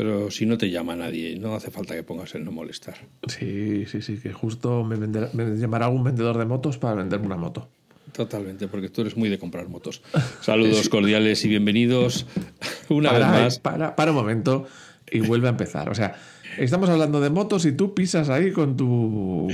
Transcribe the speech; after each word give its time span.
Pero 0.00 0.30
si 0.30 0.46
no 0.46 0.56
te 0.56 0.70
llama 0.70 0.96
nadie, 0.96 1.36
no 1.38 1.54
hace 1.54 1.70
falta 1.70 1.94
que 1.94 2.02
pongas 2.02 2.34
el 2.34 2.42
no 2.42 2.52
molestar. 2.52 2.94
Sí, 3.26 3.84
sí, 3.84 4.00
sí, 4.00 4.16
que 4.16 4.32
justo 4.32 4.82
me, 4.82 4.96
venderá- 4.96 5.28
me 5.34 5.44
llamará 5.58 5.88
un 5.90 6.02
vendedor 6.02 6.38
de 6.38 6.46
motos 6.46 6.78
para 6.78 6.94
venderme 6.94 7.26
una 7.26 7.36
moto. 7.36 7.68
Totalmente, 8.12 8.66
porque 8.66 8.88
tú 8.88 9.02
eres 9.02 9.18
muy 9.18 9.28
de 9.28 9.38
comprar 9.38 9.68
motos. 9.68 10.00
Saludos 10.40 10.88
cordiales 10.88 11.44
y 11.44 11.48
bienvenidos 11.50 12.24
una 12.88 13.10
para, 13.10 13.30
vez 13.30 13.40
más. 13.42 13.58
Para, 13.58 13.94
para 13.94 14.12
un 14.12 14.16
momento 14.16 14.64
y 15.12 15.20
vuelve 15.20 15.48
a 15.48 15.50
empezar. 15.50 15.90
O 15.90 15.94
sea, 15.94 16.16
estamos 16.56 16.88
hablando 16.88 17.20
de 17.20 17.28
motos 17.28 17.66
y 17.66 17.72
tú 17.72 17.92
pisas 17.92 18.30
ahí 18.30 18.52
con 18.52 18.78
tu... 18.78 19.48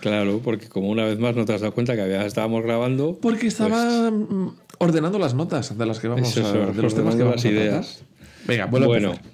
Claro, 0.00 0.40
porque 0.42 0.70
como 0.70 0.88
una 0.88 1.04
vez 1.04 1.18
más 1.18 1.36
no 1.36 1.44
te 1.44 1.52
has 1.52 1.60
dado 1.60 1.74
cuenta 1.74 1.94
que 1.96 2.00
había, 2.00 2.24
estábamos 2.24 2.62
grabando. 2.62 3.18
Porque 3.20 3.46
estaba 3.46 4.10
mm, 4.10 4.54
ordenando 4.78 5.18
las 5.18 5.34
notas 5.34 5.76
de 5.76 5.84
las 5.84 6.00
que 6.00 6.08
vamos 6.08 6.34
Eso, 6.34 6.46
a, 6.46 6.72
de 6.72 6.80
los 6.80 6.94
temas 6.94 7.14
que 7.14 7.24
vamos 7.24 7.36
las 7.36 7.44
a 7.44 7.48
ideas. 7.48 8.04
Venga, 8.46 8.64
vuelve 8.64 8.86
a 8.86 8.88
Bueno, 8.88 9.10
empezar. 9.10 9.31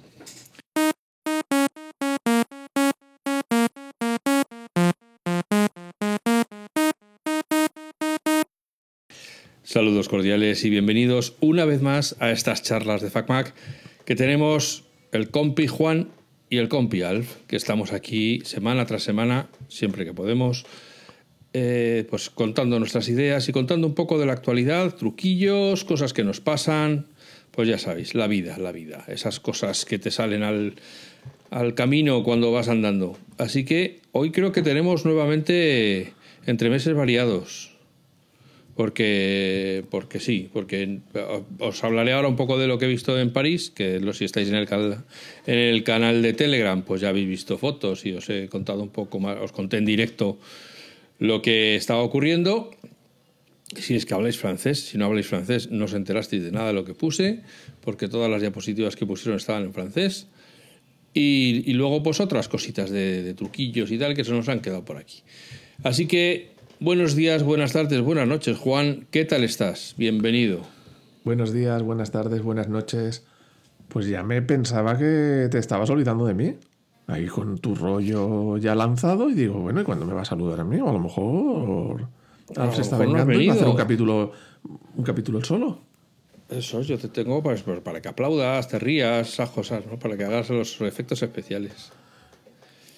Saludos 9.69 10.09
cordiales 10.09 10.65
y 10.65 10.71
bienvenidos 10.71 11.35
una 11.41 11.63
vez 11.63 11.83
más 11.83 12.15
a 12.17 12.31
estas 12.31 12.63
charlas 12.63 13.03
de 13.03 13.11
FacMac 13.11 13.53
que 14.03 14.15
tenemos 14.15 14.83
el 15.11 15.29
compi 15.29 15.67
Juan 15.67 16.09
y 16.49 16.57
el 16.57 16.69
compi 16.69 17.03
Alf, 17.03 17.35
que 17.45 17.55
estamos 17.55 17.93
aquí 17.93 18.41
semana 18.45 18.87
tras 18.87 19.03
semana, 19.03 19.47
siempre 19.67 20.05
que 20.05 20.13
podemos, 20.15 20.65
eh, 21.53 22.03
pues 22.09 22.31
contando 22.31 22.79
nuestras 22.79 23.09
ideas 23.09 23.47
y 23.47 23.51
contando 23.51 23.85
un 23.85 23.93
poco 23.93 24.17
de 24.17 24.25
la 24.25 24.33
actualidad, 24.33 24.95
truquillos, 24.95 25.83
cosas 25.83 26.13
que 26.13 26.23
nos 26.23 26.41
pasan, 26.41 27.05
pues 27.51 27.67
ya 27.69 27.77
sabéis, 27.77 28.15
la 28.15 28.25
vida, 28.25 28.57
la 28.57 28.71
vida, 28.71 29.05
esas 29.07 29.39
cosas 29.39 29.85
que 29.85 29.99
te 29.99 30.09
salen 30.09 30.41
al, 30.41 30.77
al 31.51 31.75
camino 31.75 32.23
cuando 32.23 32.51
vas 32.51 32.69
andando. 32.69 33.19
Así 33.37 33.65
que 33.65 33.99
hoy 34.13 34.31
creo 34.31 34.51
que 34.51 34.63
tenemos 34.63 35.05
nuevamente 35.05 36.13
entre 36.47 36.71
meses 36.71 36.95
variados. 36.95 37.78
Porque, 38.79 39.83
porque 39.89 40.21
sí, 40.21 40.49
porque 40.53 40.99
os 41.59 41.83
hablaré 41.83 42.13
ahora 42.13 42.29
un 42.29 42.37
poco 42.37 42.57
de 42.57 42.65
lo 42.65 42.77
que 42.77 42.85
he 42.85 42.87
visto 42.87 43.19
en 43.19 43.33
París, 43.33 43.71
que 43.75 43.99
lo, 43.99 44.13
si 44.13 44.23
estáis 44.23 44.47
en 44.47 44.55
el, 44.55 45.83
canal 45.83 46.21
de 46.21 46.31
Telegram, 46.31 46.81
pues 46.83 47.01
ya 47.01 47.09
habéis 47.09 47.27
visto 47.27 47.57
fotos 47.57 48.05
y 48.05 48.13
os 48.13 48.29
he 48.29 48.47
contado 48.47 48.81
un 48.81 48.87
poco 48.87 49.19
más, 49.19 49.35
os 49.37 49.51
conté 49.51 49.79
en 49.79 49.85
directo 49.85 50.39
lo 51.17 51.41
que 51.41 51.75
estaba 51.75 52.01
ocurriendo. 52.03 52.71
Si 53.75 53.95
es 53.95 54.05
que 54.05 54.13
habláis 54.13 54.37
francés, 54.37 54.79
si 54.79 54.97
no 54.97 55.07
habláis 55.07 55.27
francés, 55.27 55.69
no 55.69 55.83
os 55.83 55.93
enterasteis 55.93 56.41
de 56.41 56.51
nada 56.53 56.67
de 56.67 56.73
lo 56.73 56.85
que 56.85 56.93
puse, 56.93 57.41
porque 57.81 58.07
todas 58.07 58.31
las 58.31 58.39
diapositivas 58.39 58.95
que 58.95 59.05
pusieron 59.05 59.35
estaban 59.35 59.63
en 59.63 59.73
francés. 59.73 60.27
Y, 61.13 61.69
y 61.69 61.73
luego, 61.73 62.01
pues 62.01 62.21
otras 62.21 62.47
cositas 62.47 62.91
de, 62.91 63.23
de 63.23 63.33
truquillos 63.33 63.91
y 63.91 63.97
tal 63.97 64.15
que 64.15 64.23
se 64.23 64.31
nos 64.31 64.47
han 64.47 64.61
quedado 64.61 64.85
por 64.85 64.95
aquí. 64.95 65.19
Así 65.83 66.07
que, 66.07 66.58
buenos 66.79 67.15
días, 67.15 67.43
buenas 67.43 67.73
tardes, 67.73 68.01
buenas 68.01 68.27
noches. 68.27 68.57
Juan, 68.57 69.07
¿qué 69.11 69.25
tal 69.25 69.43
estás? 69.43 69.95
Bienvenido. 69.97 70.61
Buenos 71.23 71.51
días, 71.51 71.83
buenas 71.83 72.11
tardes, 72.11 72.41
buenas 72.41 72.69
noches. 72.69 73.25
Pues 73.87 74.07
ya 74.07 74.23
me 74.23 74.41
pensaba 74.41 74.97
que 74.97 75.47
te 75.51 75.57
estabas 75.57 75.89
olvidando 75.89 76.25
de 76.25 76.33
mí. 76.33 76.55
Ahí 77.07 77.25
con 77.25 77.57
tu 77.57 77.75
rollo 77.75 78.57
ya 78.57 78.75
lanzado 78.75 79.29
y 79.29 79.33
digo, 79.33 79.59
bueno, 79.59 79.81
¿y 79.81 79.83
cuándo 79.83 80.05
me 80.05 80.13
va 80.13 80.21
a 80.21 80.25
saludar 80.25 80.59
a 80.59 80.63
mí? 80.63 80.79
O 80.79 80.89
a 80.89 80.93
lo 80.93 80.99
mejor 80.99 82.07
Alf 82.55 82.75
se 82.75 82.81
está 82.81 82.97
mejor 82.97 83.17
no 83.17 83.25
vengando 83.25 83.41
y 83.41 83.47
va 83.47 83.53
a 83.53 83.55
hacer 83.55 83.67
un 83.67 83.75
capítulo, 83.75 84.31
un 84.95 85.03
capítulo 85.03 85.43
solo. 85.43 85.81
Eso, 86.49 86.81
yo 86.81 86.97
te 86.97 87.09
tengo 87.09 87.43
para, 87.43 87.57
para 87.81 88.01
que 88.01 88.09
aplaudas, 88.09 88.67
te 88.67 88.79
rías, 88.79 89.33
esas 89.33 89.49
cosas, 89.49 89.85
¿no? 89.85 89.99
Para 89.99 90.17
que 90.17 90.23
hagas 90.23 90.49
los 90.49 90.79
efectos 90.81 91.21
especiales. 91.21 91.91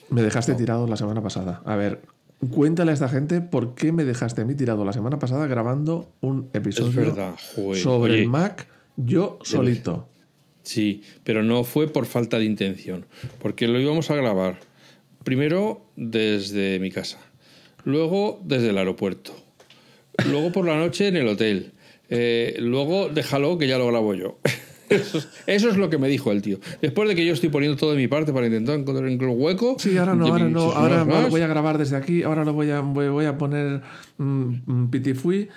Me 0.10 0.22
dejaste 0.22 0.56
tirado 0.56 0.88
la 0.88 0.98
semana 0.98 1.22
pasada. 1.22 1.62
A 1.66 1.76
ver, 1.78 2.02
cuéntale 2.50 2.92
a 2.92 2.94
esta 2.94 3.10
gente 3.10 3.42
por 3.42 3.76
qué 3.76 3.92
me 3.92 4.04
dejaste 4.04 4.42
a 4.42 4.46
mí 4.46 4.56
tirado 4.56 4.84
la 4.86 4.94
semana 4.94 5.20
pasada 5.20 5.48
grabando 5.48 6.12
un 6.22 6.50
episodio 6.54 7.02
verdad, 7.02 7.36
sobre 7.38 8.14
Oye, 8.14 8.22
el 8.24 8.30
Mac 8.30 8.68
yo 8.98 9.40
solito. 9.44 10.08
Sí, 10.64 11.04
pero 11.24 11.44
no 11.44 11.64
fue 11.64 11.88
por 11.88 12.06
falta 12.06 12.38
de 12.38 12.46
intención, 12.46 13.06
porque 13.40 13.68
lo 13.68 13.80
íbamos 13.80 14.12
a 14.12 14.16
grabar 14.16 14.60
primero 15.24 15.86
desde 15.96 16.80
mi 16.80 16.92
casa, 16.92 17.20
luego 17.84 18.40
desde 18.44 18.70
el 18.70 18.78
aeropuerto, 18.78 19.36
luego 20.30 20.52
por 20.52 20.66
la 20.66 20.78
noche 20.78 21.08
en 21.08 21.18
el 21.18 21.28
hotel, 21.28 21.72
eh, 22.10 22.56
luego 22.60 23.10
déjalo 23.10 23.58
que 23.58 23.68
ya 23.68 23.78
lo 23.78 23.88
grabo 23.88 24.14
yo. 24.14 24.40
Eso 24.92 25.18
es, 25.18 25.28
eso 25.48 25.70
es 25.70 25.78
lo 25.78 25.90
que 25.90 25.98
me 25.98 26.08
dijo 26.08 26.32
el 26.32 26.42
tío. 26.42 26.60
Después 26.82 27.08
de 27.08 27.16
que 27.16 27.26
yo 27.26 27.34
estoy 27.34 27.50
poniendo 27.50 27.78
todo 27.78 27.92
de 27.92 27.98
mi 27.98 28.08
parte 28.08 28.34
para 28.34 28.46
intentar 28.46 28.78
encontrar 28.78 29.08
un 29.08 29.42
hueco. 29.42 29.78
Sí, 29.80 29.98
ahora 29.98 30.16
no, 30.16 30.28
ahora 30.28 30.50
no, 30.50 30.72
ahora 30.72 31.06
más. 31.06 31.30
voy 31.30 31.42
a 31.42 31.48
grabar 31.48 31.78
desde 31.78 31.96
aquí, 31.96 32.24
ahora 32.24 32.44
lo 32.44 32.54
voy 32.54 32.70
a, 32.72 32.82
voy, 32.82 33.08
voy 33.10 33.26
a 33.26 33.38
poner 33.38 33.82
mm, 34.18 34.54
mm, 34.66 34.90
pitifui. 34.92 35.50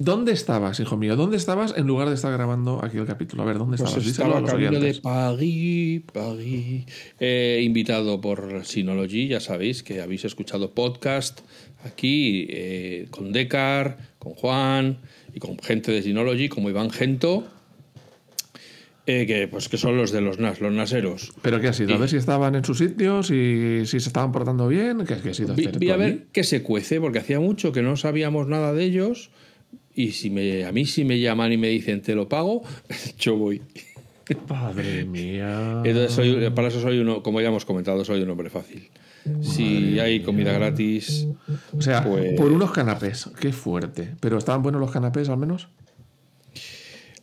¿Dónde 0.00 0.30
estabas, 0.30 0.78
hijo 0.78 0.96
mío? 0.96 1.16
¿Dónde 1.16 1.36
estabas 1.36 1.74
en 1.76 1.88
lugar 1.88 2.08
de 2.08 2.14
estar 2.14 2.32
grabando 2.32 2.84
aquí 2.84 2.98
el 2.98 3.06
capítulo? 3.06 3.42
A 3.42 3.46
ver, 3.46 3.58
¿dónde 3.58 3.78
Pues 3.78 3.90
estabas? 3.90 4.06
Estaba 4.06 4.44
camino 4.44 4.78
de. 4.78 4.94
París, 4.94 6.02
París. 6.12 6.84
Eh, 7.18 7.62
invitado 7.64 8.20
por 8.20 8.64
Synology, 8.64 9.26
ya 9.26 9.40
sabéis 9.40 9.82
que 9.82 10.00
habéis 10.00 10.24
escuchado 10.24 10.70
podcast 10.70 11.40
aquí 11.84 12.46
eh, 12.48 13.08
con 13.10 13.32
Decar, 13.32 13.98
con 14.20 14.34
Juan 14.34 14.98
y 15.34 15.40
con 15.40 15.58
gente 15.58 15.90
de 15.90 16.00
Synology 16.02 16.48
como 16.48 16.70
Iván 16.70 16.90
Gento, 16.90 17.48
eh, 19.10 19.26
que 19.26 19.48
pues 19.48 19.70
que 19.70 19.78
son 19.78 19.96
los 19.96 20.12
de 20.12 20.20
los 20.20 20.38
NAS, 20.38 20.60
los 20.60 20.70
naseros. 20.72 21.32
¿Pero 21.40 21.60
qué 21.60 21.68
ha 21.68 21.72
sido? 21.72 21.94
A 21.94 21.98
ver 21.98 22.10
si 22.10 22.16
estaban 22.16 22.54
en 22.54 22.62
sus 22.64 22.76
sitios 22.76 23.30
y 23.30 23.86
si 23.86 24.00
se 24.00 24.08
estaban 24.10 24.30
portando 24.32 24.68
bien. 24.68 25.04
¿Qué, 25.06 25.16
qué 25.22 25.30
ha 25.30 25.34
sido 25.34 25.54
Vi, 25.54 25.62
hacer 25.66 25.78
vi 25.78 25.86
tú 25.86 25.92
a 25.92 25.96
ver 25.96 26.26
qué 26.30 26.44
se 26.44 26.62
cuece, 26.62 27.00
porque 27.00 27.18
hacía 27.18 27.40
mucho 27.40 27.72
que 27.72 27.80
no 27.80 27.96
sabíamos 27.96 28.48
nada 28.48 28.74
de 28.74 28.84
ellos. 28.84 29.30
Y 29.94 30.12
si 30.12 30.28
me, 30.30 30.64
a 30.66 30.72
mí 30.72 30.84
si 30.84 31.04
me 31.04 31.18
llaman 31.18 31.52
y 31.52 31.56
me 31.56 31.68
dicen 31.68 32.02
te 32.02 32.14
lo 32.14 32.28
pago, 32.28 32.62
yo 33.18 33.36
voy. 33.36 33.62
Madre 34.46 35.06
mía. 35.06 35.80
Entonces 35.84 36.12
soy, 36.12 36.50
para 36.50 36.68
eso 36.68 36.82
soy 36.82 36.98
uno, 36.98 37.22
como 37.22 37.40
ya 37.40 37.48
hemos 37.48 37.64
comentado, 37.64 38.04
soy 38.04 38.20
un 38.22 38.28
hombre 38.28 38.50
fácil. 38.50 38.90
Si 39.40 39.98
hay 39.98 40.20
comida 40.20 40.52
gratis, 40.52 41.26
O 41.76 41.80
sea, 41.80 42.04
pues- 42.04 42.34
por 42.36 42.52
unos 42.52 42.72
canapés. 42.72 43.30
Qué 43.40 43.52
fuerte. 43.52 44.14
¿Pero 44.20 44.36
estaban 44.38 44.62
buenos 44.62 44.80
los 44.82 44.90
canapés 44.90 45.28
al 45.30 45.38
menos? 45.38 45.68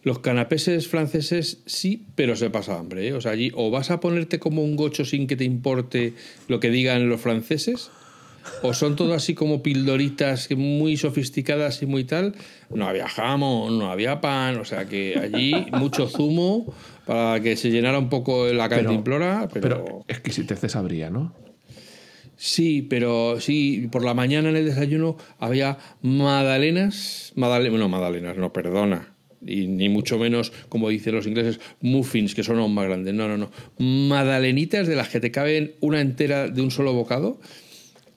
Los 0.05 0.19
canapeses 0.19 0.87
franceses 0.87 1.63
sí, 1.65 2.05
pero 2.13 2.35
se 2.35 2.51
pasa 2.51 2.77
hambre. 2.77 3.07
¿eh? 3.07 3.13
O 3.13 3.21
sea, 3.21 3.31
allí 3.31 3.51
o 3.55 3.71
vas 3.71 3.89
a 3.89 3.99
ponerte 3.99 4.37
como 4.37 4.63
un 4.63 4.75
gocho 4.75 5.03
sin 5.03 5.25
que 5.25 5.35
te 5.35 5.45
importe 5.45 6.13
lo 6.47 6.59
que 6.59 6.69
digan 6.69 7.09
los 7.09 7.19
franceses, 7.19 7.89
o 8.61 8.75
son 8.75 8.95
todo 8.95 9.15
así 9.15 9.33
como 9.33 9.63
pildoritas 9.63 10.47
muy 10.51 10.95
sofisticadas 10.95 11.81
y 11.81 11.87
muy 11.87 12.03
tal. 12.03 12.35
No 12.69 12.87
había 12.87 13.09
jamón, 13.09 13.79
no 13.79 13.91
había 13.91 14.21
pan, 14.21 14.57
o 14.57 14.65
sea 14.65 14.85
que 14.85 15.17
allí 15.17 15.53
mucho 15.71 16.07
zumo 16.07 16.71
para 17.07 17.41
que 17.41 17.57
se 17.57 17.71
llenara 17.71 17.97
un 17.97 18.09
poco 18.09 18.45
la 18.53 18.69
cantimplora, 18.69 19.49
pero... 19.51 19.83
Pero 19.83 20.05
exquisiteces 20.07 20.75
habría, 20.75 21.09
¿no? 21.09 21.33
Sí, 22.37 22.83
pero 22.83 23.39
sí, 23.39 23.89
por 23.91 24.05
la 24.05 24.13
mañana 24.13 24.49
en 24.49 24.55
el 24.55 24.65
desayuno 24.65 25.17
había 25.39 25.79
magdalenas, 26.03 27.33
magdalenas, 27.35 27.79
no, 27.79 27.89
magdalenas, 27.89 28.37
no, 28.37 28.53
perdona, 28.53 29.14
y 29.45 29.67
ni 29.67 29.89
mucho 29.89 30.17
menos, 30.17 30.51
como 30.69 30.89
dicen 30.89 31.15
los 31.15 31.27
ingleses, 31.27 31.59
muffins, 31.81 32.33
que 32.35 32.43
son 32.43 32.57
aún 32.59 32.73
más 32.73 32.85
grandes, 32.85 33.13
no, 33.13 33.27
no, 33.27 33.37
no, 33.37 33.51
magdalenitas 34.09 34.87
de 34.87 34.95
las 34.95 35.09
que 35.09 35.19
te 35.19 35.31
caben 35.31 35.73
una 35.81 36.01
entera 36.01 36.47
de 36.49 36.61
un 36.61 36.71
solo 36.71 36.93
bocado, 36.93 37.39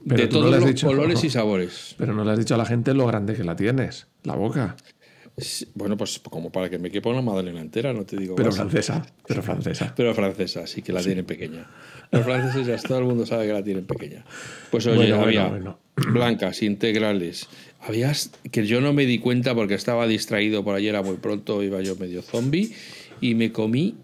Pero 0.07 0.23
de 0.23 0.29
no 0.29 0.29
todos 0.41 0.51
los 0.61 0.67
dicho- 0.67 0.87
colores 0.87 1.23
y 1.25 1.31
sabores. 1.31 1.95
Pero 1.99 2.15
no 2.15 2.25
le 2.25 2.33
has 2.33 2.39
dicho 2.39 2.55
a 2.55 2.59
la 2.59 2.65
gente 2.67 2.95
lo 2.95 3.07
grande 3.07 3.35
que 3.35 3.45
la 3.45 3.57
tienes, 3.57 4.07
la 4.25 4.35
boca. 4.37 4.77
Bueno, 5.75 5.97
pues 5.97 6.19
como 6.19 6.51
para 6.51 6.69
que 6.69 6.81
me 6.81 6.91
quepa 6.91 7.11
una 7.11 7.23
magdalena 7.23 7.61
entera, 7.61 7.93
no 7.93 8.05
te 8.05 8.17
digo 8.17 8.35
Pero 8.35 8.51
francesa, 8.51 9.07
pero 9.25 9.41
francesa. 9.41 9.93
Pero 9.97 10.13
francesa, 10.13 10.67
sí 10.67 10.83
que 10.83 10.93
la 10.93 11.01
tienen 11.01 11.25
pequeña. 11.25 11.65
Los 12.11 12.25
franceses 12.25 12.67
ya 12.67 12.77
todo 12.79 12.99
el 12.99 13.05
mundo 13.05 13.25
sabe 13.25 13.47
que 13.47 13.53
la 13.53 13.63
tienen 13.63 13.85
pequeña. 13.87 14.25
Pues 14.73 14.85
oye, 14.87 14.97
Bueno, 14.97 15.17
bueno, 15.19 15.27
había 15.29 15.47
bueno. 15.49 15.79
blancas, 15.95 16.61
integrales. 16.65 17.49
Habías 17.81 18.31
que 18.51 18.67
yo 18.67 18.81
no 18.81 18.93
me 18.93 19.07
di 19.07 19.19
cuenta 19.19 19.55
porque 19.55 19.75
estaba 19.75 20.07
distraído 20.07 20.65
por 20.65 20.75
ayer, 20.75 20.91
era 20.91 21.03
muy 21.03 21.17
pronto, 21.17 21.63
iba 21.63 21.81
yo 21.81 21.97
medio 21.97 22.23
zombie 22.23 22.73
y 23.21 23.35
me 23.35 23.53
comí 23.53 23.97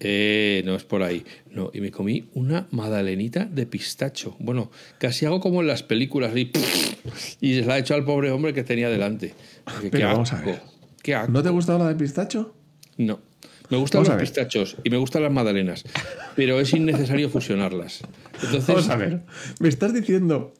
eh, 0.00 0.62
no 0.66 0.74
es 0.74 0.84
por 0.84 1.02
ahí. 1.02 1.24
No, 1.50 1.70
y 1.72 1.80
me 1.80 1.90
comí 1.90 2.28
una 2.34 2.66
magdalenita 2.70 3.46
de 3.46 3.66
pistacho. 3.66 4.36
Bueno, 4.38 4.70
casi 4.98 5.24
hago 5.24 5.40
como 5.40 5.62
en 5.62 5.68
las 5.68 5.82
películas 5.82 6.36
y, 6.36 6.50
y 7.40 7.54
se 7.54 7.64
la 7.64 7.78
he 7.78 7.80
hecho 7.80 7.94
al 7.94 8.04
pobre 8.04 8.30
hombre 8.30 8.52
que 8.52 8.62
tenía 8.62 8.90
delante. 8.90 9.34
Dije, 9.66 9.90
Pero 9.90 9.90
qué 9.90 10.04
vamos 10.04 10.32
a 10.32 10.42
ver. 10.42 10.60
qué 11.02 11.14
asco. 11.14 11.32
¿No 11.32 11.42
te 11.42 11.48
gustaba 11.48 11.84
la 11.84 11.88
de 11.88 11.94
pistacho? 11.94 12.54
No. 12.98 13.20
Me 13.68 13.78
gustan 13.78 14.04
Vamos 14.04 14.14
los 14.14 14.22
pistachos 14.22 14.76
y 14.84 14.90
me 14.90 14.96
gustan 14.96 15.24
las 15.24 15.32
magdalenas, 15.32 15.82
pero 16.36 16.60
es 16.60 16.72
innecesario 16.72 17.28
fusionarlas. 17.28 18.02
Entonces, 18.34 18.66
Vamos 18.68 18.88
a 18.88 18.96
ver. 18.96 19.22
Me 19.58 19.68
estás 19.68 19.92
diciendo 19.92 20.54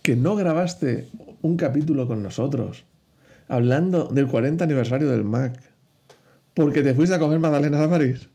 que 0.00 0.16
no 0.16 0.34
grabaste 0.34 1.08
un 1.46 1.56
capítulo 1.56 2.06
con 2.06 2.22
nosotros 2.22 2.84
hablando 3.48 4.04
del 4.08 4.26
40 4.26 4.64
aniversario 4.64 5.08
del 5.08 5.24
Mac 5.24 5.60
porque 6.54 6.82
te 6.82 6.92
fuiste 6.94 7.14
a 7.14 7.18
comer 7.18 7.38
magdalenas 7.38 7.80
a 7.80 7.88
París. 7.90 8.28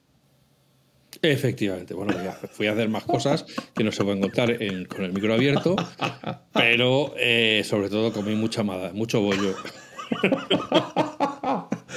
Efectivamente, 1.24 1.94
bueno, 1.94 2.14
ya 2.24 2.32
fui 2.52 2.68
a 2.68 2.72
hacer 2.72 2.88
más 2.90 3.04
cosas 3.04 3.46
que 3.76 3.84
no 3.84 3.92
se 3.92 4.04
pueden 4.04 4.22
contar 4.22 4.50
en- 4.62 4.86
con 4.86 5.04
el 5.04 5.12
micro 5.14 5.34
abierto, 5.34 5.76
pero 6.54 7.14
eh, 7.18 7.62
sobre 7.66 7.90
todo 7.90 8.12
comí 8.14 8.34
mucha 8.36 8.64
mada, 8.64 8.92
mucho 8.94 9.22
bollo. 9.22 9.54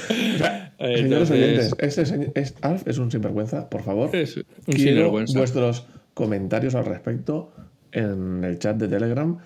Señores 0.07 0.69
Entonces, 0.79 1.31
oyentes, 1.31 1.75
este 1.79 2.05
señor- 2.05 2.31
es, 2.35 2.55
Alf 2.61 2.87
es 2.87 2.97
un 2.97 3.09
sinvergüenza, 3.11 3.69
por 3.69 3.81
favor. 3.83 4.15
es 4.15 4.37
un 4.37 4.43
Quiero 4.65 4.91
sinvergüenza. 4.91 5.39
vuestros 5.39 5.85
comentarios 6.13 6.75
al 6.75 6.85
respecto 6.85 7.51
en 7.91 8.43
el 8.43 8.59
chat 8.59 8.77
de 8.77 8.87
Telegram, 8.87 9.37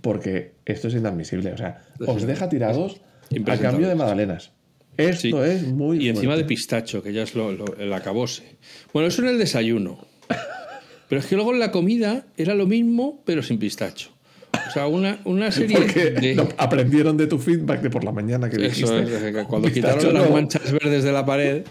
porque 0.00 0.52
esto 0.64 0.88
es 0.88 0.94
inadmisible. 0.94 1.52
O 1.52 1.56
sea, 1.56 1.82
os 2.06 2.26
deja 2.26 2.48
tirados 2.48 3.00
a 3.46 3.56
cambio 3.58 3.88
de 3.88 3.94
magdalenas. 3.94 4.52
Esto 4.96 5.20
Sí. 5.44 5.50
es 5.50 5.62
muy. 5.68 6.04
Y 6.04 6.08
encima 6.08 6.36
de 6.36 6.44
pistacho, 6.44 7.02
que 7.02 7.12
ya 7.12 7.22
es 7.22 7.34
lo, 7.34 7.52
lo- 7.52 7.76
el 7.78 7.92
acabose. 7.92 8.56
Bueno, 8.92 9.08
eso 9.08 9.22
en 9.22 9.28
el 9.28 9.38
desayuno. 9.38 9.98
Pero 11.08 11.20
es 11.20 11.26
que 11.26 11.36
luego 11.36 11.52
en 11.54 11.60
la 11.60 11.70
comida 11.70 12.26
era 12.36 12.54
lo 12.54 12.66
mismo, 12.66 13.22
pero 13.24 13.42
sin 13.42 13.58
pistacho. 13.58 14.10
O 14.68 14.70
sea, 14.70 14.86
una, 14.86 15.18
una 15.24 15.50
serie 15.52 15.76
Porque 15.76 16.10
de... 16.10 16.34
lo 16.34 16.48
aprendieron 16.56 17.16
de 17.16 17.26
tu 17.26 17.38
feedback 17.38 17.80
de 17.82 17.90
por 17.90 18.04
la 18.04 18.12
mañana 18.12 18.48
que 18.48 18.56
Eso 18.66 18.92
dijiste. 18.94 19.28
es, 19.28 19.34
que 19.34 19.44
cuando 19.44 19.70
quitaron 19.70 20.14
las 20.14 20.28
no. 20.28 20.34
manchas 20.34 20.70
verdes 20.72 21.04
de 21.04 21.12
la 21.12 21.24
pared, 21.24 21.62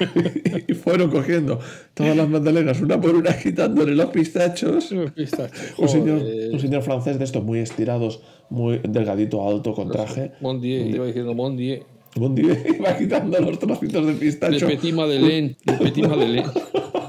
y 0.68 0.74
fueron 0.74 1.10
cogiendo 1.10 1.60
todas 1.94 2.16
las 2.16 2.28
magdalenas 2.28 2.80
una 2.80 3.00
por 3.00 3.14
una, 3.14 3.36
quitándole 3.36 3.94
los 3.94 4.06
pistachos. 4.06 4.94
pistacho. 5.14 5.54
Un 5.78 5.88
señor, 5.88 6.22
un 6.52 6.60
señor 6.60 6.82
francés 6.82 7.18
de 7.18 7.24
estos 7.24 7.44
muy 7.44 7.58
estirados, 7.60 8.20
muy 8.50 8.80
delgadito, 8.88 9.48
alto, 9.48 9.74
con 9.74 9.90
traje. 9.90 10.32
Bon 10.40 10.60
Dieu, 10.60 10.86
iba 10.86 11.06
diciendo 11.06 11.34
Bon 11.34 11.56
Dieu. 11.56 11.84
Un 12.16 12.34
día 12.34 12.56
iba 12.78 12.96
quitando 12.96 13.40
los 13.40 13.58
trocitos 13.58 14.06
de 14.06 14.12
De 14.12 14.18
pistacho. 14.18 14.66
Petit 14.68 14.94
Madeleine, 14.94 15.56
de 15.64 15.72
Petit 15.72 16.06
Madeleine. 16.06 16.46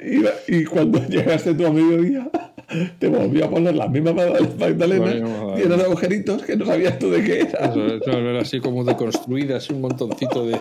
Iba- 0.00 0.30
y 0.48 0.64
cuando 0.64 0.98
llegaste 1.08 1.54
tú 1.54 1.66
a 1.66 1.70
mediodía, 1.72 2.30
te 2.98 3.08
volvió 3.08 3.44
a 3.46 3.50
poner 3.50 3.74
las 3.74 3.90
mismas 3.90 4.14
magdalenas 4.58 5.20
Bueno, 5.20 5.56
llenas 5.56 5.78
de 5.78 5.84
agujeritos 5.84 6.42
que 6.42 6.56
no 6.56 6.66
sabías 6.66 6.98
tú 6.98 7.10
de 7.10 7.22
qué 7.22 7.40
era. 7.40 7.66
Eso, 7.70 7.86
eso 7.96 8.10
era 8.18 8.40
así 8.40 8.60
como 8.60 8.84
deconstruidas, 8.84 9.68
un 9.70 9.80
montoncito 9.80 10.46
de 10.46 10.58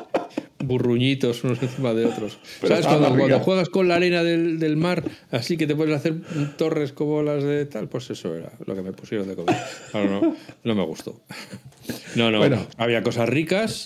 burruñitos 0.64 1.44
unos 1.44 1.62
encima 1.62 1.94
de 1.94 2.06
otros. 2.06 2.40
Pero 2.62 2.76
¿Sabes? 2.76 2.88
Cuando, 2.88 3.18
cuando 3.18 3.40
juegas 3.40 3.70
con 3.70 3.88
la 3.90 3.96
arena 3.96 4.24
del, 4.24 4.60
del 4.60 4.78
mar, 4.78 5.04
así 5.32 5.58
que 5.58 5.68
te 5.68 5.76
puedes 5.76 5.94
hacer 5.96 6.16
torres 6.58 6.94
como 6.94 7.22
las 7.22 7.44
de 7.44 7.66
tal, 7.66 7.90
pues 7.90 8.10
eso 8.10 8.34
era 8.36 8.52
lo 8.66 8.74
que 8.76 8.82
me 8.82 8.94
pusieron 8.94 9.28
de 9.28 9.36
comer. 9.36 9.56
Claro, 9.92 10.10
no, 10.22 10.36
no 10.64 10.76
me 10.76 10.86
gustó. 10.86 11.22
No, 12.16 12.32
no, 12.32 12.38
Bueno. 12.38 12.66
había 12.78 13.04
cosas 13.04 13.28
ricas, 13.28 13.86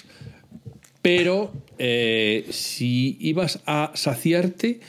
pero 1.07 1.51
eh, 1.77 2.45
si 2.49 3.17
ibas 3.21 3.61
a 3.65 3.91
saciarte, 3.93 4.81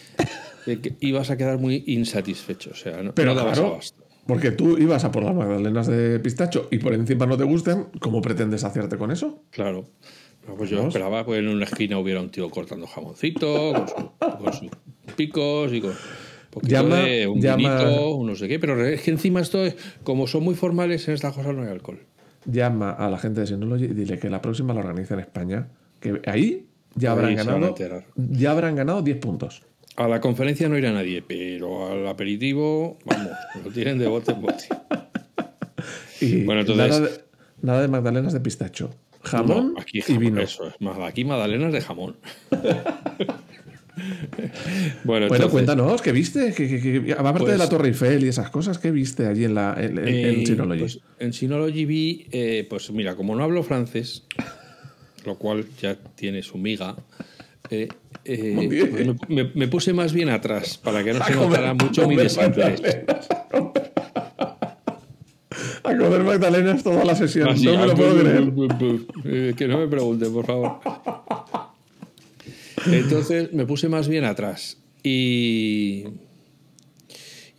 eh, 0.66 0.80
ibas 1.00 1.30
a 1.30 1.36
quedar 1.36 1.58
muy 1.58 1.84
insatisfecho. 1.86 2.70
O 2.72 2.74
sea, 2.74 3.02
no, 3.04 3.14
Pero 3.14 3.30
no 3.30 3.34
dabas 3.36 3.58
claro, 3.58 3.74
abasto. 3.74 4.04
porque 4.26 4.50
tú 4.50 4.76
ibas 4.78 5.04
a 5.04 5.12
por 5.12 5.22
las 5.22 5.34
magdalenas 5.34 5.86
de 5.86 6.18
pistacho 6.18 6.66
y 6.72 6.78
por 6.78 6.92
encima 6.94 7.24
no 7.26 7.36
te 7.36 7.44
gustan, 7.44 7.86
¿cómo 8.00 8.20
pretendes 8.20 8.64
hacerte 8.64 8.96
con 8.96 9.12
eso? 9.12 9.44
Claro. 9.50 9.88
No, 10.48 10.54
Pues 10.56 10.70
yo 10.70 10.86
esperaba 10.88 11.24
que 11.24 11.36
en 11.36 11.46
una 11.48 11.64
esquina 11.66 11.98
hubiera 11.98 12.20
un 12.20 12.30
tío 12.30 12.50
cortando 12.50 12.86
jamoncito, 12.86 13.72
con, 13.74 13.88
su- 13.88 14.10
con 14.38 14.52
sus 14.54 14.70
picos 15.14 15.72
y 15.72 15.80
con 15.80 15.92
Llama- 16.62 16.96
de 17.04 17.26
un 17.28 17.40
llama- 17.40 17.56
vinito, 17.84 18.14
un 18.16 18.26
no 18.26 18.34
sé 18.34 18.48
qué. 18.48 18.58
Pero 18.58 18.84
es 18.84 19.02
que 19.02 19.10
encima 19.12 19.40
esto, 19.40 19.64
es- 19.64 19.76
como 20.02 20.26
son 20.26 20.42
muy 20.42 20.54
formales, 20.56 21.06
en 21.06 21.14
estas 21.14 21.34
cosas 21.34 21.54
no 21.54 21.62
hay 21.62 21.68
alcohol. 21.68 22.00
Llama 22.46 22.90
a 22.92 23.08
la 23.10 23.18
gente 23.18 23.40
de 23.42 23.46
Synology 23.46 23.84
y 23.84 23.88
dile 23.88 24.18
que 24.18 24.30
la 24.30 24.40
próxima 24.40 24.72
la 24.74 24.80
organiza 24.80 25.14
en 25.14 25.20
España, 25.20 25.68
que 26.00 26.20
ahí 26.26 26.66
ya 26.94 27.12
habrán 27.12 27.30
Ahí 27.30 27.36
ganado 27.36 27.74
ya 28.16 28.50
habrán 28.50 28.76
ganado 28.76 29.02
10 29.02 29.18
puntos. 29.18 29.62
A 29.96 30.06
la 30.08 30.20
conferencia 30.20 30.68
no 30.68 30.78
irá 30.78 30.92
nadie, 30.92 31.22
pero 31.26 31.90
al 31.92 32.06
aperitivo, 32.06 32.98
vamos, 33.04 33.32
lo 33.64 33.70
tienen 33.70 33.98
de 33.98 34.06
bote 34.06 34.32
en 34.32 34.40
bote. 34.42 34.64
Y 36.20 36.42
Bueno, 36.44 36.62
entonces- 36.62 36.88
nada, 36.90 37.00
de, 37.00 37.10
nada 37.62 37.82
de 37.82 37.88
magdalenas 37.88 38.32
de 38.32 38.40
pistacho. 38.40 38.90
Jamón 39.22 39.74
No, 39.74 39.80
aquí 39.80 40.00
y 40.06 40.16
vino. 40.18 40.40
Eso 40.40 40.66
es, 40.68 40.74
aquí 41.04 41.24
magdalenas 41.24 41.72
de 41.72 41.80
jamón. 41.80 42.16
bueno, 45.04 45.28
cuéntanos, 45.50 46.02
¿qué 46.02 46.12
viste? 46.12 46.52
¿Qué, 46.56 46.68
qué- 46.68 46.80
qué- 47.04 47.12
aparte 47.12 47.40
Pues- 47.40 47.52
de 47.52 47.58
la 47.58 47.68
Torre 47.68 47.88
Eiffel 47.88 48.24
y 48.24 48.28
esas 48.28 48.50
cosas, 48.50 48.78
¿qué 48.78 48.90
viste 48.90 49.26
allí 49.26 49.44
en, 49.44 49.54
la, 49.54 49.74
en, 49.78 49.98
en- 49.98 50.08
en 50.08 50.40
Eh, 50.40 50.46
Synology? 50.46 50.80
pues, 50.80 51.00
en 51.18 51.32
Synology 51.32 51.84
vi, 51.84 52.26
eh, 52.32 52.66
pues 52.68 52.90
mira, 52.92 53.16
como 53.16 53.34
no 53.34 53.44
hablo 53.44 53.62
francés, 53.62 54.24
lo 55.28 55.36
cual 55.36 55.64
ya 55.80 55.94
tiene 56.16 56.42
su 56.42 56.58
miga, 56.58 56.96
eh, 57.70 57.88
eh, 58.24 58.54
pues 58.98 59.28
me, 59.28 59.44
me- 59.44 59.50
me 59.54 59.68
puse 59.68 59.92
más 59.92 60.12
bien 60.12 60.28
atrás 60.30 60.76
para 60.78 61.04
que 61.04 61.12
no 61.12 61.20
A 61.22 61.26
se 61.26 61.34
comer- 61.34 61.48
notara 61.50 61.74
mucho 61.74 62.08
mi 62.08 62.16
desinterés. 62.16 62.82
a 65.84 65.96
comer- 65.96 66.22
magdalenas 66.24 66.82
toda 66.82 67.04
la 67.04 67.14
sesión. 67.14 67.48
Así, 67.48 67.64
no 67.66 67.78
me 67.78 67.86
lo 67.86 67.92
ah, 67.92 67.94
puedo 67.94 68.14
bu- 68.16 68.20
creer. 68.20 68.44
bu- 68.44 69.06
eh, 69.24 69.54
que 69.56 69.68
no 69.68 69.78
me 69.78 69.86
pregunten, 69.88 70.32
por 70.32 70.46
favor. 70.46 70.80
Entonces 72.86 73.52
me 73.52 73.66
puse 73.66 73.88
más 73.88 74.08
bien 74.08 74.24
atrás. 74.24 74.78
Y. 75.02 76.04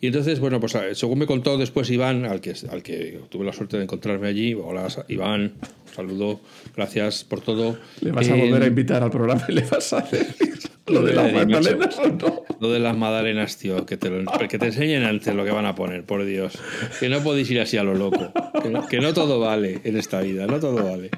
Y 0.02 0.06
entonces, 0.06 0.40
bueno, 0.40 0.60
pues 0.60 0.74
a- 0.76 0.94
según 0.94 1.18
me 1.18 1.26
contó 1.26 1.58
después 1.58 1.90
Iván, 1.90 2.24
al 2.24 2.40
que, 2.40 2.54
al 2.70 2.82
que 2.82 3.20
tuve 3.28 3.44
la 3.44 3.52
suerte 3.52 3.76
de 3.76 3.82
encontrarme 3.84 4.28
allí, 4.28 4.54
hola 4.54 4.88
Iván, 5.08 5.42
un 5.88 5.94
saludo, 5.94 6.40
gracias 6.74 7.22
por 7.24 7.40
todo. 7.42 7.78
Le 8.00 8.10
vas 8.12 8.28
a 8.28 8.36
Eh, 8.36 8.40
volver 8.46 8.62
a 8.62 8.66
invitar 8.66 9.02
al 9.02 9.10
programa 9.10 9.44
y 9.48 9.52
le 9.52 9.62
vas 9.62 9.92
a 9.92 10.00
decir 10.00 10.58
lo 10.86 11.02
de 11.02 11.12
las 11.14 11.32
magdalenas 11.32 11.98
o 11.98 12.08
no. 12.08 12.42
Lo 12.60 12.70
de 12.72 12.78
las 12.78 12.96
magdalenas, 12.96 13.56
tío, 13.58 13.84
que 13.84 13.96
te, 13.98 14.08
lo- 14.10 14.24
que 14.48 14.58
te 14.58 14.66
enseñen 14.66 15.04
antes 15.04 15.34
lo 15.34 15.44
que 15.44 15.50
van 15.50 15.66
a 15.66 15.74
poner, 15.74 16.04
por 16.04 16.24
Dios. 16.24 16.54
Que 16.98 17.08
no 17.10 17.22
podéis 17.22 17.50
ir 17.50 17.60
así 17.60 17.76
a 17.76 17.84
lo 17.84 17.94
loco. 17.94 18.32
Que 18.62 18.70
no, 18.70 18.86
que 18.88 19.00
no 19.00 19.12
todo 19.12 19.38
vale 19.38 19.80
en 19.84 19.96
esta 19.98 20.20
vida, 20.22 20.46
no 20.46 20.60
todo 20.60 20.82
vale. 20.82 21.10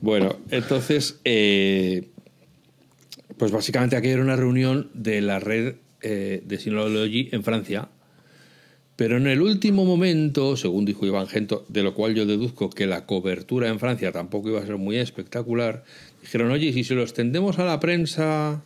Bueno, 0.00 0.36
entonces, 0.50 1.20
eh, 1.24 2.08
pues 3.36 3.50
básicamente 3.52 3.96
aquí 3.96 4.08
era 4.08 4.22
una 4.22 4.36
reunión 4.36 4.90
de 4.94 5.20
la 5.20 5.38
red 5.40 5.74
eh, 6.02 6.42
de 6.44 6.58
Synology 6.58 7.28
en 7.32 7.42
Francia. 7.42 7.88
Pero 8.96 9.16
en 9.16 9.28
el 9.28 9.40
último 9.40 9.84
momento, 9.84 10.56
según 10.56 10.84
dijo 10.84 11.06
Iván 11.06 11.28
Gento, 11.28 11.64
de 11.68 11.82
lo 11.82 11.94
cual 11.94 12.14
yo 12.14 12.26
deduzco 12.26 12.68
que 12.68 12.86
la 12.86 13.06
cobertura 13.06 13.68
en 13.68 13.78
Francia 13.78 14.10
tampoco 14.10 14.48
iba 14.48 14.60
a 14.60 14.66
ser 14.66 14.76
muy 14.76 14.96
espectacular, 14.96 15.84
dijeron, 16.20 16.50
oye, 16.50 16.66
¿y 16.66 16.72
si 16.72 16.82
se 16.82 16.94
lo 16.94 17.02
extendemos 17.02 17.60
a 17.60 17.64
la 17.64 17.78
prensa 17.78 18.64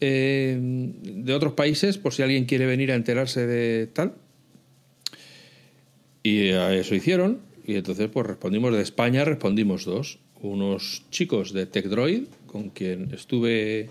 eh, 0.00 0.58
de 0.60 1.34
otros 1.34 1.54
países, 1.54 1.98
por 1.98 2.12
si 2.12 2.22
alguien 2.22 2.44
quiere 2.44 2.66
venir 2.66 2.92
a 2.92 2.94
enterarse 2.94 3.46
de 3.46 3.86
tal. 3.86 4.14
Y 6.22 6.48
eso 6.48 6.94
hicieron. 6.94 7.40
Y 7.66 7.76
entonces, 7.76 8.08
pues 8.12 8.26
respondimos 8.26 8.74
de 8.74 8.82
España, 8.82 9.24
respondimos 9.24 9.84
dos. 9.84 10.18
Unos 10.42 11.04
chicos 11.10 11.54
de 11.54 11.64
TechDroid, 11.64 12.24
con 12.46 12.68
quien 12.68 13.14
estuve 13.14 13.88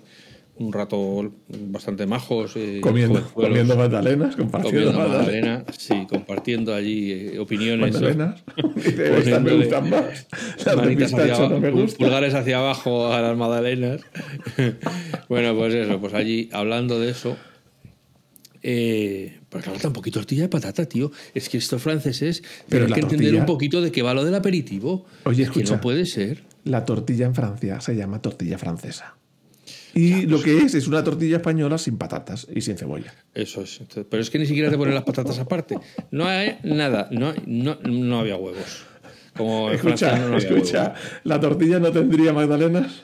un 0.56 0.72
rato 0.72 1.34
bastante 1.48 2.06
majos. 2.06 2.54
eh, 2.56 2.80
Comiendo, 2.82 3.16
jovenzuelos, 3.22 3.50
comiendo 3.50 3.76
magdalenas, 3.76 4.36
compartiendo 4.36 4.80
comiendo 4.92 5.00
magdalenas. 5.00 5.58
magdalena, 5.60 5.66
sí, 5.78 6.06
compartiendo 6.08 6.74
allí 6.76 7.12
eh, 7.12 7.40
opiniones. 7.40 7.94
magdalenas. 7.94 8.44
Dice, 8.76 9.18
estas 9.18 9.42
me 9.42 9.54
gustan 9.54 9.90
más. 9.90 10.28
Las 10.66 10.76
manitas 10.76 11.14
hacia 11.14 11.50
no 11.50 11.88
pulgares 11.98 12.34
hacia 12.36 12.58
abajo 12.60 13.12
a 13.12 13.22
las 13.22 13.36
magdalenas. 13.38 14.02
bueno, 15.30 15.56
pues 15.56 15.74
eso, 15.74 16.00
pues 16.00 16.14
allí 16.14 16.50
hablando 16.54 17.00
de 17.00 17.10
eso. 17.12 17.36
Eh, 18.66 19.40
pues 19.50 19.64
claro, 19.64 19.78
tan 19.80 19.92
poquito 19.92 20.20
tortilla 20.20 20.44
de 20.44 20.50
patata, 20.50 20.86
tío. 20.86 21.12
Es 21.34 21.50
que 21.50 21.58
estos 21.58 21.82
franceses 21.82 22.44
Pero 22.70 22.86
tienen 22.86 22.94
que 23.10 23.16
entender 23.16 23.36
un 23.40 23.46
poquito 23.46 23.82
de 23.82 23.92
qué 23.92 24.02
va 24.02 24.14
lo 24.14 24.24
del 24.24 24.36
aperitivo. 24.36 25.06
Oye, 25.26 25.44
Es 25.44 25.50
que 25.50 25.60
escucha. 25.60 25.76
no 25.76 25.82
puede 25.82 26.06
ser. 26.06 26.44
La 26.64 26.86
tortilla 26.86 27.26
en 27.26 27.36
Francia 27.36 27.82
se 27.82 27.96
llama 27.96 28.22
tortilla 28.22 28.58
francesa. 28.58 29.18
Y 29.96 30.26
lo 30.26 30.42
que 30.42 30.58
es 30.60 30.74
es 30.74 30.88
una 30.88 31.04
tortilla 31.04 31.38
española 31.38 31.78
sin 31.78 31.98
patatas 31.98 32.48
y 32.54 32.62
sin 32.62 32.78
cebolla. 32.78 33.14
Eso 33.34 33.62
es. 33.62 33.80
Pero 34.10 34.22
es 34.22 34.30
que 34.30 34.40
ni 34.40 34.46
siquiera 34.46 34.70
te 34.72 34.78
ponen 34.78 34.94
las 34.96 35.04
patatas 35.04 35.38
aparte. 35.40 35.78
No 36.12 36.26
hay 36.28 36.58
nada. 36.64 37.08
No, 37.12 37.34
no, 37.46 37.78
no 37.84 38.20
había 38.20 38.36
huevos. 38.38 38.86
Como 39.38 39.72
Escucha, 39.72 40.18
no 40.20 40.38
escucha, 40.38 40.94
la 41.24 41.40
tortilla 41.40 41.80
no 41.80 41.92
tendría 41.92 42.34
magdalenas. 42.34 43.02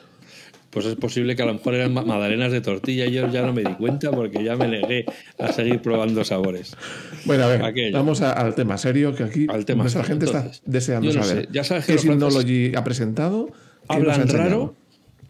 Pues 0.70 0.86
es 0.86 0.94
posible 0.94 1.34
que 1.34 1.42
a 1.42 1.46
lo 1.46 1.54
mejor 1.54 1.74
eran 1.74 1.92
ma- 1.92 2.04
magdalenas 2.04 2.52
de 2.52 2.60
tortilla 2.60 3.04
y 3.06 3.10
yo 3.12 3.28
ya 3.28 3.42
no 3.42 3.52
me 3.52 3.64
di 3.64 3.74
cuenta 3.74 4.12
porque 4.12 4.44
ya 4.44 4.54
me 4.54 4.68
negué 4.68 5.04
a 5.40 5.52
seguir 5.52 5.82
probando 5.82 6.22
sabores. 6.24 6.76
Bueno, 7.24 7.42
a 7.42 7.46
ver, 7.48 7.64
Aquello. 7.64 7.96
vamos 7.96 8.20
a- 8.22 8.32
al 8.32 8.54
tema 8.54 8.78
serio 8.78 9.12
que 9.12 9.24
aquí 9.24 9.46
Al 9.48 9.64
tema 9.64 9.82
nuestra 9.82 10.04
gente 10.04 10.26
entonces. 10.26 10.52
está 10.58 10.70
deseando 10.70 11.12
no 11.12 11.24
saber. 11.24 11.46
sé, 11.46 11.48
ya 11.52 11.64
sabes 11.64 11.86
que 11.86 11.94
qué 11.94 11.98
Synology 11.98 12.72
ha 12.76 12.84
presentado. 12.84 13.50
Hablan 13.88 14.28
raro, 14.28 14.76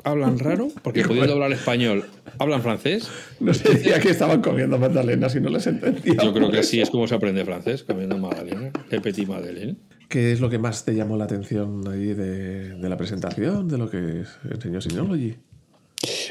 hablan 0.04 0.38
raro, 0.38 0.68
porque 0.82 1.04
pudiendo 1.04 1.34
hablar 1.34 1.52
español, 1.52 2.04
hablan 2.38 2.62
francés. 2.62 3.08
No 3.40 3.54
sé, 3.54 3.72
decía 3.72 4.00
que 4.00 4.10
estaban 4.10 4.42
comiendo 4.42 4.78
magdalenas 4.78 5.34
y 5.34 5.40
no 5.40 5.48
les 5.48 5.66
entendía. 5.66 6.14
Yo 6.22 6.32
creo 6.34 6.50
que 6.50 6.58
así 6.58 6.80
es 6.80 6.90
como 6.90 7.06
se 7.06 7.14
aprende 7.14 7.44
francés, 7.44 7.84
comiendo 7.84 8.18
magdalena, 8.18 8.70
de 8.90 9.00
petit 9.00 9.26
madeleine. 9.26 9.76
¿Qué 10.10 10.32
es 10.32 10.40
lo 10.40 10.50
que 10.50 10.58
más 10.58 10.84
te 10.84 10.94
llamó 10.94 11.16
la 11.16 11.24
atención 11.24 11.86
ahí 11.88 12.12
de, 12.14 12.74
de 12.74 12.88
la 12.88 12.96
presentación, 12.96 13.66
de 13.68 13.78
lo 13.78 13.88
que 13.88 14.24
enseñó 14.50 14.80
Synology? 14.80 15.36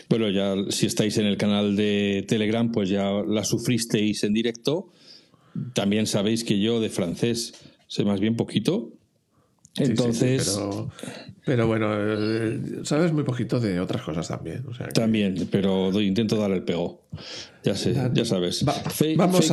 Bueno, 0.09 0.29
ya 0.29 0.55
si 0.69 0.87
estáis 0.87 1.17
en 1.17 1.27
el 1.27 1.37
canal 1.37 1.75
de 1.75 2.25
Telegram, 2.27 2.71
pues 2.71 2.89
ya 2.89 3.11
la 3.27 3.43
sufristeis 3.43 4.23
en 4.23 4.33
directo. 4.33 4.89
También 5.73 6.07
sabéis 6.07 6.43
que 6.43 6.59
yo 6.59 6.79
de 6.79 6.89
francés 6.89 7.53
sé 7.87 8.03
más 8.05 8.19
bien 8.19 8.35
poquito. 8.35 8.91
Sí, 9.73 9.85
sí, 9.85 9.85
sí, 9.85 9.91
Entonces, 9.91 10.57
pero, 10.57 10.91
pero 11.49 11.65
bueno, 11.65 11.87
eh, 11.91 12.59
sabes 12.83 13.11
muy 13.11 13.23
poquito 13.23 13.59
de 13.59 13.79
otras 13.79 14.03
cosas 14.03 14.27
también. 14.27 14.63
o 14.69 14.73
sea 14.75 14.85
que- 14.85 14.91
también, 14.93 15.47
pero 15.51 15.89
doy- 15.91 16.05
intento 16.05 16.35
dar 16.35 16.51
el 16.51 16.61
pego. 16.63 17.01
Ya 17.63 17.73
sé, 17.75 17.95
ya 18.13 18.23
sabes. 18.23 18.63
Va- 18.67 18.75
vamos 19.17 19.47
fake 19.47 19.51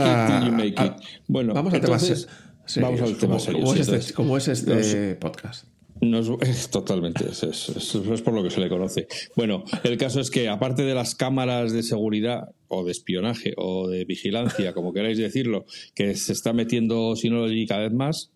a- 0.79 0.83
a-. 0.83 0.97
Bueno, 1.27 1.55
vamos 1.55 1.73
a 1.73 1.77
entonces, 1.79 2.29
vamos 2.77 2.99
serios, 3.01 3.01
al 3.15 3.17
tema 3.19 3.39
serio. 3.39 3.61
como 3.63 3.73
sí, 3.73 3.81
es 3.81 3.89
este, 3.89 3.93
entonces, 3.95 4.13
como 4.13 4.37
es 4.37 4.49
este 4.49 5.15
podcast. 5.17 5.65
Nos- 6.03 6.29
es 6.43 6.69
totalmente, 6.69 7.25
es, 7.31 7.43
es- 7.43 7.71
es- 7.71 7.95
es 7.95 8.21
por 8.21 8.35
lo 8.35 8.43
que 8.43 8.51
se 8.51 8.61
le 8.61 8.69
conoce. 8.69 9.09
Bueno, 9.35 9.65
el 9.83 9.97
caso 9.97 10.21
es 10.21 10.31
que 10.31 10.51
aparte 10.51 10.83
de 10.83 10.95
las 10.95 11.15
cámaras 11.15 11.73
de 11.73 11.83
seguridad 11.83 12.51
o 12.69 12.85
de 12.85 12.93
espionaje 12.93 13.55
o 13.57 13.89
de 13.89 14.05
vigilancia, 14.05 14.75
como 14.75 14.93
queráis 14.93 15.17
decirlo, 15.17 15.65
que 15.95 16.15
se 16.15 16.35
está 16.35 16.53
metiendo 16.53 17.17
Synology 17.17 17.67
cada 17.67 17.83
vez 17.85 17.93
más, 17.95 18.31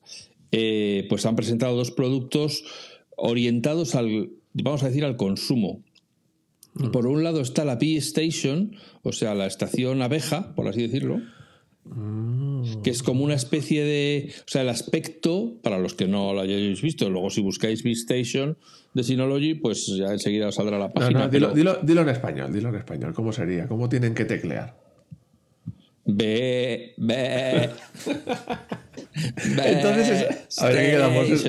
eh, 0.52 1.06
pues 1.08 1.26
han 1.26 1.36
presentado 1.36 1.76
dos 1.76 1.90
productos 1.92 2.64
orientados 3.20 3.94
al, 3.94 4.30
vamos 4.54 4.82
a 4.82 4.88
decir, 4.88 5.04
al 5.04 5.16
consumo. 5.16 5.82
Por 6.92 7.06
un 7.06 7.24
lado 7.24 7.40
está 7.40 7.64
la 7.64 7.76
Bee 7.76 7.96
Station, 7.96 8.76
o 9.02 9.12
sea, 9.12 9.34
la 9.34 9.46
estación 9.46 10.02
abeja, 10.02 10.54
por 10.54 10.68
así 10.68 10.82
decirlo, 10.82 11.20
que 12.84 12.90
es 12.90 13.02
como 13.02 13.24
una 13.24 13.34
especie 13.34 13.82
de. 13.84 14.32
O 14.40 14.48
sea, 14.48 14.62
el 14.62 14.68
aspecto, 14.68 15.58
para 15.62 15.78
los 15.78 15.94
que 15.94 16.06
no 16.06 16.32
lo 16.32 16.40
hayáis 16.40 16.80
visto, 16.82 17.10
luego 17.10 17.30
si 17.30 17.40
buscáis 17.40 17.82
Bee 17.82 17.92
Station 17.94 18.56
de 18.94 19.02
Synology, 19.02 19.54
pues 19.54 19.86
ya 19.86 20.12
enseguida 20.12 20.48
os 20.48 20.54
saldrá 20.54 20.78
la 20.78 20.88
No, 20.88 20.92
página. 20.94 21.20
no, 21.20 21.28
dilo, 21.28 21.52
pero- 21.52 21.72
dilo- 21.74 21.80
dilo 21.82 22.02
en 22.02 22.08
español, 22.10 22.52
dilo 22.52 22.68
en 22.68 22.76
español. 22.76 23.14
¿Cómo 23.14 23.32
sería? 23.32 23.66
¿Cómo 23.66 23.88
tienen 23.88 24.14
que 24.14 24.24
teclear? 24.24 24.79
Ve, 26.12 26.94
ve. 26.96 27.70
Entonces, 29.64 30.26
es- 30.48 30.58
a 30.62 30.66
ver, 30.68 30.76
¿en 30.76 30.84
qué 30.84 30.90
quedamos? 30.92 31.44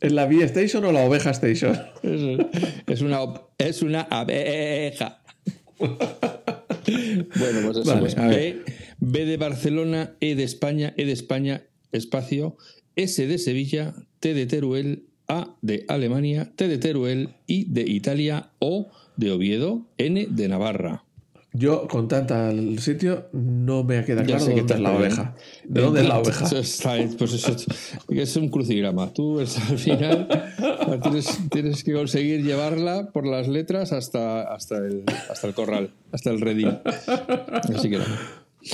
¿En 0.00 0.14
la 0.14 0.26
Bee 0.26 0.42
Station 0.44 0.84
o 0.84 0.92
la 0.92 1.00
Oveja 1.04 1.30
Station? 1.30 1.78
Es, 2.02 2.20
es 2.86 3.00
una, 3.02 3.20
es 3.58 3.82
una 3.82 4.02
abeja. 4.02 5.22
bueno, 5.78 5.96
pues 7.64 7.76
eso. 7.78 7.84
Vale, 7.84 8.00
pues 8.00 8.16
a 8.18 8.26
ver. 8.28 8.62
B, 8.98 9.20
B 9.20 9.24
de 9.26 9.36
Barcelona, 9.36 10.16
E 10.20 10.34
de 10.34 10.44
España, 10.44 10.94
E 10.96 11.04
de 11.04 11.12
España, 11.12 11.62
espacio, 11.92 12.56
S 12.96 13.26
de 13.26 13.38
Sevilla, 13.38 13.94
T 14.20 14.34
de 14.34 14.46
Teruel, 14.46 15.04
A 15.28 15.56
de 15.62 15.84
Alemania, 15.88 16.52
T 16.56 16.68
de 16.68 16.78
Teruel, 16.78 17.30
I 17.46 17.64
de 17.68 17.82
Italia, 17.82 18.50
O 18.58 18.90
de 19.16 19.30
Oviedo, 19.32 19.86
N 19.98 20.26
de 20.30 20.48
Navarra. 20.48 21.04
Yo, 21.58 21.88
con 21.88 22.06
tanta 22.06 22.50
el 22.50 22.78
sitio, 22.78 23.28
no 23.32 23.82
me 23.82 24.04
queda 24.04 24.22
claro 24.22 24.44
que 24.46 24.50
dónde 24.54 24.62
te 24.66 24.74
es 24.74 24.80
la 24.80 24.90
bien. 24.90 25.02
oveja. 25.02 25.34
¿De 25.64 25.80
dónde 25.80 26.00
es 26.02 26.08
la 26.08 26.18
oveja? 26.20 26.44
Eso 26.44 26.58
está- 26.58 26.96
pues 27.18 27.32
eso 27.32 27.56
es, 28.10 28.36
un 28.36 28.48
crucigrama. 28.48 29.12
Tú 29.12 29.40
al 29.40 29.46
final 29.46 30.28
tienes, 31.02 31.38
tienes 31.50 31.82
que 31.82 31.92
conseguir 31.94 32.44
llevarla 32.44 33.10
por 33.12 33.26
las 33.26 33.48
letras 33.48 33.92
hasta, 33.92 34.42
hasta, 34.42 34.76
el, 34.78 35.02
hasta 35.30 35.46
el 35.48 35.54
corral, 35.54 35.90
hasta 36.12 36.30
el 36.30 36.40
redil. 36.40 36.78
Así 37.74 37.90
que 37.90 37.98
no. 37.98 38.04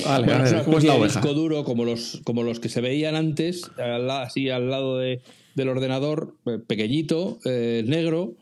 Vale, 0.05 0.25
Bueno, 0.25 0.43
ver, 0.43 0.63
¿cómo 0.63 0.77
es 0.77 0.83
la 0.83 0.95
oveja? 0.95 1.19
disco 1.21 1.33
duro 1.33 1.63
como 1.63 1.85
los, 1.85 2.21
como 2.23 2.43
los 2.43 2.59
que 2.59 2.69
se 2.69 2.81
veían 2.81 3.15
antes, 3.15 3.69
al 3.77 4.09
así 4.11 4.49
al 4.49 4.69
lado 4.69 4.97
de- 4.97 5.21
del 5.55 5.69
ordenador, 5.69 6.35
eh, 6.45 6.59
pequeñito, 6.65 7.39
eh, 7.45 7.83
negro, 7.87 8.33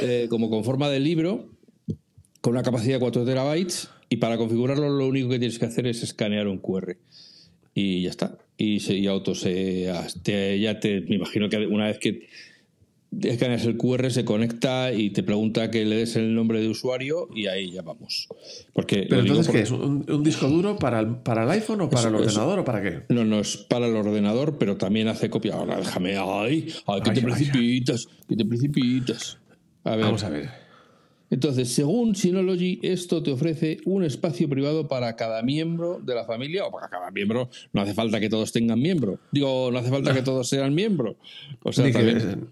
eh, 0.00 0.26
como 0.30 0.48
con 0.48 0.64
forma 0.64 0.88
de 0.88 1.00
libro, 1.00 1.46
con 2.46 2.52
una 2.54 2.62
capacidad 2.62 2.94
de 2.94 3.00
4 3.00 3.24
terabytes. 3.24 3.88
Y 4.08 4.16
para 4.18 4.36
configurarlo, 4.38 4.88
lo 4.88 5.06
único 5.08 5.28
que 5.28 5.40
tienes 5.40 5.58
que 5.58 5.64
hacer 5.66 5.86
es 5.88 6.02
escanear 6.04 6.46
un 6.46 6.58
QR. 6.58 6.96
Y 7.74 8.02
ya 8.02 8.10
está. 8.10 8.38
Y, 8.56 8.78
se, 8.80 8.94
y 8.94 9.08
auto 9.08 9.34
se. 9.34 9.92
te- 10.22 10.60
ya 10.60 10.78
te. 10.78 11.00
Me 11.02 11.16
imagino 11.16 11.48
que 11.48 11.66
una 11.66 11.86
vez 11.86 11.98
que 11.98 12.28
escaneas 13.22 13.64
el 13.64 13.76
QR 13.76 14.10
se 14.10 14.24
conecta 14.24 14.92
y 14.92 15.10
te 15.10 15.22
pregunta 15.22 15.70
que 15.70 15.84
le 15.84 15.96
des 15.96 16.16
el 16.16 16.34
nombre 16.34 16.60
de 16.60 16.68
usuario 16.68 17.28
y 17.34 17.46
ahí 17.48 17.72
ya 17.72 17.82
vamos. 17.82 18.28
Porque 18.72 19.06
Pero 19.08 19.22
entonces, 19.22 19.48
¿qué 19.52 19.60
es? 19.62 19.70
¿Un, 19.72 20.04
un 20.08 20.22
disco 20.22 20.48
duro 20.48 20.76
para 20.78 21.00
el, 21.00 21.16
para 21.16 21.42
el 21.44 21.50
iPhone 21.50 21.80
o 21.82 21.90
para 21.90 22.00
Eso- 22.00 22.08
el 22.10 22.14
eso. 22.16 22.24
ordenador 22.40 22.58
o 22.60 22.64
para 22.64 22.82
qué? 22.82 23.02
No, 23.08 23.24
no 23.24 23.40
es 23.40 23.56
para 23.56 23.86
el 23.88 23.96
ordenador, 23.96 24.56
pero 24.58 24.76
también 24.76 25.08
hace 25.08 25.28
copia. 25.30 25.54
Ahora 25.54 25.78
déjame. 25.78 26.16
¡Ay! 26.16 26.68
¡Ay, 26.86 27.00
que 27.02 27.10
Ay, 27.10 27.16
te 27.16 27.20
vaya. 27.22 27.34
precipitas! 27.36 28.06
¡Que 28.28 28.36
te 28.36 28.44
precipitas! 28.44 29.38
A 29.84 29.96
ver. 29.96 30.04
Vamos 30.04 30.22
a 30.24 30.28
ver. 30.30 30.65
Entonces, 31.30 31.72
según 31.72 32.14
Synology, 32.14 32.78
esto 32.82 33.22
te 33.22 33.32
ofrece 33.32 33.78
un 33.84 34.04
espacio 34.04 34.48
privado 34.48 34.86
para 34.86 35.16
cada 35.16 35.42
miembro 35.42 35.98
de 36.00 36.14
la 36.14 36.24
familia 36.24 36.64
o 36.66 36.70
para 36.70 36.88
cada 36.88 37.10
miembro. 37.10 37.48
No 37.72 37.80
hace 37.80 37.94
falta 37.94 38.20
que 38.20 38.28
todos 38.28 38.52
tengan 38.52 38.80
miembro. 38.80 39.18
Digo, 39.32 39.70
no 39.72 39.78
hace 39.78 39.90
falta 39.90 40.14
que 40.14 40.22
todos 40.22 40.48
sean 40.48 40.74
miembro. 40.74 41.16
O 41.64 41.72
sea, 41.72 41.84
Ni 41.86 41.92
que, 41.92 41.98
también. 41.98 42.48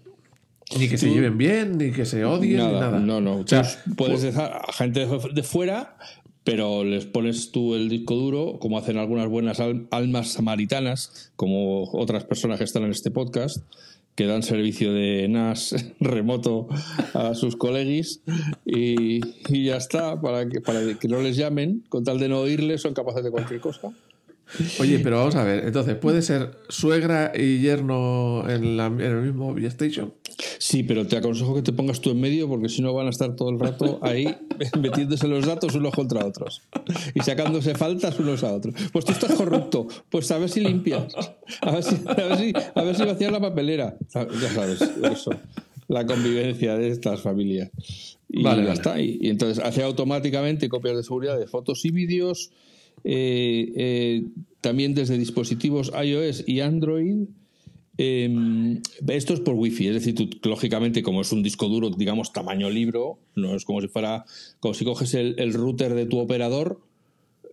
ni 0.77 0.89
que 0.89 0.97
se 0.97 1.09
lleven 1.09 1.37
bien, 1.37 1.77
ni 1.77 1.91
que 1.91 2.05
se 2.05 2.25
odien, 2.25 2.57
Nada, 2.57 2.71
ni 2.71 2.79
nada. 2.79 2.99
no, 2.99 3.21
no. 3.21 3.37
O 3.37 3.47
sea, 3.47 3.63
puedes 3.95 4.21
dejar 4.21 4.61
a 4.67 4.73
gente 4.73 5.07
de- 5.33 5.43
fuera, 5.43 5.97
pero 6.43 6.83
les 6.83 7.05
pones 7.05 7.51
tú 7.51 7.75
el 7.75 7.87
disco 7.89 8.15
duro, 8.15 8.59
como 8.59 8.77
hacen 8.77 8.97
algunas 8.97 9.29
buenas 9.29 9.59
al- 9.61 9.87
almas 9.91 10.33
samaritanas, 10.33 11.31
como 11.37 11.83
otras 11.93 12.23
personas 12.25 12.57
que 12.57 12.65
están 12.65 12.83
en 12.83 12.91
este 12.91 13.09
podcast, 13.09 13.63
que 14.15 14.25
dan 14.25 14.43
servicio 14.43 14.93
de 14.93 15.27
NAS 15.27 15.75
remoto 15.99 16.67
a 17.13 17.33
sus 17.35 17.55
colegis 17.57 18.21
y, 18.65 19.19
y 19.49 19.65
ya 19.65 19.75
está, 19.77 20.19
para 20.21 20.47
que, 20.47 20.61
para 20.61 20.79
que 20.97 21.07
no 21.07 21.21
les 21.21 21.35
llamen, 21.35 21.83
con 21.89 22.03
tal 22.03 22.17
de 22.19 22.29
no 22.29 22.39
oírles, 22.39 22.81
son 22.81 22.93
capaces 22.93 23.23
de 23.23 23.31
cualquier 23.31 23.59
cosa. 23.59 23.91
Oye, 24.79 24.99
pero 24.99 25.17
vamos 25.17 25.35
a 25.35 25.43
ver. 25.43 25.65
Entonces, 25.65 25.95
¿puede 25.95 26.21
ser 26.21 26.51
suegra 26.69 27.31
y 27.35 27.59
yerno 27.61 28.47
en, 28.47 28.77
la- 28.77 28.85
en 28.85 29.01
el 29.01 29.21
mismo 29.23 29.57
Station? 29.57 30.13
Sí, 30.57 30.83
pero 30.83 31.07
te 31.07 31.17
aconsejo 31.17 31.55
que 31.55 31.61
te 31.61 31.71
pongas 31.73 32.01
tú 32.01 32.11
en 32.11 32.19
medio 32.19 32.47
porque 32.47 32.69
si 32.69 32.81
no 32.81 32.93
van 32.93 33.07
a 33.07 33.09
estar 33.09 33.35
todo 33.35 33.49
el 33.49 33.59
rato 33.59 33.99
ahí 34.01 34.27
metiéndose 34.79 35.27
los 35.27 35.45
datos 35.45 35.75
unos 35.75 35.93
contra 35.93 36.25
otros 36.25 36.61
y 37.13 37.21
sacándose 37.21 37.75
faltas 37.75 38.19
unos 38.19 38.43
a 38.43 38.53
otros. 38.53 38.75
Pues 38.91 39.05
tú 39.05 39.11
estás 39.11 39.33
corrupto, 39.33 39.87
pues 40.09 40.29
a 40.31 40.37
ver 40.37 40.49
si 40.49 40.61
limpias, 40.61 41.13
a 41.61 41.71
ver 41.71 41.83
si, 41.83 41.95
a 42.05 42.13
ver 42.13 42.37
si, 42.37 42.53
a 42.75 42.83
ver 42.83 42.95
si 42.95 43.03
vacías 43.03 43.31
la 43.31 43.39
papelera. 43.39 43.97
Ya 44.13 44.49
sabes, 44.53 44.81
eso, 45.11 45.31
la 45.87 46.05
convivencia 46.05 46.75
de 46.77 46.89
estas 46.89 47.21
familias. 47.21 47.71
Y 48.27 48.43
Vale, 48.43 48.63
ya 48.63 48.67
vale. 48.69 48.73
está. 48.73 49.01
Y, 49.01 49.19
y 49.21 49.29
entonces 49.29 49.63
hace 49.63 49.83
automáticamente 49.83 50.67
copias 50.67 50.97
de 50.97 51.03
seguridad 51.03 51.39
de 51.39 51.47
fotos 51.47 51.85
y 51.85 51.91
vídeos, 51.91 52.51
eh, 53.03 53.71
eh, 53.75 54.23
también 54.61 54.95
desde 54.95 55.17
dispositivos 55.17 55.91
iOS 56.03 56.43
y 56.47 56.59
Android. 56.61 57.27
Eh, 57.97 58.81
esto 59.07 59.33
es 59.33 59.39
por 59.39 59.55
wifi, 59.55 59.87
es 59.87 59.93
decir, 59.93 60.15
tú, 60.15 60.29
lógicamente, 60.49 61.01
como 61.01 61.21
es 61.21 61.31
un 61.31 61.43
disco 61.43 61.67
duro, 61.67 61.89
digamos, 61.89 62.33
tamaño 62.33 62.69
libro, 62.69 63.17
no 63.35 63.55
es 63.55 63.65
como 63.65 63.81
si 63.81 63.87
fuera, 63.87 64.25
como 64.59 64.73
si 64.73 64.83
coges 64.85 65.13
el, 65.13 65.53
router 65.53 65.93
de 65.93 66.05
tu 66.05 66.19
operador 66.19 66.81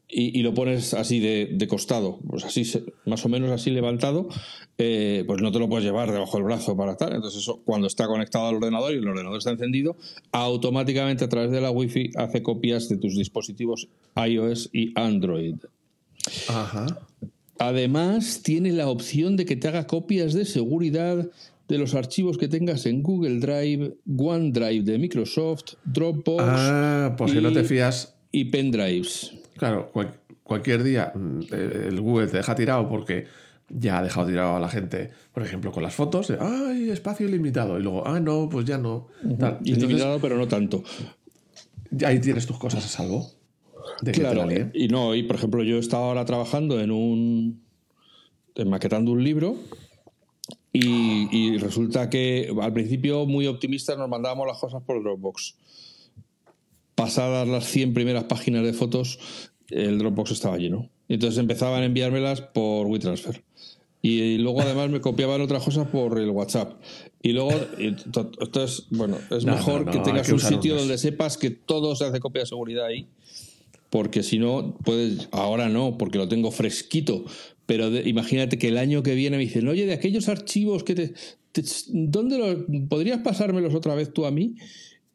y, 0.09 0.43
lo 0.43 0.53
pones 0.53 0.93
así 0.93 1.21
de, 1.21 1.49
de 1.53 1.69
costado, 1.69 2.19
pues 2.29 2.45
así, 2.45 2.71
más 3.07 3.25
o 3.25 3.31
menos 3.31 3.51
así 3.51 3.71
levantado, 3.71 4.29
eh, 4.77 5.25
pues 5.27 5.41
no 5.41 5.53
te 5.53 5.59
lo 5.59 5.69
puedes 5.69 5.87
llevar 5.87 6.11
debajo 6.11 6.37
del 6.37 6.45
brazo 6.45 6.77
para 6.77 6.93
estar. 6.93 7.15
Entonces, 7.15 7.41
eso, 7.41 7.63
cuando 7.65 7.87
está 7.87 8.07
conectado 8.07 8.49
al 8.49 8.57
ordenador 8.57 8.93
y 8.93 8.99
el 8.99 9.09
ordenador 9.09 9.39
está 9.39 9.51
encendido, 9.51 9.97
automáticamente 10.33 11.25
a 11.25 11.29
través 11.29 11.51
de 11.51 11.61
la 11.61 11.71
wifi 11.71 12.11
hace 12.17 12.43
copias 12.43 12.89
de 12.89 12.99
tus 12.99 13.17
dispositivos 13.17 13.89
iOS 14.17 14.69
y 14.73 14.93
Android. 14.97 15.55
Ajá. 16.49 16.87
Además, 17.59 18.41
tiene 18.43 18.73
la 18.73 18.89
opción 18.89 19.37
de 19.37 19.45
que 19.45 19.57
te 19.57 19.69
haga 19.69 19.87
copias 19.87 20.33
de 20.35 20.45
seguridad 20.45 21.29
de 21.69 21.79
los 21.79 21.95
archivos 21.95 22.39
que 22.39 22.49
tengas 22.49 22.87
en 22.87 23.03
Google 23.03 23.39
Drive, 23.39 23.95
OneDrive 24.17 24.83
de 24.85 24.99
Microsoft, 24.99 25.75
Dropbox 25.85 26.43
Ah, 26.45 27.15
pues 27.17 27.33
si 27.33 27.41
no 27.41 27.53
te 27.53 27.61
y- 27.61 27.65
fías, 27.65 28.15
y 28.33 28.47
pendrives. 28.47 29.33
claro, 29.57 29.91
cual- 29.93 30.15
cualquier 30.43 30.83
día 30.83 31.13
mm, 31.15 31.41
eh, 31.53 31.87
el 31.89 32.01
Google 32.01 32.27
te 32.27 32.39
deja 32.39 32.55
tirado 32.55 32.89
porque 32.89 33.27
ya 33.71 33.99
ha 33.99 34.03
dejado 34.03 34.27
tirado 34.27 34.57
a 34.57 34.61
la 34.61 34.69
gente, 34.69 35.11
por 35.33 35.43
ejemplo, 35.45 35.73
con 35.73 35.83
las 35.83 35.95
fotos, 35.95 36.29
de, 36.29 36.37
ay, 36.41 36.91
espacio 36.91 37.27
ilimitado, 37.27 37.79
y 37.79 37.83
luego, 37.83 38.07
ah, 38.07 38.21
no, 38.21 38.49
pues 38.51 38.67
ya 38.67 38.77
no. 38.77 39.07
Tal. 39.39 39.59
Entonces, 39.65 39.79
Ilimitado, 39.85 40.21
pero 40.21 40.37
no 40.37 40.47
tanto. 40.49 40.83
ahí 42.05 42.19
tienes 42.21 42.47
tus 42.47 42.59
cosas 42.59 42.85
a 42.85 42.89
salvo. 42.89 43.31
De 44.01 44.13
que 44.13 44.21
Claro, 44.21 44.45
la 44.45 44.47
líen. 44.47 44.71
y 44.75 44.89
no, 44.89 45.15
y 45.15 45.23
por 45.23 45.37
ejemplo, 45.37 45.63
yo 45.63 45.79
estaba 45.79 46.07
ahora 46.07 46.25
trabajando 46.25 46.81
en 46.81 46.91
un. 46.91 47.63
en 48.55 48.71
maquetando 48.71 49.13
un 49.13 49.25
libro. 49.25 49.57
Y, 50.73 51.29
y 51.31 51.59
resulta 51.59 52.09
que 52.09 52.55
al 52.61 52.73
principio, 52.73 53.27
muy 53.27 53.47
optimistas, 53.47 53.99
nos 53.99 54.09
mandábamos 54.09 54.47
las 54.47 54.59
cosas 54.59 54.83
por 54.83 55.03
Dropbox. 55.03 55.57
Pasadas 56.95 57.47
las 57.47 57.67
100 57.67 57.93
primeras 57.93 58.25
páginas 58.25 58.65
de 58.65 58.73
fotos, 58.73 59.19
el 59.69 59.99
Dropbox 59.99 60.31
estaba 60.31 60.57
lleno. 60.57 60.89
Y 61.09 61.15
entonces 61.15 61.39
empezaban 61.39 61.83
a 61.83 61.85
enviármelas 61.85 62.41
por 62.41 62.87
WeTransfer. 62.87 63.43
Y, 64.05 64.39
luego 64.39 64.61
además 64.63 64.91
me 64.91 65.01
copiaban 65.01 65.41
otras 65.41 65.63
cosas 65.63 65.87
por 65.87 66.19
el 66.19 66.31
WhatsApp. 66.31 66.73
Y 67.23 67.33
luego, 67.33 67.53
entonces, 67.79 68.87
bueno, 68.91 69.17
es 69.31 69.45
mejor 69.45 69.89
que 69.89 69.99
tengas 70.01 70.29
un 70.29 70.41
sitio 70.41 70.75
donde 70.75 70.99
sepas 70.99 71.39
que 71.39 71.51
todo 71.51 71.95
se 71.95 72.07
hace 72.07 72.19
copia 72.19 72.43
de 72.43 72.47
seguridad 72.47 72.87
ahí. 72.87 73.07
Porque 73.93 74.23
si 74.23 74.39
no, 74.39 74.75
puedes, 74.85 75.29
ahora 75.33 75.69
no, 75.69 75.99
porque 75.99 76.17
lo 76.17 76.27
tengo 76.27 76.51
fresquito. 76.51 77.27
Pero 77.67 77.95
imagínate 77.95 78.57
que 78.57 78.69
el 78.69 78.79
año 78.79 79.03
que 79.03 79.15
viene 79.15 79.37
me 79.37 79.43
dicen, 79.43 79.69
oye, 79.69 79.85
de 79.85 79.93
aquellos 79.93 80.31
archivos 80.31 80.83
que 80.83 80.95
te. 80.95 81.13
¿Dónde 81.91 82.39
los. 82.39 82.57
¿Podrías 82.89 83.21
pasármelos 83.21 83.75
otra 83.75 83.95
vez 83.95 84.11
tú 84.11 84.25
a 84.25 84.31
mí? 84.31 84.55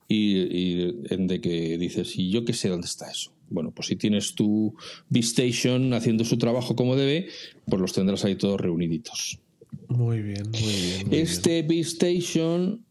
Y, 0.07 0.91
de 1.09 1.41
que 1.41 1.79
dices, 1.79 2.19
y 2.19 2.29
yo 2.29 2.45
qué 2.45 2.53
sé 2.53 2.69
dónde 2.69 2.85
está 2.85 3.09
eso. 3.09 3.31
Bueno, 3.49 3.71
pues 3.71 3.87
si 3.87 3.95
tienes 3.95 4.35
tu 4.35 4.75
B-Station 5.09 5.95
haciendo 5.95 6.23
su 6.23 6.37
trabajo 6.37 6.75
como 6.75 6.95
debe, 6.95 7.29
pues 7.65 7.81
los 7.81 7.93
tendrás 7.93 8.25
ahí 8.25 8.35
todos 8.35 8.61
reuniditos. 8.61 9.39
Muy 9.87 10.21
bien, 10.21 10.51
muy 10.51 10.61
bien. 10.61 11.07
este 11.19 11.63
B-Station 11.63 12.85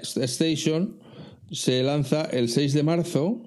Station 0.00 0.96
se 1.50 1.82
lanza 1.82 2.24
el 2.24 2.48
6 2.48 2.72
de 2.72 2.82
marzo 2.82 3.42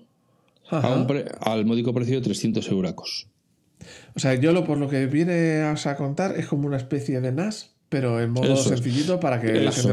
al 0.71 1.65
módico 1.65 1.93
precio 1.93 2.15
de 2.15 2.21
300 2.21 2.67
euracos. 2.69 3.27
O 4.15 4.19
sea, 4.19 4.35
yo 4.35 4.51
lo 4.51 4.65
por 4.65 4.77
lo 4.77 4.89
que 4.89 5.05
viene 5.07 5.61
a 5.61 5.95
contar 5.95 6.37
es 6.37 6.47
como 6.47 6.67
una 6.67 6.77
especie 6.77 7.21
de 7.21 7.31
NAS, 7.31 7.75
pero 7.89 8.21
en 8.21 8.31
modo 8.31 8.55
sencillito 8.55 9.19
para 9.19 9.41
que 9.41 9.53
la 9.59 9.71
gente 9.71 9.91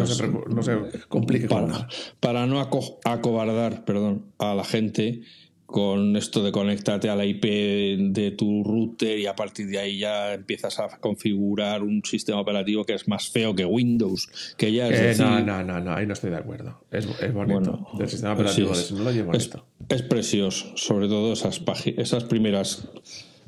no 0.49 0.63
se, 0.63 0.79
complique 1.09 1.49
para, 1.49 1.67
con. 1.67 1.87
Para 2.21 2.47
no 2.47 2.61
acobardar 2.61 3.85
perdón, 3.85 4.27
a 4.39 4.55
la 4.55 4.65
gente 4.65 5.23
con 5.69 6.17
esto 6.17 6.43
de 6.43 6.51
conectarte 6.51 7.11
a 7.11 7.15
la 7.15 7.27
IP 7.27 7.45
de 7.45 8.35
tu 8.39 8.65
router 8.65 9.19
y 9.19 9.27
a 9.27 9.37
partir 9.37 9.67
de 9.67 9.79
ahí 9.79 9.99
ya 9.99 10.33
empiezas 10.33 10.79
a 10.79 10.89
configurar 10.99 11.83
un 11.83 12.01
sistema 12.05 12.41
operativo 12.41 12.85
que 12.85 12.95
es 12.95 13.07
más 13.07 13.29
feo 13.29 13.55
que 13.55 13.67
Windows, 13.67 14.55
que 14.57 14.73
ya 14.73 14.89
es 14.89 15.21
eh, 15.21 15.23
No, 15.23 15.41
no, 15.41 15.63
no, 15.63 15.79
no, 15.79 15.93
ahí 15.93 16.07
no 16.07 16.15
estoy 16.15 16.31
de 16.31 16.37
acuerdo. 16.37 16.87
Es, 16.91 17.07
es 17.21 17.35
bonito. 17.35 17.87
Del 17.99 18.09
sistema 18.09 18.33
operativo 18.33 18.73
es, 18.73 18.93
no 18.93 19.05
lo 19.05 19.13
llevo 19.13 19.35
es, 19.35 19.51
es, 19.89 20.03
precioso, 20.03 20.77
sobre 20.77 21.09
todo 21.09 21.33
esas, 21.33 21.61
esas 21.97 22.25
primeras 22.25 22.89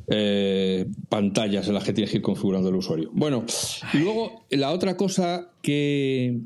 eh, 0.09 0.87
pantallas 1.09 1.69
en 1.69 1.75
las 1.75 1.85
que 1.85 1.93
tienes 1.93 2.11
que 2.11 2.19
ir 2.19 2.23
configurando 2.23 2.69
el 2.69 2.77
usuario. 2.77 3.11
Bueno, 3.13 3.45
y 3.93 3.99
luego 3.99 4.47
la 4.51 4.71
otra 4.73 4.97
cosa 4.97 5.53
que, 5.63 6.41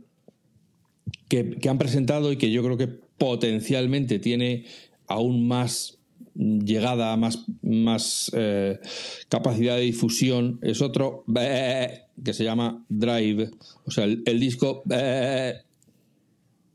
que, 1.28 1.50
que 1.56 1.68
han 1.68 1.78
presentado 1.78 2.32
y 2.32 2.36
que 2.36 2.50
yo 2.50 2.62
creo 2.62 2.76
que 2.76 2.88
potencialmente 2.88 4.18
tiene 4.18 4.64
aún 5.06 5.46
más 5.46 5.98
llegada, 6.34 7.16
más, 7.16 7.44
más 7.62 8.30
eh, 8.34 8.80
capacidad 9.28 9.76
de 9.76 9.82
difusión, 9.82 10.58
es 10.62 10.82
otro 10.82 11.24
que 11.26 12.32
se 12.32 12.44
llama 12.44 12.84
Drive. 12.88 13.50
O 13.84 13.90
sea, 13.90 14.04
el, 14.04 14.40
disco. 14.40 14.82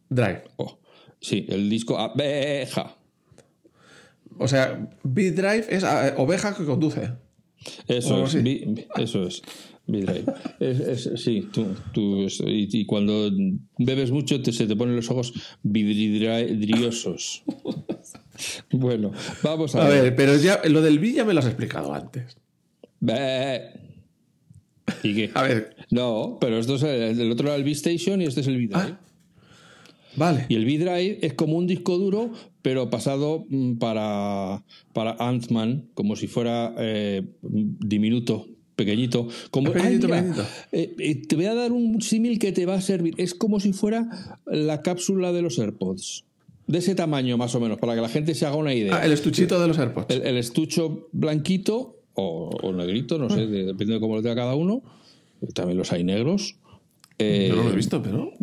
Drive. 0.10 0.44
Oh, 0.58 0.80
sí, 1.20 1.46
el 1.50 1.70
disco 1.70 1.98
abeja. 1.98 2.96
O 4.40 4.48
sea, 4.48 4.90
B-Drive 5.04 5.66
es 5.70 5.84
eh, 5.84 6.14
oveja 6.18 6.56
que 6.56 6.66
conduce. 6.66 7.12
Eso 7.88 8.26
es, 8.26 8.36
eso 8.98 9.24
es. 9.24 9.42
B-Drive. 9.86 10.26
sí, 11.18 11.50
tú, 11.52 11.68
tú 11.94 12.28
y, 12.46 12.86
cuando 12.86 13.30
bebes 13.78 14.12
mucho 14.12 14.42
te, 14.42 14.52
se 14.52 14.66
te 14.66 14.76
ponen 14.76 14.96
los 14.96 15.10
ojos 15.10 15.34
vidriosos. 15.64 17.44
Bueno, 18.72 19.12
vamos 19.44 19.76
a, 19.76 19.86
a 19.86 19.90
ver. 19.90 20.16
pero 20.16 20.38
ya 20.38 20.62
lo 20.70 20.82
del 20.82 21.00
B 21.00 21.12
ya 21.12 21.26
me 21.26 21.34
lo 21.34 21.42
has 21.42 21.46
explicado 21.46 21.94
antes. 21.94 22.38
¿Y 25.04 25.16
qué? 25.16 25.32
A 25.34 25.44
ver. 25.44 25.76
No, 25.92 26.38
pero 26.40 26.58
esto 26.58 26.76
es 26.76 26.84
el, 26.84 27.32
otro 27.32 27.48
era 27.48 27.56
el 27.56 27.64
B-Station 27.64 28.22
y 28.22 28.26
este 28.26 28.42
es 28.42 28.48
el 28.48 28.58
B-Drive. 28.58 28.94
Ah, 28.94 29.00
vale. 30.16 30.46
Y 30.50 30.56
el 30.56 30.66
B-Drive 30.66 31.20
es 31.22 31.34
como 31.34 31.58
un 31.58 31.68
disco 31.68 31.98
duro, 31.98 32.32
pero 32.62 32.90
pasado 32.90 33.46
mm, 33.50 33.74
para, 33.78 34.64
para 34.94 35.16
Ant-Man, 35.20 35.90
como 35.94 36.16
si 36.16 36.28
fuera 36.28 36.74
eh, 36.78 37.24
diminuto, 37.42 38.48
pequeñito. 38.76 39.28
Como, 39.52 39.72
pequeñito, 39.72 40.08
pequeñito. 40.08 40.46
Eh, 40.72 40.96
eh, 41.00 41.16
te 41.28 41.36
voy 41.36 41.46
a 41.46 41.54
dar 41.54 41.72
un 41.72 42.02
símil 42.02 42.40
que 42.40 42.52
te 42.52 42.66
va 42.66 42.76
a 42.76 42.82
servir. 42.82 43.14
Es 43.18 43.34
como 43.34 43.60
si 43.60 43.74
fuera 43.74 44.40
la 44.46 44.82
cápsula 44.82 45.32
de 45.32 45.42
los 45.42 45.60
AirPods 45.60 46.26
de 46.70 46.78
ese 46.78 46.94
tamaño 46.94 47.36
más 47.36 47.56
o 47.56 47.60
menos, 47.60 47.80
para 47.80 47.96
que 47.96 48.02
la 48.02 48.10
gente 48.10 48.36
se 48.36 48.46
haga 48.46 48.56
una 48.56 48.74
idea. 48.76 48.98
Ah, 48.98 49.06
el 49.06 49.12
estuchito 49.12 49.60
de 49.60 49.68
los 49.68 49.80
AirPods. 49.80 50.14
El, 50.14 50.38
estucho 50.38 51.08
blanquito 51.12 51.96
o, 52.14 52.72
negrito, 52.74 53.18
no 53.18 53.28
sé, 53.28 53.48
dependiendo 53.48 53.96
de 53.96 54.00
cómo 54.00 54.16
lo 54.16 54.22
tenga 54.22 54.36
cada 54.36 54.54
uno. 54.54 54.84
También 55.56 55.80
los 55.80 55.92
hay 55.92 56.04
negros. 56.04 56.58
Eh, 57.18 57.52
no 57.54 57.64
lo 57.64 57.72
he 57.72 57.76
visto, 57.76 58.04
pero... 58.04 58.34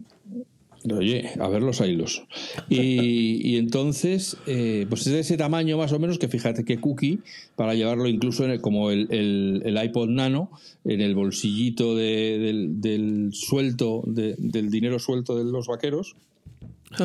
Oye, 0.94 1.30
a 1.38 1.48
ver 1.48 1.62
los 1.62 1.80
hilos. 1.80 2.24
Y, 2.68 3.40
y 3.42 3.56
entonces, 3.56 4.36
eh, 4.46 4.86
pues 4.88 5.06
es 5.06 5.12
de 5.12 5.20
ese 5.20 5.36
tamaño 5.36 5.76
más 5.78 5.92
o 5.92 5.98
menos 5.98 6.18
que 6.18 6.28
fíjate 6.28 6.64
que 6.64 6.80
cookie, 6.80 7.20
para 7.56 7.74
llevarlo 7.74 8.08
incluso 8.08 8.44
en 8.44 8.60
como 8.60 8.90
el, 8.90 9.08
el, 9.10 9.84
iPod 9.84 10.08
Nano, 10.08 10.50
en 10.84 11.00
el 11.00 11.14
bolsillito 11.14 11.96
del, 11.96 12.80
del, 12.80 13.30
suelto, 13.32 14.02
del 14.06 14.70
dinero 14.70 14.98
suelto 14.98 15.36
de 15.36 15.50
los 15.50 15.66
vaqueros, 15.66 16.16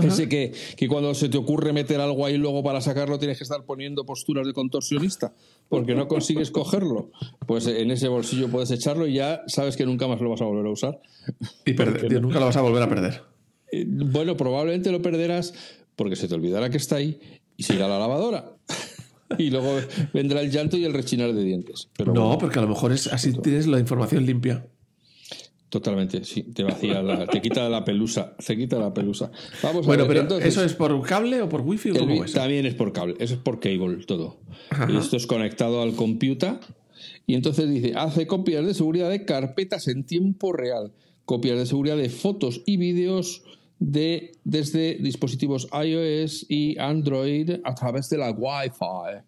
ese 0.04 0.30
que, 0.30 0.54
que, 0.78 0.88
cuando 0.88 1.14
se 1.16 1.28
te 1.28 1.38
ocurre 1.38 1.74
meter 1.74 2.00
algo 2.00 2.26
ahí 2.26 2.38
luego 2.38 2.64
para 2.64 2.82
sacarlo 2.82 3.18
tienes 3.18 3.40
que 3.40 3.44
estar 3.44 3.66
poniendo 3.66 4.06
posturas 4.06 4.46
de 4.46 4.54
contorsionista 4.54 5.34
porque 5.72 5.96
no 5.96 6.10
consigues 6.10 6.52
cogerlo. 6.52 7.12
Pues 7.48 7.66
en 7.66 7.92
ese 7.92 8.10
bolsillo 8.10 8.50
puedes 8.50 8.70
echarlo 8.72 9.08
y 9.08 9.14
ya 9.14 9.42
sabes 9.48 9.78
que 9.78 9.86
nunca 9.86 10.06
más 10.06 10.20
lo 10.20 10.30
vas 10.30 10.42
a 10.42 10.46
volver 10.46 10.66
a 10.66 10.70
usar. 10.70 11.00
Y 11.66 11.72
nunca 12.20 12.40
lo 12.40 12.46
vas 12.48 12.58
a 12.58 12.62
volver 12.62 12.84
a 12.84 12.90
perder. 12.90 13.31
Eh, 13.72 13.86
bueno, 13.88 14.38
probablemente 14.38 14.92
lo 14.92 15.02
perderás 15.02 15.54
porque 15.96 16.16
se 16.16 16.28
te 16.28 16.36
olvidará 16.36 16.70
que 16.70 16.78
está 16.78 16.98
ahí 16.98 17.20
y 17.58 17.64
se 17.64 17.76
irá 17.76 17.86
a 17.86 17.90
la 17.90 18.00
lavadora. 18.00 18.54
y 19.38 19.50
luego 19.50 19.80
vendrá 20.14 20.42
el 20.42 20.52
llanto 20.52 20.78
y 20.78 20.86
el 20.86 20.94
rechinar 20.94 21.34
de 21.34 21.44
dientes. 21.44 21.90
Pero 21.98 22.14
no, 22.14 22.38
porque 22.38 22.60
a 22.60 22.62
lo 22.62 22.68
mejor 22.68 22.92
es 22.92 23.08
así 23.08 23.34
tienes 23.34 23.68
la 23.68 23.80
información 23.80 24.26
limpia. 24.26 24.66
Totalmente, 25.70 26.26
sí, 26.26 26.44
te 26.44 26.64
vacía, 26.64 27.02
la, 27.02 27.26
te 27.28 27.42
quita 27.42 27.70
la 27.70 27.86
pelusa, 27.86 28.36
se 28.40 28.58
quita 28.58 28.78
la 28.78 28.94
pelusa. 28.94 29.32
Vamos 29.64 29.86
bueno, 29.86 30.04
a 30.04 30.08
ver, 30.08 30.28
pero 30.28 30.40
¿eso 30.40 30.66
es 30.66 30.74
por 30.74 31.02
cable 31.04 31.42
o 31.42 31.48
por 31.48 31.62
wifi 31.62 31.92
o 31.92 31.96
cómo 31.96 32.26
es? 32.26 32.34
También 32.34 32.66
es 32.66 32.76
por 32.76 32.92
cable, 32.92 33.16
eso 33.20 33.36
es 33.36 33.40
por 33.40 33.62
cable 33.62 34.04
todo. 34.06 34.42
Y 34.90 34.98
esto 34.98 35.16
es 35.16 35.26
conectado 35.28 35.82
al 35.82 35.96
computer 35.96 36.60
y 37.26 37.36
entonces 37.36 37.70
dice, 37.70 37.94
hace 37.96 38.28
copias 38.28 38.66
de 38.66 38.74
seguridad 38.74 39.10
de 39.10 39.24
carpetas 39.24 39.88
en 39.88 40.04
tiempo 40.04 40.52
real, 40.52 40.92
copias 41.24 41.58
de 41.58 41.66
seguridad 41.66 41.96
de 41.96 42.10
fotos 42.10 42.62
y 42.66 42.76
vídeos 42.76 43.44
de, 43.82 44.34
desde 44.44 44.96
dispositivos 45.02 45.68
iOS 45.74 46.46
y 46.48 46.78
Android 46.80 47.50
a 47.64 47.74
través 47.74 48.10
de 48.10 48.18
la 48.20 48.32
Wi-Fi. 48.32 49.24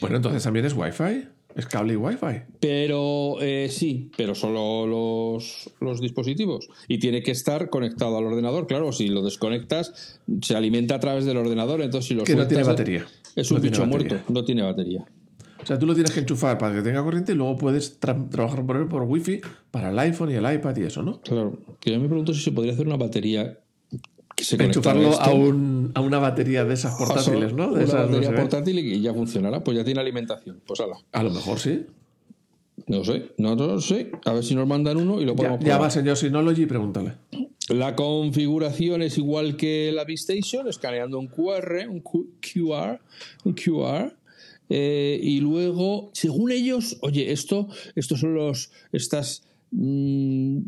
Bueno, 0.00 0.16
entonces 0.16 0.44
también 0.44 0.66
es 0.66 0.74
Wi-Fi. 0.74 1.28
Es 1.56 1.64
cable 1.64 1.94
y 1.94 1.96
Wi-Fi. 1.96 2.42
Pero 2.60 3.40
eh, 3.40 3.68
sí, 3.70 4.10
pero 4.14 4.34
solo 4.34 4.86
los, 4.86 5.70
los, 5.80 6.02
dispositivos. 6.02 6.68
Y 6.86 6.98
tiene 6.98 7.22
que 7.22 7.30
estar 7.30 7.70
conectado 7.70 8.18
al 8.18 8.26
ordenador. 8.26 8.66
Claro, 8.66 8.92
si 8.92 9.08
lo 9.08 9.22
desconectas, 9.22 10.20
se 10.42 10.54
alimenta 10.54 10.96
a 10.96 11.00
través 11.00 11.24
del 11.24 11.38
ordenador. 11.38 11.80
Entonces, 11.80 12.08
si 12.08 12.14
lo 12.14 12.24
que 12.24 12.36
no 12.36 12.46
tiene 12.46 12.62
batería. 12.62 13.06
Es 13.34 13.50
un 13.50 13.62
bicho 13.62 13.86
muerto, 13.86 14.16
no 14.28 14.44
tiene 14.44 14.62
batería. 14.62 15.06
O 15.62 15.64
sea, 15.64 15.78
tú 15.78 15.86
lo 15.86 15.94
tienes 15.94 16.12
que 16.12 16.20
enchufar 16.20 16.58
para 16.58 16.74
que 16.74 16.82
tenga 16.82 17.02
corriente 17.02 17.32
y 17.32 17.34
luego 17.34 17.56
puedes 17.56 17.98
trabajar 17.98 18.66
por 18.66 18.76
él 18.76 18.86
por 18.86 19.04
Wi-Fi 19.04 19.40
para 19.70 19.88
el 19.88 19.98
iPhone 19.98 20.30
y 20.30 20.34
el 20.34 20.52
iPad 20.52 20.76
y 20.76 20.82
eso, 20.82 21.02
¿no? 21.02 21.22
Claro. 21.22 21.58
Que 21.80 21.92
yo 21.92 21.98
me 21.98 22.06
pregunto 22.06 22.34
si 22.34 22.42
se 22.42 22.52
podría 22.52 22.74
hacer 22.74 22.86
una 22.86 22.98
batería 22.98 23.58
se 24.46 24.62
enchufarlo 24.62 25.20
a, 25.20 25.32
un, 25.32 25.90
a, 25.94 26.00
una 26.00 26.18
batería 26.18 26.64
de 26.64 26.74
esas 26.74 26.94
portátiles, 26.94 27.52
¿no? 27.52 27.72
De 27.72 27.84
una 27.84 28.04
batería 28.04 28.34
portátil 28.34 28.78
y 28.78 29.00
ya 29.00 29.12
funcionará, 29.12 29.64
pues 29.64 29.76
ya 29.76 29.84
tiene 29.84 30.00
alimentación. 30.00 30.60
Pues 30.64 30.80
ala. 30.80 30.96
A 31.12 31.22
lo 31.22 31.30
mejor 31.30 31.58
sí. 31.58 31.86
No 32.86 33.02
sé, 33.04 33.32
no, 33.38 33.56
lo 33.56 33.80
sé. 33.80 34.12
A 34.24 34.32
ver 34.32 34.44
si 34.44 34.54
nos 34.54 34.68
mandan 34.68 34.98
uno 34.98 35.20
y 35.20 35.24
lo 35.24 35.34
podemos 35.34 35.60
Ya, 35.60 35.66
ya 35.66 35.78
va, 35.78 35.90
señor 35.90 36.16
Synology, 36.16 36.66
pregúntale. 36.66 37.14
La 37.68 37.96
configuración 37.96 39.02
es 39.02 39.18
igual 39.18 39.56
que 39.56 39.90
la 39.92 40.04
B-Station, 40.04 40.68
escaneando 40.68 41.18
un 41.18 41.26
QR, 41.26 41.88
un 41.88 42.00
QR, 42.00 43.00
un 43.44 43.54
QR. 43.54 44.14
Eh, 44.68 45.18
y 45.20 45.40
luego, 45.40 46.10
según 46.12 46.52
ellos, 46.52 46.98
oye, 47.00 47.32
esto, 47.32 47.68
estos 47.96 48.20
son 48.20 48.34
los, 48.34 48.70
estas 48.92 49.42
Mm, 49.72 50.58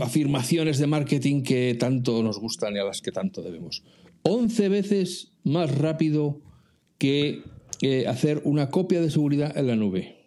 afirmaciones 0.00 0.78
de 0.78 0.86
marketing 0.86 1.42
que 1.42 1.76
tanto 1.78 2.22
nos 2.22 2.38
gustan 2.38 2.74
y 2.76 2.78
a 2.78 2.84
las 2.84 3.00
que 3.00 3.12
tanto 3.12 3.42
debemos. 3.42 3.82
11 4.22 4.68
veces 4.68 5.32
más 5.44 5.76
rápido 5.76 6.40
que 6.98 7.42
hacer 8.08 8.40
una 8.44 8.70
copia 8.70 9.00
de 9.00 9.10
seguridad 9.10 9.56
en 9.56 9.66
la 9.66 9.76
nube. 9.76 10.24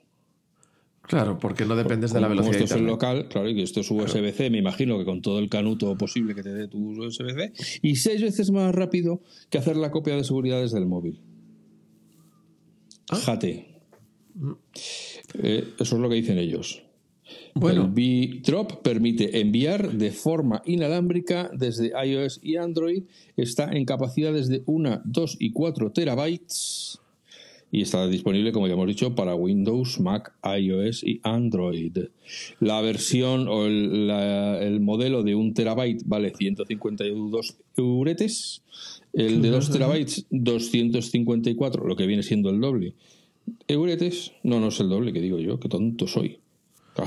Claro, 1.02 1.40
porque 1.40 1.66
no 1.66 1.76
dependes 1.76 2.12
de 2.12 2.20
la 2.20 2.28
velocidad. 2.28 2.54
Como 2.54 2.64
esto 2.66 2.76
es 2.76 2.82
el 2.82 2.86
local, 2.86 3.28
claro, 3.30 3.50
y 3.50 3.56
que 3.56 3.64
esto 3.64 3.80
es 3.80 3.90
USB-C, 3.90 4.50
me 4.50 4.58
imagino 4.58 4.98
que 5.00 5.06
con 5.06 5.22
todo 5.22 5.40
el 5.40 5.50
canuto 5.50 5.98
posible 5.98 6.36
que 6.36 6.44
te 6.44 6.54
dé 6.54 6.68
tu 6.68 6.78
USB-C, 6.80 7.54
y 7.82 7.96
seis 7.96 8.22
veces 8.22 8.52
más 8.52 8.76
rápido 8.76 9.22
que 9.50 9.58
hacer 9.58 9.78
la 9.78 9.90
copia 9.90 10.18
de 10.18 10.26
seguridad 10.26 10.62
desde 10.62 10.80
el 10.80 10.86
móvil. 10.86 11.22
Ah. 13.10 13.16
Jate. 13.16 13.84
Mm. 14.36 14.52
Eh, 15.42 15.74
eso 15.80 15.96
es 15.96 16.02
lo 16.02 16.10
que 16.10 16.16
dicen 16.16 16.38
ellos. 16.38 16.84
Bueno. 17.60 17.86
El 17.86 17.92
B-Drop 17.92 18.82
permite 18.82 19.40
enviar 19.40 19.92
de 19.94 20.12
forma 20.12 20.62
inalámbrica 20.66 21.50
desde 21.54 21.92
iOS 22.06 22.40
y 22.44 22.56
Android. 22.58 23.04
Está 23.36 23.72
en 23.72 23.86
capacidades 23.86 24.48
de 24.48 24.64
1, 24.66 25.02
2 25.06 25.38
y 25.40 25.52
4 25.52 25.92
terabytes. 25.92 27.00
Y 27.70 27.82
está 27.82 28.08
disponible, 28.08 28.54
como 28.54 28.68
ya 28.68 28.74
hemos 28.76 28.88
dicho, 28.88 29.14
para 29.14 29.36
Windows, 29.36 30.00
Mac, 30.00 30.34
iOS 30.58 31.04
y 31.04 31.20
Android. 31.24 31.98
La 32.62 32.80
versión 32.80 33.50
o 33.50 33.66
el, 33.66 34.08
la- 34.08 34.62
el 34.64 34.80
modelo 34.80 35.22
de 35.24 35.36
1 35.36 35.54
terabyte 35.54 36.02
vale 36.06 36.34
152 36.34 37.58
euretes. 37.76 38.62
El 39.12 39.42
de 39.42 39.50
2 39.50 39.70
terabytes, 39.72 40.26
254, 40.30 41.86
lo 41.88 41.96
que 41.96 42.08
viene 42.08 42.24
siendo 42.24 42.50
el 42.52 42.62
doble. 42.62 42.94
Euretes, 43.68 44.32
no, 44.44 44.60
no 44.60 44.68
es 44.70 44.80
el 44.80 44.90
doble, 44.90 45.12
que 45.12 45.22
digo 45.22 45.40
yo, 45.40 45.60
que 45.60 45.68
tonto 45.70 46.08
soy. 46.08 46.38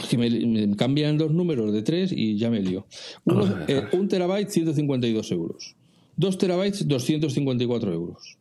Que 0.09 0.19
me, 0.19 0.31
me 0.31 0.77
cambian 0.77 1.19
dos 1.19 1.33
números 1.33 1.73
de 1.73 1.83
tres 1.83 2.13
y 2.13 2.37
ya 2.37 2.51
me 2.51 2.61
lío. 2.61 2.87
Uno, 3.25 3.47
eh, 3.67 3.85
un 3.93 4.09
terabyte, 4.09 4.51
152 4.51 5.33
euros. 5.33 5.77
Dos 6.17 6.39
terabytes, 6.39 6.87
254 6.87 7.93
euros. 7.93 8.39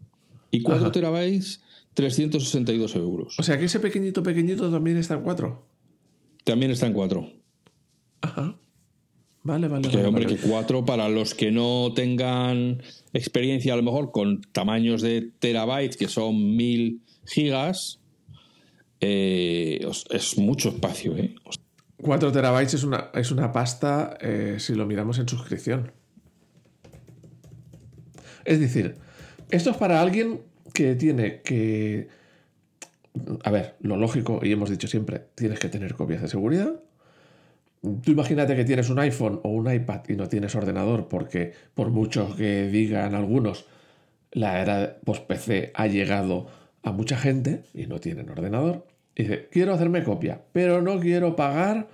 Y 0.52 0.62
cuatro 0.62 0.86
Ajá. 0.86 0.92
terabytes, 0.92 1.62
362 1.94 2.96
euros. 2.96 3.40
O 3.40 3.44
sea 3.44 3.58
que 3.58 3.66
ese 3.66 3.80
pequeñito, 3.80 4.24
pequeñito 4.24 4.70
también 4.72 4.98
está 4.98 5.16
en 5.16 5.22
4. 5.22 5.66
También 6.44 6.72
está 6.72 6.88
en 6.88 6.94
cuatro. 6.94 7.32
Ajá. 8.22 8.56
Vale, 9.44 9.68
vale. 9.68 9.88
Que, 9.88 9.98
vale, 9.98 10.08
hombre, 10.08 10.26
vale. 10.26 10.38
que 10.38 10.48
cuatro 10.48 10.86
para 10.86 11.10
los 11.10 11.34
que 11.34 11.52
no 11.52 11.94
tengan 11.94 12.82
experiencia 13.14 13.74
a 13.74 13.78
lo 13.78 13.84
mejor 13.84 14.12
con 14.12 14.42
tamaños 14.52 15.02
de 15.02 15.32
terabytes 15.40 15.96
que 15.96 16.08
son 16.08 16.56
mil 16.56 17.02
gigas, 17.26 18.00
eh, 19.02 19.86
es 20.10 20.38
mucho 20.38 20.70
espacio, 20.70 21.16
¿eh? 21.18 21.36
4 22.02 22.32
terabytes 22.32 22.76
es 22.76 22.84
una, 22.84 23.10
es 23.14 23.32
una 23.32 23.52
pasta 23.52 24.18
eh, 24.22 24.56
si 24.60 24.74
lo 24.74 24.86
miramos 24.86 25.20
en 25.20 25.28
suscripción. 25.28 25.92
Es 28.46 28.60
decir, 28.60 28.96
esto 29.52 29.72
es 29.72 29.78
para 29.78 30.02
alguien 30.02 30.42
que 30.74 30.96
tiene 30.96 31.42
que... 31.42 32.08
A 33.44 33.52
ver, 33.52 33.76
lo 33.82 33.98
lógico, 33.98 34.40
y 34.44 34.52
hemos 34.52 34.70
dicho 34.70 34.88
siempre, 34.88 35.28
tienes 35.36 35.60
que 35.60 35.68
tener 35.68 35.96
copias 35.96 36.22
de 36.22 36.30
seguridad. 36.30 36.80
Tú 37.82 38.12
imagínate 38.12 38.56
que 38.56 38.66
tienes 38.66 38.90
un 38.90 39.00
iPhone 39.00 39.40
o 39.44 39.50
un 39.50 39.72
iPad 39.72 40.02
y 40.08 40.16
no 40.16 40.28
tienes 40.28 40.56
ordenador 40.56 41.08
porque 41.08 41.54
por 41.74 41.90
mucho 41.90 42.36
que 42.36 42.68
digan 42.68 43.16
algunos, 43.16 43.66
la 44.32 44.62
era 44.62 45.00
post-PC 45.04 45.72
ha 45.74 45.88
llegado 45.88 46.48
a 46.84 46.92
mucha 46.92 47.18
gente 47.18 47.64
y 47.74 47.88
no 47.88 48.00
tienen 48.00 48.30
ordenador. 48.30 48.86
Dice, 49.20 49.50
quiero 49.52 49.74
hacerme 49.74 50.06
copia, 50.06 50.46
pero 50.54 50.82
no 50.82 50.98
quiero 51.02 51.36
pagar 51.36 51.90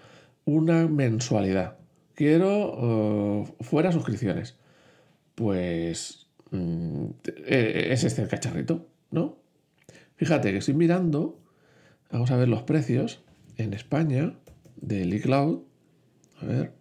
una 0.45 0.87
mensualidad. 0.87 1.79
Quiero 2.13 3.47
eh, 3.49 3.53
fuera 3.61 3.91
suscripciones. 3.91 4.59
Pues 5.33 6.27
mm, 6.51 7.05
eh, 7.47 7.87
es 7.89 8.03
este 8.03 8.21
el 8.21 8.27
cacharrito, 8.27 8.87
¿no? 9.09 9.39
Fíjate 10.17 10.51
que 10.51 10.59
estoy 10.59 10.75
mirando, 10.75 11.39
vamos 12.11 12.29
a 12.29 12.37
ver 12.37 12.47
los 12.47 12.61
precios 12.61 13.23
en 13.57 13.73
España 13.73 14.35
del 14.75 15.11
iCloud. 15.15 15.63
A 16.41 16.45
ver. 16.45 16.73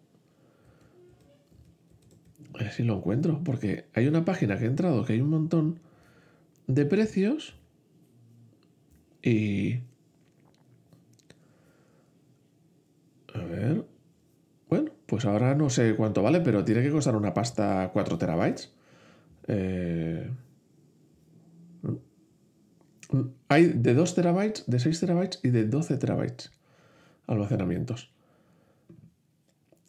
A 2.53 2.59
ver 2.59 2.71
si 2.71 2.83
lo 2.83 2.99
encuentro, 2.99 3.41
porque 3.43 3.87
hay 3.95 4.09
una 4.09 4.27
página 4.27 4.59
que 4.59 4.65
he 4.65 4.69
entrado 4.69 5.07
que 5.07 5.15
hay 5.15 5.23
un 5.23 5.31
montón 5.31 5.81
de 6.67 6.85
precios 6.85 7.57
y... 9.23 9.81
A 13.35 13.45
ver. 13.45 13.85
Bueno, 14.69 14.91
pues 15.07 15.25
ahora 15.25 15.55
no 15.55 15.69
sé 15.71 15.95
cuánto 15.97 16.23
vale, 16.23 16.41
pero 16.41 16.65
tiene 16.65 16.83
que 16.83 16.91
costar 16.91 17.17
una 17.17 17.35
pasta 17.35 17.91
4 17.93 18.19
terabytes. 18.19 18.73
Eh, 19.49 20.31
Hay 23.49 23.67
de 23.67 23.95
2 23.95 24.15
terabytes, 24.15 24.65
de 24.67 24.79
6 24.81 24.99
terabytes 25.01 25.39
y 25.45 25.51
de 25.51 25.67
12 25.67 25.97
terabytes 25.99 26.51
almacenamientos. 27.27 28.13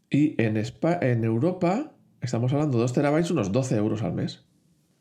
Y 0.10 0.40
en, 0.42 0.58
Espa- 0.58 1.00
en 1.02 1.24
Europa 1.24 1.92
estamos 2.22 2.54
hablando 2.54 2.78
de 2.78 2.84
2 2.84 2.94
terabytes, 2.94 3.32
unos 3.32 3.52
12 3.52 3.76
euros 3.78 4.04
al 4.04 4.14
mes. 4.14 4.44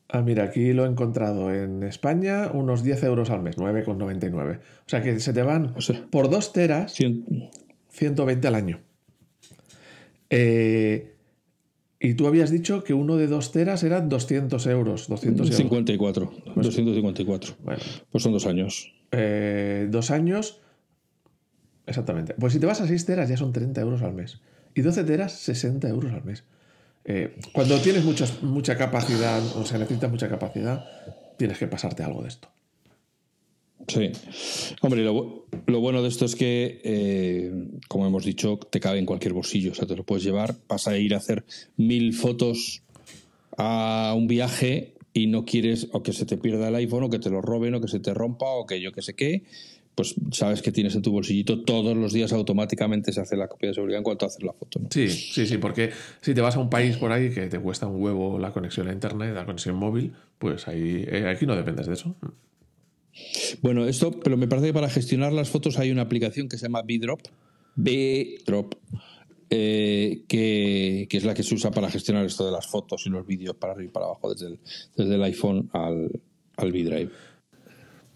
Ah, 0.09 0.23
mira, 0.23 0.45
aquí 0.45 0.73
lo 0.73 0.85
he 0.85 0.89
encontrado 0.89 1.53
en 1.53 1.83
España, 1.83 2.51
unos 2.53 2.83
10 2.83 3.03
euros 3.03 3.31
al 3.31 3.43
mes, 3.43 3.57
9,99. 3.59 4.61
O 4.87 4.89
sea 4.89 5.03
que 5.03 5.19
se 5.21 5.33
te 5.33 5.43
van 5.43 5.73
O 5.77 5.81
sea, 5.81 6.07
por 6.11 6.31
2 6.31 6.53
teras, 6.53 6.95
cien- 6.99 7.51
120 7.95 8.49
al 8.49 8.55
año. 8.55 8.81
Eh, 10.31 11.15
y 12.01 12.15
tú 12.15 12.27
habías 12.27 12.51
dicho 12.51 12.85
que 12.85 12.93
uno 12.93 13.17
de 13.17 13.27
2 13.29 13.53
teras 13.53 13.83
eran 13.83 14.09
200 14.09 14.67
euros. 14.67 15.09
200 15.09 15.47
euros. 15.47 15.57
54, 15.57 16.33
254. 16.57 17.55
Bueno, 17.63 17.81
Pues 18.11 18.23
son 18.23 18.33
dos 18.33 18.47
años. 18.47 18.93
eh, 19.13 19.89
dos 19.91 20.11
años. 20.11 20.61
Exactamente. 21.87 22.35
Pues 22.39 22.53
si 22.53 22.59
te 22.59 22.67
vas 22.67 22.81
a 22.81 22.87
6 22.87 23.05
teras 23.07 23.29
ya 23.29 23.37
son 23.37 23.53
30 23.53 23.81
euros 23.81 24.03
al 24.03 24.13
mes. 24.15 24.41
Y 24.75 24.81
12 24.83 25.05
teras, 25.05 25.33
60 25.33 25.89
euros 25.89 26.13
al 26.13 26.25
mes. 26.25 26.45
Eh, 27.05 27.37
cuando 27.53 27.79
tienes 27.81 28.05
muchas- 28.05 28.43
mucha 28.43 28.77
capacidad, 28.77 29.41
o 29.57 29.65
sea, 29.65 29.79
necesitas 29.79 30.11
mucha 30.11 30.29
capacidad, 30.29 30.85
tienes 31.37 31.59
que 31.59 31.67
pasarte 31.69 32.03
algo 32.03 32.23
de 32.23 32.29
esto. 32.29 32.49
Sí. 33.89 34.11
Hombre, 34.81 35.03
lo, 35.03 35.47
lo 35.67 35.81
bueno 35.81 36.03
de 36.03 36.09
esto 36.09 36.25
es 36.25 36.35
que, 36.35 36.81
eh, 36.85 37.53
como 37.89 38.07
hemos 38.07 38.25
dicho, 38.25 38.59
te 38.71 38.81
cabe 38.81 38.99
en 38.99 39.07
cualquier 39.07 39.33
bolsillo. 39.33 39.73
O 39.73 39.75
sea, 39.75 39.87
te 39.87 39.97
lo 39.97 40.05
puedes 40.05 40.25
llevar, 40.25 40.55
vas 40.69 40.89
a 40.89 40.97
ir 40.99 41.15
a 41.15 41.19
hacer 41.19 41.45
mil 41.77 42.13
fotos 42.15 42.83
a 43.57 44.15
un 44.17 44.27
viaje 44.27 44.95
y 45.13 45.29
no 45.29 45.45
quieres 45.45 45.89
o 45.93 46.03
que 46.03 46.13
se 46.13 46.27
te 46.27 46.37
pierda 46.37 46.69
el 46.69 46.75
iPhone 46.75 47.05
o 47.05 47.11
que 47.11 47.19
te 47.19 47.31
lo 47.31 47.41
roben 47.41 47.75
o 47.75 47.81
que 47.81 47.89
se 47.89 48.01
te 48.01 48.13
rompa 48.13 48.47
o 48.47 48.67
que 48.67 48.81
yo 48.81 48.93
que 48.93 49.03
sé 49.03 49.15
qué. 49.15 49.45
Pues 49.95 50.17
sabes 50.33 50.61
que 50.61 50.73
tienes 50.73 50.97
en 50.97 51.03
tu 51.03 51.13
bolsillito 51.13 51.63
todos 51.63 51.97
los 51.97 52.13
días 52.13 52.33
automáticamente 52.33 53.13
se 53.13 53.21
hace 53.21 53.37
la 53.37 53.47
copia 53.47 53.69
de 53.69 53.75
seguridad 53.75 53.99
en 53.99 54.03
cuanto 54.03 54.27
haces 54.27 54.43
la 54.43 54.53
foto. 54.53 54.81
Sí, 54.91 55.09
sí, 55.09 55.47
sí, 55.47 55.59
porque 55.59 55.91
si 56.21 56.35
te 56.35 56.41
vas 56.41 56.57
a 56.57 56.59
un 56.59 56.69
país 56.69 56.97
por 56.97 57.13
ahí 57.13 57.31
que 57.31 57.47
te 57.47 57.61
cuesta 57.61 57.87
un 57.87 58.03
huevo 58.03 58.41
la 58.41 58.53
conexión 58.53 58.89
a 58.89 58.93
internet, 58.93 59.33
la 59.35 59.47
conexión 59.47 59.77
móvil, 59.77 60.13
pues 60.39 60.67
ahí 60.67 61.05
eh, 61.07 61.29
aquí 61.29 61.47
no 61.47 61.55
dependes 61.55 61.87
de 61.87 61.95
eso. 61.95 62.17
Bueno, 63.63 63.87
esto, 63.87 64.11
pero 64.21 64.37
me 64.37 64.49
parece 64.49 64.69
que 64.69 64.73
para 64.75 64.89
gestionar 64.91 65.33
las 65.33 65.49
fotos 65.49 65.79
hay 65.79 65.91
una 65.91 66.03
aplicación 66.03 66.49
que 66.49 66.57
se 66.59 66.65
llama 66.67 66.83
B-Drop. 66.83 67.21
B-Drop. 67.77 68.75
eh, 69.51 70.23
que, 70.27 71.07
que 71.09 71.17
es 71.17 71.25
la 71.25 71.35
que 71.35 71.43
se 71.43 71.55
usa 71.55 71.71
para 71.71 71.91
gestionar 71.91 72.25
esto 72.25 72.45
de 72.47 72.51
las 72.53 72.67
fotos 72.67 73.07
y 73.07 73.11
los 73.11 73.27
vídeos 73.27 73.55
para 73.57 73.73
arriba 73.75 73.91
y 73.91 73.93
para 73.93 74.07
abajo 74.07 74.33
desde 74.33 74.49
el, 74.49 74.59
desde 74.97 75.15
el 75.15 75.23
iPhone 75.23 75.69
al, 75.73 76.11
al 76.57 76.73
B-Drive. 76.73 77.11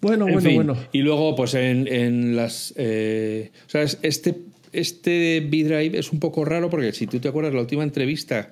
Bueno, 0.01 0.27
En 0.27 0.33
bueno, 0.35 0.41
fin, 0.49 0.55
bueno. 0.57 0.77
Y 0.93 0.99
luego, 0.99 1.35
pues 1.37 1.55
en, 1.55 1.87
en 1.89 2.35
las. 2.37 2.73
eh, 2.77 3.51
o 3.67 3.71
sea, 3.71 3.83
es- 3.83 3.99
este, 4.03 4.43
este 4.73 5.41
B-Drive 5.49 5.99
es 5.99 6.13
un 6.13 6.21
poco 6.21 6.45
raro 6.45 6.71
porque 6.71 6.93
si 6.93 7.07
tú 7.07 7.19
te 7.21 7.29
acuerdas, 7.29 7.55
la 7.55 7.61
última 7.61 7.83
entrevista 7.83 8.51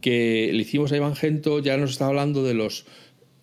que 0.00 0.50
le 0.52 0.62
hicimos 0.62 0.90
a 0.92 0.96
Iván 0.96 1.16
Gento 1.16 1.58
ya 1.60 1.76
nos 1.76 1.90
estaba 1.90 2.08
hablando 2.10 2.42
de 2.44 2.54
los 2.54 2.86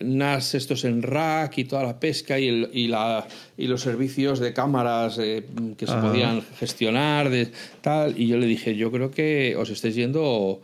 NAS 0.00 0.54
estos 0.54 0.84
en 0.84 1.02
rack 1.02 1.58
y 1.58 1.64
toda 1.64 1.82
la 1.82 1.98
pesca 2.00 2.38
y, 2.38 2.48
el- 2.48 2.70
y, 2.72 2.86
la, 2.88 3.26
y 3.56 3.66
los 3.66 3.80
servicios 3.82 4.38
de 4.40 4.52
cámaras 4.52 5.18
eh, 5.18 5.44
que 5.76 5.86
se 5.86 5.92
Ajá. 5.92 6.02
podían 6.02 6.42
gestionar, 6.58 7.30
de 7.30 7.48
tal. 7.80 8.18
Y 8.20 8.26
yo 8.28 8.36
le 8.38 8.46
dije, 8.46 8.76
yo 8.76 8.90
creo 8.92 9.10
que 9.10 9.56
os 9.56 9.70
estáis 9.70 9.94
yendo 9.94 10.60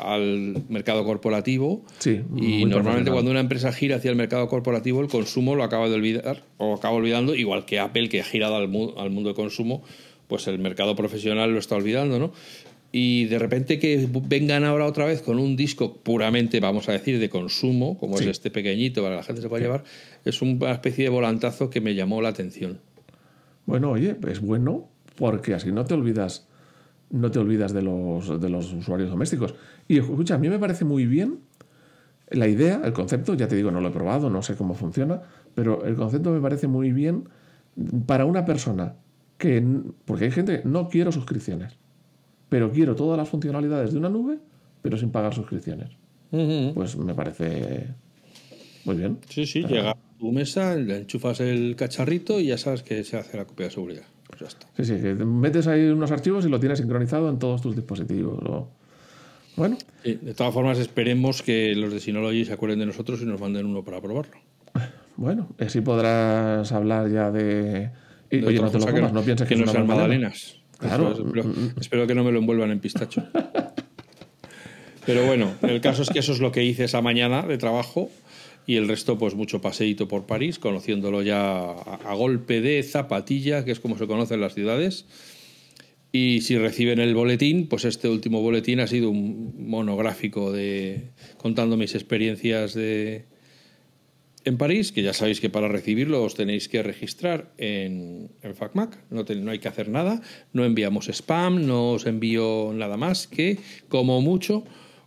al 0.00 0.64
mercado 0.68 1.04
corporativo 1.04 1.82
Sí, 2.00 2.20
y 2.36 2.64
normalmente 2.66 3.10
cuando 3.10 3.30
una 3.30 3.40
empresa 3.40 3.72
gira 3.72 3.96
hacia 3.96 4.10
el 4.10 4.16
mercado 4.16 4.46
corporativo, 4.48 5.00
el 5.00 5.08
consumo 5.08 5.54
lo 5.54 5.62
acaba 5.64 5.88
de 5.88 5.94
olvidar 5.94 6.42
o 6.58 6.74
acaba 6.74 6.94
olvidando, 6.96 7.34
igual 7.34 7.64
que 7.64 7.78
Apple, 7.78 8.08
que 8.08 8.20
ha 8.20 8.24
girado 8.24 8.56
al, 8.56 8.68
mu- 8.68 8.92
al 8.98 9.10
mundo 9.10 9.30
de 9.30 9.34
consumo, 9.36 9.82
pues 10.28 10.48
el 10.48 10.58
mercado 10.58 10.96
profesional 10.96 11.52
lo 11.52 11.58
está 11.58 11.76
olvidando, 11.76 12.18
¿no? 12.18 12.32
Y 12.92 13.26
de 13.26 13.38
repente 13.38 13.78
que 13.78 14.08
vengan 14.28 14.64
ahora 14.64 14.86
otra 14.86 15.04
vez 15.04 15.20
con 15.20 15.38
un 15.38 15.56
disco 15.56 15.96
puramente, 15.96 16.60
vamos 16.60 16.88
a 16.88 16.92
decir, 16.92 17.18
de 17.18 17.28
consumo, 17.28 17.98
como 17.98 18.16
Sí. 18.16 18.24
es 18.24 18.30
este 18.30 18.50
pequeñito 18.50 19.02
para 19.02 19.16
que 19.16 19.20
la 19.20 19.22
gente 19.24 19.42
se 19.42 19.48
pueda 19.48 19.62
llevar, 19.62 19.84
es 20.24 20.40
una 20.40 20.72
especie 20.72 21.04
de 21.04 21.10
volantazo 21.10 21.68
que 21.68 21.80
me 21.80 21.94
llamó 21.94 22.22
la 22.22 22.28
atención. 22.30 22.78
Bueno, 23.66 23.90
oye, 23.90 24.16
es 24.28 24.40
bueno 24.40 24.88
porque 25.16 25.54
así 25.54 25.72
no 25.72 25.84
te 25.84 25.94
olvidas, 25.94 26.46
no 27.10 27.30
te 27.30 27.38
olvidas 27.38 27.72
de 27.72 27.82
los, 27.82 28.40
de 28.40 28.48
los 28.48 28.72
usuarios 28.72 29.10
domésticos. 29.10 29.54
Y 29.88 29.98
escucha, 29.98 30.36
a 30.36 30.38
mí 30.38 30.48
me 30.48 30.58
parece 30.58 30.84
muy 30.84 31.06
bien 31.06 31.40
la 32.30 32.48
idea, 32.48 32.80
el 32.84 32.92
concepto, 32.92 33.34
ya 33.34 33.48
te 33.48 33.56
digo, 33.56 33.70
no 33.70 33.80
lo 33.80 33.88
he 33.88 33.92
probado, 33.92 34.30
no 34.30 34.42
sé 34.42 34.56
cómo 34.56 34.74
funciona, 34.74 35.22
pero 35.54 35.84
el 35.84 35.96
concepto 35.96 36.30
me 36.30 36.40
parece 36.40 36.66
muy 36.66 36.92
bien 36.92 37.28
para 38.06 38.24
una 38.24 38.44
persona 38.44 38.94
que, 39.38 39.62
porque 40.04 40.24
hay 40.26 40.30
gente, 40.30 40.62
no 40.64 40.88
quiero 40.88 41.12
suscripciones, 41.12 41.76
pero 42.48 42.70
quiero 42.70 42.94
todas 42.94 43.16
las 43.18 43.28
funcionalidades 43.28 43.92
de 43.92 43.98
una 43.98 44.08
nube, 44.08 44.38
pero 44.82 44.96
sin 44.96 45.10
pagar 45.10 45.34
suscripciones. 45.34 45.90
Pues 46.74 46.96
me 46.96 47.14
parece 47.14 47.88
muy 48.84 48.96
bien. 48.96 49.18
Sí, 49.28 49.46
sí, 49.46 49.62
llega 49.64 49.90
a 49.92 49.96
tu 50.18 50.30
mesa, 50.32 50.74
le 50.76 50.98
enchufas 50.98 51.40
el 51.40 51.74
cacharrito 51.76 52.38
y 52.40 52.46
ya 52.46 52.58
sabes 52.58 52.82
que 52.82 53.02
se 53.04 53.16
hace 53.16 53.36
la 53.36 53.44
copia 53.46 53.66
de 53.66 53.72
seguridad. 53.72 54.02
pues 54.28 54.40
ya 54.40 54.46
está. 54.48 54.66
Sí, 54.76 54.84
sí, 54.84 54.94
que 55.02 55.14
metes 55.14 55.66
ahí 55.66 55.86
unos 55.86 56.10
archivos 56.10 56.44
y 56.44 56.48
lo 56.48 56.58
tienes 56.60 56.78
sincronizado 56.78 57.28
en 57.30 57.38
todos 57.38 57.62
tus 57.62 57.74
dispositivos. 57.76 58.38
o- 58.44 58.68
Bueno, 59.56 59.78
Sí, 60.04 60.18
de 60.20 60.34
todas 60.34 60.52
formas, 60.52 60.78
esperemos 60.78 61.42
que 61.42 61.74
los 61.74 61.92
de 61.92 61.98
Synology 62.00 62.44
se 62.44 62.52
acuerden 62.52 62.78
de 62.80 62.86
nosotros 62.86 63.20
y 63.22 63.24
nos 63.24 63.40
manden 63.40 63.66
uno 63.66 63.82
para 63.84 64.00
probarlo. 64.02 64.36
bueno, 65.16 65.48
así 65.58 65.80
podrás 65.80 66.70
hablar 66.72 67.10
ya 67.10 67.30
de. 67.30 67.90
Y, 68.30 68.40
De 68.40 68.46
oye, 68.46 68.60
no 68.60 68.70
te 68.70 68.78
lo 68.78 68.84
cosa 68.84 68.92
comas, 68.94 69.12
no 69.12 69.22
pienses 69.22 69.48
que, 69.48 69.54
no 69.54 69.60
es 69.62 69.70
una 69.70 69.72
sean 69.72 69.86
magdalena. 69.86 70.28
magdalenas. 70.28 70.60
Claro. 70.78 71.12
Eso 71.12 71.22
es, 71.22 71.26
espero, 71.26 71.54
espero 71.80 72.06
que 72.06 72.14
no 72.14 72.24
me 72.24 72.32
lo 72.32 72.38
envuelvan 72.38 72.70
en 72.70 72.80
pistacho. 72.80 73.26
Pero 75.06 75.24
bueno, 75.24 75.54
el 75.62 75.80
caso 75.80 76.02
es 76.02 76.10
que 76.10 76.18
eso 76.18 76.32
es 76.32 76.40
lo 76.40 76.50
que 76.50 76.64
hice 76.64 76.84
esa 76.84 77.00
mañana 77.00 77.42
de 77.42 77.58
trabajo 77.58 78.10
y 78.66 78.74
el 78.74 78.88
resto, 78.88 79.16
pues 79.16 79.36
mucho 79.36 79.60
paseíto 79.60 80.08
por 80.08 80.26
París, 80.26 80.58
conociéndolo 80.58 81.22
ya 81.22 81.60
a, 81.60 82.00
a 82.04 82.14
golpe 82.14 82.60
de 82.60 82.82
zapatilla, 82.82 83.64
que 83.64 83.70
es 83.70 83.78
como 83.78 83.96
se 83.96 84.08
conoce 84.08 84.34
en 84.34 84.40
las 84.40 84.54
ciudades. 84.54 85.06
Y 86.10 86.40
si 86.40 86.58
reciben 86.58 86.98
el 86.98 87.14
boletín, 87.14 87.68
pues 87.68 87.84
este 87.84 88.08
último 88.08 88.40
boletín 88.40 88.80
ha 88.80 88.86
sido 88.86 89.10
un 89.10 89.68
monográfico 89.68 90.50
de 90.50 91.10
contando 91.36 91.76
mis 91.76 91.94
experiencias 91.94 92.74
de 92.74 93.26
en 94.46 94.58
París, 94.58 94.92
que 94.92 95.02
ya 95.02 95.12
sabéis 95.12 95.40
que 95.40 95.50
para 95.50 95.66
recibirlo 95.66 96.22
os 96.22 96.38
tenéis 96.38 96.68
que 96.70 96.80
registrar 96.82 97.50
en 97.58 98.30
el 98.42 98.54
FacMac, 98.54 98.96
no, 99.10 99.26
hay 99.50 99.58
que 99.58 99.66
hacer 99.66 99.88
nada, 99.90 100.22
no 100.52 100.64
enviamos 100.64 101.08
spam, 101.08 101.66
no 101.66 101.98
os 101.98 102.06
envío 102.06 102.70
nada 102.72 102.96
más 102.96 103.26
que, 103.26 103.58
como 103.88 104.22
mucho, 104.22 104.62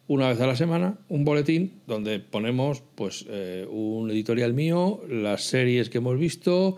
una 0.08 0.28
vez 0.28 0.42
a 0.42 0.48
la 0.48 0.58
semana, 0.58 1.00
un 1.08 1.24
boletín 1.24 1.80
donde 1.88 2.20
ponemos 2.20 2.84
pues 2.96 3.26
eh, 3.30 3.66
un 3.70 4.12
editorial 4.12 4.54
mío, 4.54 5.02
las 5.08 5.44
series 5.44 5.90
que 5.90 6.00
hemos 6.00 6.20
visto, 6.20 6.76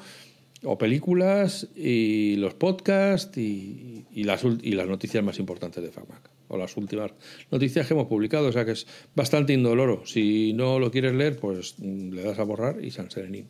o 0.64 0.78
películas, 0.78 1.68
y 1.76 2.36
los 2.36 2.54
podcasts, 2.54 3.36
y, 3.40 4.06
y 4.14 4.24
las, 4.24 4.46
y 4.46 4.74
las 4.74 4.88
noticias 4.88 5.24
más 5.24 5.40
importantes 5.40 5.82
de 5.82 5.92
FacMac, 5.92 6.30
o 6.52 6.58
las 6.58 6.76
últimas 6.76 7.12
noticias 7.50 7.88
que 7.88 7.94
hemos 7.94 8.08
publicado, 8.08 8.50
o 8.50 8.52
sea 8.52 8.66
que 8.66 8.72
es 8.72 8.86
bastante 9.16 9.54
indoloro. 9.54 10.06
Si 10.06 10.54
no 10.54 10.80
lo 10.80 10.92
quieres 10.92 11.14
leer, 11.14 11.38
pues 11.38 11.76
mm, 11.78 12.12
le 12.12 12.24
das 12.24 12.40
a 12.40 12.44
borrar 12.44 12.84
y 12.84 12.92
San 12.92 13.10
Serenín. 13.10 13.48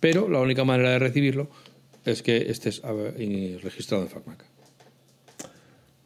Pero 0.00 0.28
la 0.28 0.40
única 0.40 0.64
manera 0.64 0.90
de 0.90 0.98
recibirlo 0.98 1.50
es 2.04 2.22
que 2.22 2.50
estés 2.50 2.82
a 2.82 2.92
ver, 2.92 3.20
y 3.20 3.58
registrado 3.58 4.02
en 4.04 4.08
FacMac. 4.08 4.44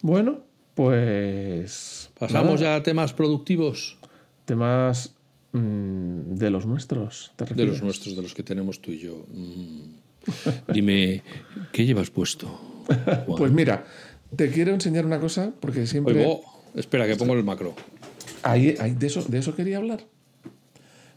Bueno, 0.03 0.43
pues. 0.75 2.11
Pasamos 2.19 2.61
nada, 2.61 2.75
ya 2.75 2.77
a 2.77 2.83
temas 2.83 3.13
productivos 3.13 3.97
Temas 4.45 5.15
mm, 5.53 6.35
de 6.35 6.51
los 6.51 6.67
nuestros. 6.67 7.33
¿te 7.37 7.47
de 7.55 7.65
los 7.65 7.83
nuestros, 7.83 8.15
de 8.15 8.23
los 8.23 8.35
que 8.35 8.43
tenemos 8.43 8.81
tú 8.81 8.91
y 8.91 8.99
yo. 8.99 9.25
Mm. 9.33 10.73
Dime, 10.73 11.23
¿qué 11.73 11.87
llevas 11.87 12.11
puesto? 12.11 12.47
Juan? 13.27 13.39
Pues 13.39 13.53
mira, 13.53 13.87
te 14.37 14.51
quiero 14.51 14.73
enseñar 14.73 15.07
una 15.07 15.21
cosa 15.21 15.53
porque 15.61 15.87
siempre. 15.87 16.15
Oigo, 16.19 16.41
espera, 16.75 17.07
que 17.07 17.17
pongo 17.17 17.35
el 17.35 17.45
macro. 17.45 17.75
Ahí, 18.43 18.75
ahí, 18.81 18.93
de, 18.95 19.07
eso, 19.07 19.23
de 19.27 19.39
eso 19.39 19.55
quería 19.55 19.79
hablar. 19.79 20.01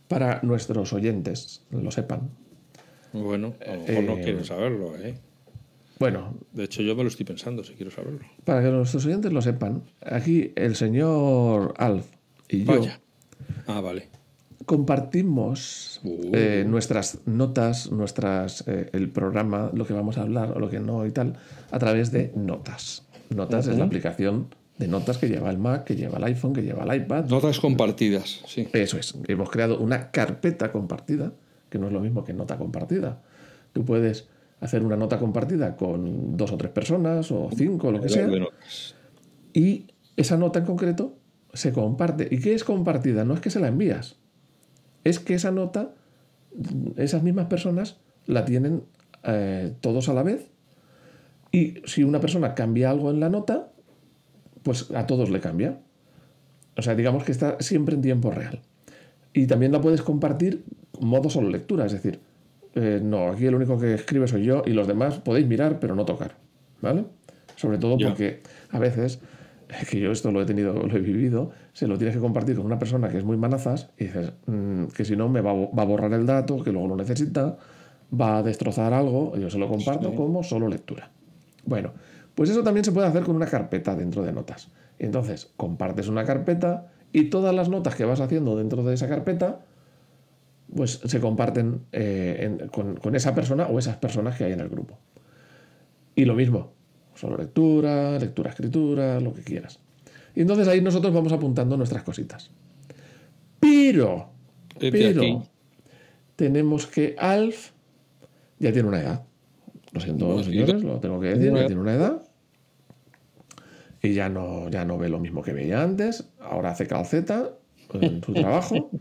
Para 0.08 0.40
nuestros 0.44 0.94
oyentes, 0.94 1.64
lo 1.72 1.92
sepan. 1.92 2.30
Bueno, 3.14 3.56
a 3.66 3.74
lo 3.76 3.82
mejor 3.84 4.04
no 4.04 4.18
Eh, 4.18 4.22
quieren 4.24 4.46
saberlo, 4.46 4.96
¿eh? 4.98 5.18
Bueno, 6.00 6.36
De 6.54 6.66
hecho, 6.66 6.82
yo 6.84 6.96
me 6.96 7.02
lo 7.04 7.10
estoy 7.10 7.26
pensando 7.26 7.64
si 7.64 7.74
quiero 7.74 7.90
saberlo. 7.92 8.20
para 8.46 8.62
que 8.62 8.70
nuestros 8.70 9.06
oyentes 9.06 9.34
lo 9.34 9.42
sepan, 9.42 9.84
aquí 10.02 10.52
el 10.56 10.76
señor 10.76 11.74
Alf 11.78 12.06
y 12.48 12.64
yo 12.64 12.80
Vaya. 12.80 13.00
Ah, 13.66 13.82
vale. 13.82 14.08
compartimos 14.66 16.00
Uh. 16.04 16.30
eh, 16.34 16.66
nuestras 16.68 17.20
notas, 17.26 17.92
nuestras 17.92 18.64
eh, 18.68 18.90
el 18.94 19.10
programa, 19.10 19.72
lo 19.74 19.86
que 19.88 19.94
vamos 19.94 20.18
a 20.20 20.22
hablar 20.22 20.52
o 20.56 20.60
lo 20.60 20.70
que 20.70 20.80
no 20.80 21.06
y 21.08 21.12
tal, 21.12 21.34
a 21.72 21.80
través 21.80 22.12
de 22.12 22.32
notas. 22.36 23.07
Notas 23.36 23.68
es 23.68 23.78
la 23.78 23.86
aplicación 23.86 24.48
de 24.78 24.88
notas 24.88 25.18
que 25.18 25.28
lleva 25.28 25.50
el 25.50 25.58
Mac, 25.58 25.84
que 25.84 25.96
lleva 25.96 26.18
el 26.18 26.24
iPhone, 26.26 26.54
que 26.54 26.62
lleva 26.62 26.84
el 26.84 27.02
iPad. 27.02 27.26
Notas 27.26 27.60
compartidas, 27.60 28.42
sí. 28.46 28.68
Eso 28.74 28.98
es. 28.98 29.16
Hemos 29.28 29.50
creado 29.50 29.80
una 29.80 30.12
carpeta 30.12 30.72
compartida, 30.72 31.34
que 31.70 31.80
no 31.80 31.88
es 31.88 31.94
lo 31.94 32.00
mismo 32.00 32.24
que 32.24 32.34
nota 32.34 32.58
compartida. 32.58 33.22
Tú 33.74 33.86
puedes 33.86 34.28
hacer 34.60 34.84
una 34.84 34.96
nota 34.96 35.20
compartida 35.20 35.76
con 35.76 36.38
dos 36.38 36.52
o 36.52 36.58
tres 36.58 36.72
personas 36.72 37.32
o 37.32 37.50
cinco, 37.56 37.92
lo 37.92 38.02
que 38.02 38.10
sea. 38.10 38.30
Y 39.54 39.88
esa 40.16 40.38
nota 40.38 40.60
en 40.60 40.66
concreto 40.66 41.18
se 41.54 41.74
comparte. 41.74 42.28
¿Y 42.30 42.40
qué 42.40 42.54
es 42.54 42.64
compartida? 42.64 43.26
No 43.26 43.34
es 43.34 43.40
que 43.40 43.50
se 43.50 43.60
la 43.60 43.68
envías. 43.68 44.18
Es 45.04 45.20
que 45.20 45.34
esa 45.34 45.52
nota, 45.52 45.94
esas 46.98 47.24
mismas 47.24 47.48
personas 47.48 47.98
la 48.26 48.46
tienen 48.46 48.84
eh, 49.24 49.74
todos 49.82 50.10
a 50.10 50.14
la 50.14 50.24
vez. 50.24 50.52
Y 51.58 51.82
si 51.86 52.04
una 52.04 52.20
persona 52.20 52.54
cambia 52.54 52.90
algo 52.92 53.10
en 53.12 53.20
la 53.20 53.30
nota, 53.30 53.72
pues 54.64 54.92
a 54.94 55.06
todos 55.08 55.30
le 55.30 55.40
cambia. 55.40 55.80
O 56.78 56.82
sea, 56.82 56.94
digamos 56.96 57.24
que 57.24 57.32
está 57.32 57.58
siempre 57.60 57.96
en 57.96 58.02
tiempo 58.02 58.32
real. 58.32 58.62
Y 59.34 59.48
también 59.48 59.72
la 59.72 59.82
puedes 59.82 60.02
compartir 60.02 60.64
modo 61.00 61.30
solo 61.30 61.50
lectura, 61.50 61.86
es 61.86 61.92
decir, 61.94 62.20
eh, 62.76 63.00
no, 63.04 63.30
aquí 63.30 63.46
el 63.46 63.56
único 63.56 63.78
que 63.80 63.94
escribe 63.96 64.28
soy 64.28 64.44
yo 64.44 64.64
y 64.66 64.72
los 64.72 64.88
demás 64.88 65.20
podéis 65.20 65.48
mirar 65.48 65.80
pero 65.80 65.96
no 65.96 66.06
tocar, 66.06 66.36
¿vale? 66.82 67.06
Sobre 67.56 67.78
todo 67.78 67.98
Ya. 67.98 68.08
porque 68.10 68.42
a 68.72 68.80
veces, 68.80 69.20
es 69.82 69.90
que 69.90 70.00
yo 70.00 70.12
esto 70.12 70.32
lo 70.32 70.42
he 70.42 70.46
tenido, 70.46 70.74
lo 70.74 70.96
he 70.96 71.00
vivido, 71.00 71.52
se 71.74 71.88
lo 71.88 71.98
tienes 71.98 72.16
que 72.16 72.22
compartir 72.22 72.56
con 72.56 72.66
una 72.66 72.78
persona 72.80 73.10
que 73.10 73.18
es 73.18 73.24
muy 73.24 73.38
manazas 73.38 73.90
y 73.98 74.06
dices 74.06 74.32
"Mm, 74.48 74.86
que 74.96 75.06
si 75.06 75.16
no 75.16 75.30
me 75.30 75.42
va, 75.42 75.54
va 75.54 75.84
a 75.84 75.86
borrar 75.86 76.14
el 76.14 76.26
dato, 76.26 76.64
que 76.64 76.72
luego 76.72 76.88
lo 76.88 76.96
necesita, 76.96 77.58
va 78.12 78.38
a 78.40 78.44
destrozar 78.44 78.94
algo, 78.94 79.34
y 79.36 79.42
yo 79.42 79.50
se 79.50 79.58
lo 79.60 79.68
comparto 79.68 80.14
como 80.16 80.42
solo 80.44 80.68
lectura. 80.68 81.12
Bueno, 81.68 81.94
pues 82.34 82.50
eso 82.50 82.64
también 82.64 82.84
se 82.86 82.92
puede 82.92 83.08
hacer 83.08 83.24
con 83.24 83.36
una 83.36 83.46
carpeta 83.46 83.94
dentro 83.94 84.24
de 84.24 84.32
notas. 84.32 84.70
Entonces 84.98 85.52
compartes 85.58 86.08
una 86.08 86.24
carpeta 86.24 86.88
y 87.12 87.26
todas 87.26 87.54
las 87.54 87.70
notas 87.70 87.94
que 87.94 88.06
vas 88.06 88.22
haciendo 88.22 88.56
dentro 88.56 88.84
de 88.84 88.94
esa 88.96 89.08
carpeta, 89.08 89.60
pues 90.74 91.02
se 91.04 91.20
comparten 91.20 91.82
eh, 91.92 92.38
en- 92.60 92.68
con, 92.70 92.96
con 92.96 93.16
esa 93.16 93.36
persona 93.36 93.68
o 93.68 93.78
esas 93.80 93.98
personas 93.98 94.38
que 94.38 94.46
hay 94.46 94.54
en 94.54 94.62
el 94.62 94.70
grupo. 94.70 94.98
Y 96.16 96.26
lo 96.26 96.34
mismo, 96.36 96.72
solo 97.16 97.38
lectura, 97.38 98.18
lectura, 98.18 98.50
escritura, 98.50 99.20
lo 99.20 99.34
que 99.34 99.42
quieras. 99.44 99.80
Y 100.34 100.42
entonces 100.42 100.68
ahí 100.68 100.82
nosotros 100.82 101.14
vamos 101.14 101.34
apuntando 101.34 101.76
nuestras 101.78 102.04
cositas. 102.04 102.50
Pero, 103.60 104.30
pero, 104.92 105.22
tenemos 106.36 106.88
que 106.88 107.16
Alf 107.18 107.72
ya 108.60 108.72
tiene 108.72 108.88
una 108.88 109.02
edad. 109.02 109.24
Lo 109.98 110.04
siento, 110.04 110.26
Bueno, 110.28 110.44
señores, 110.44 110.84
lo 110.84 111.00
tengo 111.00 111.20
que 111.20 111.28
decir, 111.28 111.54
tiene 111.54 111.82
una 111.82 111.94
edad. 111.94 112.24
Y 114.02 114.14
ya 114.14 114.30
no, 114.30 114.70
ya 114.70 114.86
no 114.86 114.98
ve 114.98 115.10
lo 115.10 115.20
mismo 115.20 115.42
que 115.42 115.54
veía 115.54 115.82
antes. 115.82 116.30
Ahora 116.40 116.72
hace 116.72 116.86
calceta 116.86 117.58
en 117.94 118.24
su 118.24 118.34
trabajo. 118.36 118.92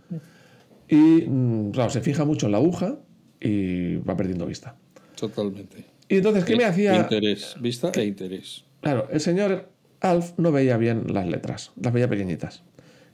Y, 0.89 0.97
mm, 0.97 1.73
claro, 1.73 1.91
se 1.91 2.01
fija 2.01 2.25
mucho 2.25 2.47
en 2.47 2.53
la 2.53 2.59
aguja 2.59 2.97
y 3.41 3.97
va 3.97 4.17
perdiendo 4.17 4.47
vista. 4.47 4.77
Totalmente. 5.19 5.85
Y 6.09 6.17
entonces, 6.17 6.45
¿qué 6.45 6.57
me 6.57 6.65
hacía? 6.65 6.97
Interés, 6.97 7.57
vista 7.61 7.91
e 7.95 8.05
interés. 8.05 8.65
Claro, 8.81 9.09
el 9.11 9.21
señor 9.21 9.69
Alf 10.01 10.33
no 10.39 10.53
veía 10.53 10.77
bien 10.77 11.05
las 11.13 11.27
letras, 11.27 11.73
las 11.81 11.93
veía 11.93 12.09
pequeñitas. 12.09 12.63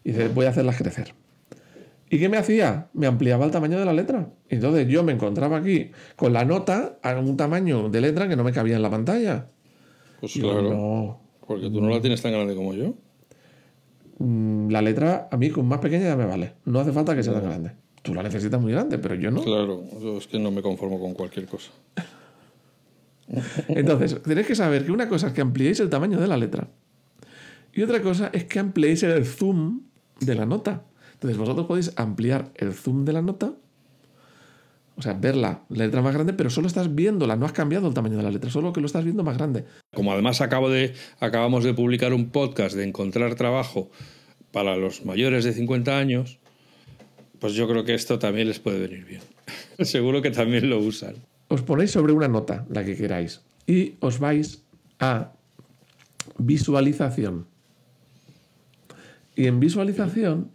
Y 0.04 0.12
dice, 0.12 0.28
voy 0.28 0.46
a 0.46 0.50
hacerlas 0.50 0.76
crecer. 0.76 1.14
¿Y 2.12 2.18
qué 2.18 2.28
me 2.28 2.36
hacía? 2.36 2.90
Me 2.92 3.06
ampliaba 3.06 3.46
el 3.46 3.50
tamaño 3.50 3.78
de 3.78 3.86
la 3.86 3.94
letra. 3.94 4.28
Entonces 4.50 4.86
yo 4.86 5.02
me 5.02 5.12
encontraba 5.12 5.56
aquí 5.56 5.92
con 6.14 6.34
la 6.34 6.44
nota 6.44 6.98
a 7.02 7.18
un 7.18 7.38
tamaño 7.38 7.88
de 7.88 8.02
letra 8.02 8.28
que 8.28 8.36
no 8.36 8.44
me 8.44 8.52
cabía 8.52 8.76
en 8.76 8.82
la 8.82 8.90
pantalla. 8.90 9.46
Pues 10.20 10.34
claro, 10.34 10.62
no, 10.62 11.20
porque 11.46 11.70
tú 11.70 11.80
no 11.80 11.88
la 11.88 12.02
tienes 12.02 12.20
tan 12.20 12.32
grande 12.32 12.54
como 12.54 12.74
yo. 12.74 12.96
mm, 14.18 14.68
la 14.68 14.82
letra 14.82 15.26
a 15.32 15.38
mí 15.38 15.48
con 15.48 15.66
más 15.66 15.78
pequeña 15.78 16.04
ya 16.04 16.16
me 16.16 16.26
vale. 16.26 16.52
No 16.66 16.80
hace 16.80 16.92
falta 16.92 17.16
que 17.16 17.22
sea 17.22 17.32
tan 17.32 17.44
grande. 17.44 17.72
Tú 18.02 18.12
la 18.12 18.22
necesitas 18.22 18.60
muy 18.60 18.72
grande, 18.72 18.98
pero 18.98 19.14
yo 19.14 19.30
no. 19.30 19.42
Claro, 19.42 19.82
yo 19.98 20.18
es 20.18 20.26
que 20.26 20.38
no 20.38 20.50
me 20.50 20.60
conformo 20.60 21.00
con 21.00 21.14
cualquier 21.14 21.46
cosa. 21.46 21.72
Entonces, 23.68 24.22
tenéis 24.22 24.46
que 24.46 24.54
saber 24.54 24.84
que 24.84 24.92
una 24.92 25.08
cosa 25.08 25.28
es 25.28 25.32
que 25.32 25.40
ampliéis 25.40 25.80
el 25.80 25.88
tamaño 25.88 26.20
de 26.20 26.28
la 26.28 26.36
letra 26.36 26.68
y 27.72 27.82
otra 27.82 28.02
cosa 28.02 28.28
es 28.34 28.44
que 28.44 28.58
ampliéis 28.58 29.02
el 29.02 29.24
zoom 29.24 29.84
de 30.20 30.34
la 30.34 30.44
nota. 30.44 30.84
Entonces, 31.22 31.38
vosotros 31.38 31.66
podéis 31.66 31.92
ampliar 31.94 32.50
el 32.56 32.72
zoom 32.72 33.04
de 33.04 33.12
la 33.12 33.22
nota, 33.22 33.52
o 34.96 35.02
sea, 35.02 35.12
ver 35.12 35.36
la 35.36 35.62
letra 35.68 36.02
más 36.02 36.12
grande, 36.14 36.32
pero 36.32 36.50
solo 36.50 36.66
estás 36.66 36.92
viéndola, 36.92 37.36
no 37.36 37.46
has 37.46 37.52
cambiado 37.52 37.86
el 37.86 37.94
tamaño 37.94 38.16
de 38.16 38.24
la 38.24 38.30
letra, 38.32 38.50
solo 38.50 38.72
que 38.72 38.80
lo 38.80 38.86
estás 38.86 39.04
viendo 39.04 39.22
más 39.22 39.38
grande. 39.38 39.64
Como 39.94 40.12
además 40.12 40.40
acabo 40.40 40.68
de, 40.68 40.94
acabamos 41.20 41.62
de 41.62 41.74
publicar 41.74 42.12
un 42.12 42.30
podcast 42.30 42.74
de 42.74 42.82
encontrar 42.82 43.36
trabajo 43.36 43.88
para 44.50 44.76
los 44.76 45.04
mayores 45.04 45.44
de 45.44 45.52
50 45.52 45.96
años, 45.96 46.40
pues 47.38 47.54
yo 47.54 47.68
creo 47.68 47.84
que 47.84 47.94
esto 47.94 48.18
también 48.18 48.48
les 48.48 48.58
puede 48.58 48.80
venir 48.80 49.04
bien. 49.04 49.20
Seguro 49.78 50.22
que 50.22 50.32
también 50.32 50.68
lo 50.68 50.80
usan. 50.80 51.14
Os 51.46 51.62
ponéis 51.62 51.92
sobre 51.92 52.12
una 52.12 52.26
nota, 52.26 52.66
la 52.68 52.84
que 52.84 52.96
queráis, 52.96 53.42
y 53.68 53.94
os 54.00 54.18
vais 54.18 54.64
a 54.98 55.34
visualización. 56.36 57.46
Y 59.36 59.46
en 59.46 59.60
visualización, 59.60 60.50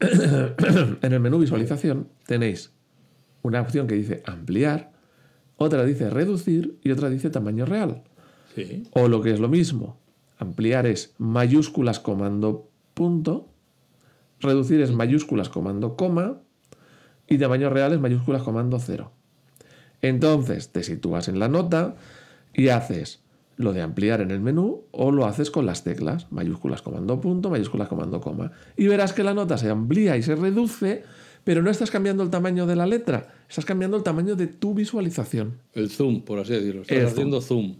en 1.02 1.12
el 1.12 1.20
menú 1.20 1.38
visualización, 1.38 2.08
tenéis 2.26 2.72
una 3.42 3.60
opción 3.60 3.86
que 3.86 3.94
dice 3.94 4.22
ampliar, 4.26 4.92
otra 5.56 5.84
dice 5.84 6.10
reducir 6.10 6.78
y 6.82 6.90
otra 6.90 7.10
dice 7.10 7.30
tamaño 7.30 7.66
real. 7.66 8.02
Sí. 8.54 8.84
O 8.92 9.08
lo 9.08 9.22
que 9.22 9.32
es 9.32 9.40
lo 9.40 9.48
mismo, 9.48 9.98
ampliar 10.38 10.86
es 10.86 11.14
mayúsculas 11.18 12.00
comando 12.00 12.70
punto, 12.94 13.48
reducir 14.40 14.80
es 14.80 14.92
mayúsculas 14.92 15.48
comando 15.48 15.96
coma 15.96 16.40
y 17.28 17.38
tamaño 17.38 17.70
real 17.70 17.92
es 17.92 18.00
mayúsculas 18.00 18.42
comando 18.42 18.78
cero. 18.78 19.12
Entonces 20.02 20.70
te 20.70 20.82
sitúas 20.82 21.28
en 21.28 21.38
la 21.38 21.48
nota 21.48 21.96
y 22.54 22.68
haces 22.68 23.20
lo 23.60 23.72
de 23.72 23.82
ampliar 23.82 24.20
en 24.20 24.30
el 24.30 24.40
menú 24.40 24.84
o 24.90 25.12
lo 25.12 25.26
haces 25.26 25.50
con 25.50 25.66
las 25.66 25.84
teclas, 25.84 26.26
mayúsculas 26.30 26.82
comando 26.82 27.20
punto, 27.20 27.50
mayúsculas 27.50 27.88
comando 27.88 28.20
coma. 28.20 28.52
Y 28.76 28.86
verás 28.86 29.12
que 29.12 29.22
la 29.22 29.34
nota 29.34 29.58
se 29.58 29.68
amplía 29.68 30.16
y 30.16 30.22
se 30.22 30.34
reduce, 30.34 31.04
pero 31.44 31.62
no 31.62 31.70
estás 31.70 31.90
cambiando 31.90 32.22
el 32.22 32.30
tamaño 32.30 32.66
de 32.66 32.76
la 32.76 32.86
letra, 32.86 33.28
estás 33.48 33.64
cambiando 33.66 33.96
el 33.96 34.02
tamaño 34.02 34.34
de 34.34 34.46
tu 34.46 34.74
visualización. 34.74 35.58
El 35.74 35.90
zoom, 35.90 36.22
por 36.22 36.38
así 36.38 36.54
decirlo. 36.54 36.82
Estás 36.82 36.96
El 36.96 37.06
haciendo 37.06 37.40
zoom. 37.40 37.76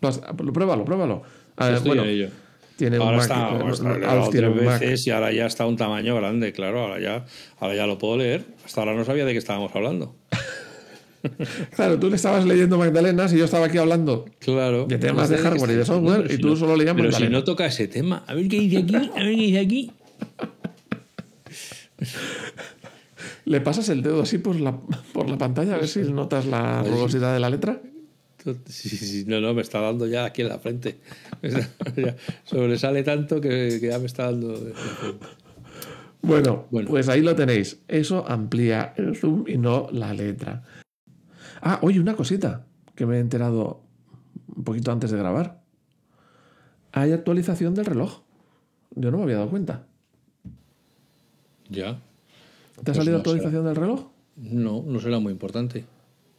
Lo 0.00 0.52
Pruébalo, 0.52 0.84
pruébalo. 0.84 1.22
A 1.56 1.68
ver, 1.68 1.80
bueno, 1.80 2.04
ello. 2.04 2.28
tiene 2.76 2.96
Ahora 2.96 3.18
está, 3.18 3.46
ahora 3.48 3.72
está, 3.72 4.30
tiene 4.30 4.48
Mac. 4.50 4.80
veces 4.80 5.06
y 5.06 5.10
ahora 5.10 5.32
ya 5.32 5.46
está 5.46 5.64
a 5.64 5.66
un 5.66 5.76
tamaño 5.76 6.16
grande, 6.16 6.52
claro. 6.52 6.80
Ahora 6.80 7.00
ya, 7.00 7.24
ahora 7.60 7.74
ya 7.74 7.86
lo 7.86 7.98
puedo 7.98 8.18
leer. 8.18 8.44
Hasta 8.64 8.80
ahora 8.80 8.94
no 8.94 9.04
sabía 9.04 9.24
de 9.24 9.32
qué 9.32 9.38
estábamos 9.38 9.74
hablando. 9.74 10.14
Claro, 11.74 11.98
tú 11.98 12.08
le 12.10 12.16
estabas 12.16 12.44
leyendo 12.44 12.78
Magdalenas 12.78 13.32
y 13.32 13.38
yo 13.38 13.44
estaba 13.44 13.66
aquí 13.66 13.78
hablando 13.78 14.26
Claro. 14.38 14.86
de 14.86 14.98
temas 14.98 15.28
de 15.28 15.38
hardware 15.38 15.70
y 15.70 15.74
de 15.74 15.84
software 15.84 16.30
y 16.32 16.38
tú 16.38 16.48
no- 16.48 16.56
solo 16.56 16.76
leías 16.76 16.94
Pero 16.96 17.12
si 17.12 17.28
no 17.28 17.44
toca 17.44 17.66
ese 17.66 17.88
tema, 17.88 18.24
a 18.26 18.34
ver 18.34 18.48
qué 18.48 18.60
dice 18.60 18.78
aquí, 18.78 18.94
a 18.96 19.00
ver 19.00 19.10
qué 19.34 19.42
dice 19.42 19.58
aquí. 19.60 19.92
Le 23.44 23.60
pasas 23.60 23.88
el 23.88 24.02
dedo 24.02 24.22
así 24.22 24.38
por 24.38 24.58
la, 24.58 24.76
por 25.12 25.28
la 25.30 25.38
pantalla 25.38 25.74
a 25.74 25.78
ver 25.78 25.88
si 25.88 26.00
notas 26.00 26.46
la 26.46 26.82
rugosidad 26.82 27.32
de 27.32 27.40
la 27.40 27.50
letra. 27.50 27.80
Sí, 28.66 28.88
sí, 28.88 29.24
no, 29.26 29.40
no, 29.40 29.54
me 29.54 29.62
está 29.62 29.80
dando 29.80 30.06
ya 30.06 30.24
aquí 30.24 30.42
en 30.42 30.48
la 30.48 30.58
frente. 30.58 30.98
Está- 31.42 31.68
ya 31.96 32.16
sobresale 32.44 33.02
tanto 33.02 33.40
que, 33.40 33.78
que 33.80 33.88
ya 33.88 33.98
me 33.98 34.06
está 34.06 34.24
dando. 34.26 34.54
Bueno, 36.22 36.66
Bueno. 36.70 36.88
pues 36.88 37.08
ahí 37.08 37.22
lo 37.22 37.34
tenéis. 37.34 37.78
Eso 37.88 38.24
amplía 38.28 38.94
el 38.96 39.16
zoom 39.16 39.44
y 39.48 39.58
no 39.58 39.88
la 39.92 40.12
letra. 40.14 40.62
Ah, 41.68 41.80
oye, 41.82 41.98
una 41.98 42.14
cosita 42.14 42.64
que 42.94 43.06
me 43.06 43.16
he 43.16 43.18
enterado 43.18 43.82
un 44.54 44.62
poquito 44.62 44.92
antes 44.92 45.10
de 45.10 45.18
grabar. 45.18 45.62
Hay 46.92 47.10
actualización 47.10 47.74
del 47.74 47.86
reloj. 47.86 48.20
Yo 48.94 49.10
no 49.10 49.16
me 49.16 49.24
había 49.24 49.38
dado 49.38 49.50
cuenta. 49.50 49.84
Ya. 51.68 51.98
¿Te 52.76 52.82
ha 52.82 52.84
Pues 52.84 52.98
salido 52.98 53.14
no 53.14 53.18
actualización 53.18 53.64
del 53.64 53.74
reloj? 53.74 54.06
No, 54.36 54.84
no 54.86 55.00
será 55.00 55.18
muy 55.18 55.32
importante. 55.32 55.84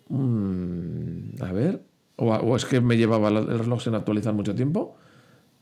Mm, 0.08 1.44
a 1.44 1.52
ver. 1.52 1.84
O, 2.16 2.34
o 2.34 2.56
es 2.56 2.64
que 2.64 2.80
me 2.80 2.96
llevaba 2.96 3.28
el 3.28 3.60
reloj 3.60 3.82
sin 3.84 3.96
actualizar 3.96 4.34
mucho 4.34 4.56
tiempo. 4.56 4.96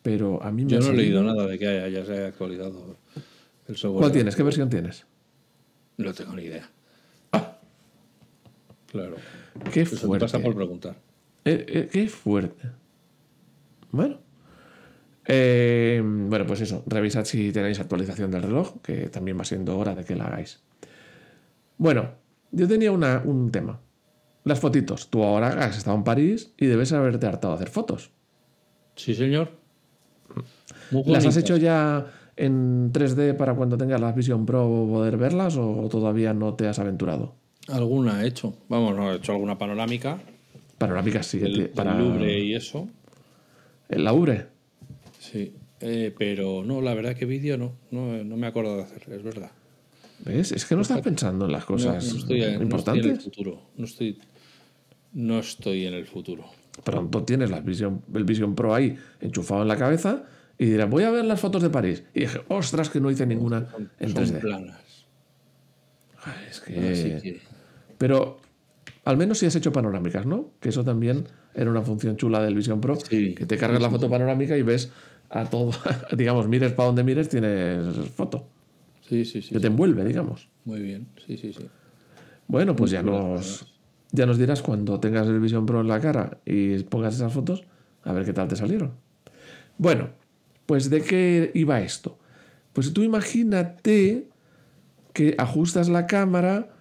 Pero 0.04 0.44
a 0.44 0.52
mí 0.52 0.64
me 0.64 0.70
Yo 0.74 0.80
no 0.80 0.92
he 0.92 0.96
leído 0.96 1.24
nada 1.24 1.48
de 1.48 1.58
que 1.58 1.68
haya, 1.68 1.88
ya 1.88 2.06
se 2.06 2.14
haya 2.14 2.28
actualizado 2.28 2.98
el 3.68 3.76
software. 3.78 4.02
¿Cuál 4.02 4.12
tienes? 4.12 4.36
¿Qué 4.36 4.44
versión 4.44 4.70
tienes? 4.70 5.08
No 5.98 6.14
tengo 6.14 6.34
ni 6.36 6.44
idea. 6.44 6.70
Claro. 8.92 9.16
Qué 9.72 9.82
Eso 9.82 9.96
fuerte. 10.08 10.26
pasa 10.26 10.40
por 10.40 10.56
preguntar. 10.56 10.96
Eh, 11.46 11.66
eh, 11.68 11.90
qué 11.92 12.08
fuerte. 12.08 12.70
Bueno. 13.92 14.20
Eh, 15.28 16.02
bueno, 16.04 16.46
pues 16.46 16.62
eso. 16.62 16.84
Revisad 16.86 17.26
si 17.26 17.52
tenéis 17.52 17.80
actualización 17.80 18.32
del 18.32 18.44
reloj, 18.44 18.82
que 18.82 19.10
también 19.10 19.40
va 19.40 19.44
siendo 19.46 19.78
hora 19.78 19.96
de 19.96 20.04
que 20.04 20.16
la 20.16 20.26
hagáis. 20.26 20.62
Bueno, 21.78 22.10
yo 22.52 22.68
tenía 22.68 22.92
una- 22.92 23.22
un 23.26 23.52
tema. 23.52 23.80
Las 24.44 24.60
fotitos. 24.60 25.10
Tú 25.10 25.24
ahora 25.24 25.48
has 25.66 25.78
estado 25.78 25.98
en 25.98 26.04
París 26.04 26.54
y 26.58 26.68
debes 26.68 26.92
haberte 26.94 27.26
hartado 27.26 27.54
de 27.54 27.56
hacer 27.64 27.70
fotos. 27.70 28.12
Sí, 28.96 29.16
señor. 29.16 29.50
Muy 30.92 31.04
¿Las 31.06 31.26
has 31.26 31.38
hecho 31.38 31.58
ya 31.58 32.06
en 32.36 32.92
3D 32.92 33.34
para 33.34 33.56
cuando 33.56 33.78
tengas 33.78 34.00
la 34.00 34.12
Vision 34.12 34.46
Pro 34.46 34.68
poder 34.90 35.18
verlas 35.18 35.58
o 35.58 35.88
todavía 35.90 36.34
no 36.34 36.54
te 36.54 36.68
has 36.68 36.78
aventurado? 36.80 37.36
Alguna 37.68 38.24
he 38.24 38.28
hecho. 38.28 38.56
Vamos, 38.70 38.96
no, 38.96 39.12
he 39.12 39.18
hecho 39.18 39.32
alguna 39.34 39.58
panorámica. 39.58 40.20
Panorámicas 40.78 41.26
sí. 41.26 41.40
El, 41.42 41.54
te- 41.54 41.62
el 41.64 41.70
para 41.70 41.98
Louvre 41.98 42.40
y 42.40 42.54
eso. 42.54 42.88
el 43.90 44.04
Laure. 44.04 44.48
Sí. 45.20 45.54
Eh, 45.82 46.14
pero 46.18 46.64
no, 46.64 46.82
la 46.82 46.94
verdad 46.94 47.16
que 47.16 47.26
vídeo 47.26 47.58
no, 47.58 47.74
no. 47.92 48.24
No 48.24 48.38
me 48.38 48.48
acuerdo 48.48 48.78
de 48.78 48.84
hacer, 48.84 49.04
es 49.12 49.24
verdad. 49.24 49.52
¿Ves? 50.24 50.52
Es 50.52 50.66
que 50.66 50.76
no 50.76 50.82
estás 50.82 51.02
pensando 51.02 51.46
en 51.46 51.52
las 51.52 51.66
cosas 51.66 52.14
no 52.14 52.20
estoy, 52.20 52.42
en- 52.44 52.48
no 52.48 52.48
estoy 52.48 52.48
en 52.50 52.56
el 52.56 52.62
importantes. 52.62 53.24
futuro. 53.24 53.62
No 53.78 53.86
estoy, 53.86 54.20
no 55.14 55.40
estoy 55.40 55.86
en 55.88 55.94
el 55.94 56.06
futuro. 56.06 56.46
Pronto 56.84 57.24
tienes 57.24 57.50
la 57.50 57.60
Vision, 57.62 58.02
el 58.14 58.24
Vision 58.26 58.54
Pro 58.56 58.74
ahí 58.76 58.98
enchufado 59.22 59.62
en 59.64 59.68
la 59.68 59.78
cabeza 59.78 60.24
y 60.58 60.66
dirás, 60.66 60.90
voy 60.90 61.04
a 61.04 61.10
ver 61.10 61.26
las 61.26 61.40
fotos 61.40 61.62
de 61.64 61.70
París. 61.70 62.04
Y 62.14 62.22
dije, 62.22 62.42
ostras, 62.48 62.90
que 62.90 63.00
no 63.02 63.10
hice 63.12 63.26
ninguna 63.26 63.68
en 64.00 64.10
Son 64.10 64.24
3D. 64.26 64.40
planas. 64.42 65.06
Ay, 66.24 66.46
es 66.50 66.60
que... 66.62 66.90
Así 66.90 67.10
que. 67.22 67.55
Pero 68.06 68.38
al 69.04 69.18
menos 69.18 69.40
si 69.40 69.48
has 69.48 69.56
hecho 69.56 69.74
panorámicas, 69.74 70.28
¿no? 70.28 70.52
Que 70.60 70.70
eso 70.70 70.84
también 70.84 71.26
era 71.56 71.72
una 71.72 71.82
función 71.82 72.18
chula 72.18 72.40
del 72.40 72.54
Vision 72.54 72.80
Pro. 72.80 72.98
Sí. 72.98 73.34
Que 73.34 73.48
te 73.48 73.58
cargas 73.58 73.82
la 73.82 73.90
foto 73.90 74.08
panorámica 74.08 74.56
y 74.56 74.62
ves 74.62 74.92
a 75.32 75.46
todo, 75.46 75.72
digamos, 76.16 76.48
mires 76.48 76.72
para 76.74 76.86
donde 76.86 77.04
mires, 77.04 77.30
tienes 77.30 77.84
foto. 78.16 78.46
Sí, 79.10 79.26
sí, 79.26 79.42
sí. 79.42 79.50
Que 79.50 79.56
te 79.56 79.62
sí. 79.62 79.68
envuelve, 79.68 80.06
digamos. 80.06 80.50
Muy 80.66 80.82
bien. 80.82 81.08
Sí, 81.26 81.36
sí, 81.36 81.52
sí. 81.52 81.66
Bueno, 82.48 82.76
pues 82.76 82.92
ya 82.92 83.02
nos, 83.02 83.74
ya 84.12 84.28
nos 84.28 84.38
dirás 84.38 84.62
cuando 84.62 85.00
tengas 85.00 85.26
el 85.28 85.40
Vision 85.40 85.66
Pro 85.66 85.82
en 85.82 85.88
la 85.88 86.00
cara 86.00 86.38
y 86.46 86.78
pongas 86.84 87.16
esas 87.16 87.34
fotos, 87.34 87.64
a 88.04 88.14
ver 88.14 88.24
qué 88.24 88.34
tal 88.34 88.48
te 88.48 88.56
salieron. 88.56 88.92
Bueno, 89.80 90.10
pues 90.68 90.92
¿de 90.92 91.02
qué 91.02 91.50
iba 91.56 91.82
esto? 91.82 92.20
Pues 92.72 92.94
tú 92.94 93.02
imagínate 93.02 94.28
que 95.12 95.34
ajustas 95.40 95.90
la 95.90 96.06
cámara, 96.06 96.75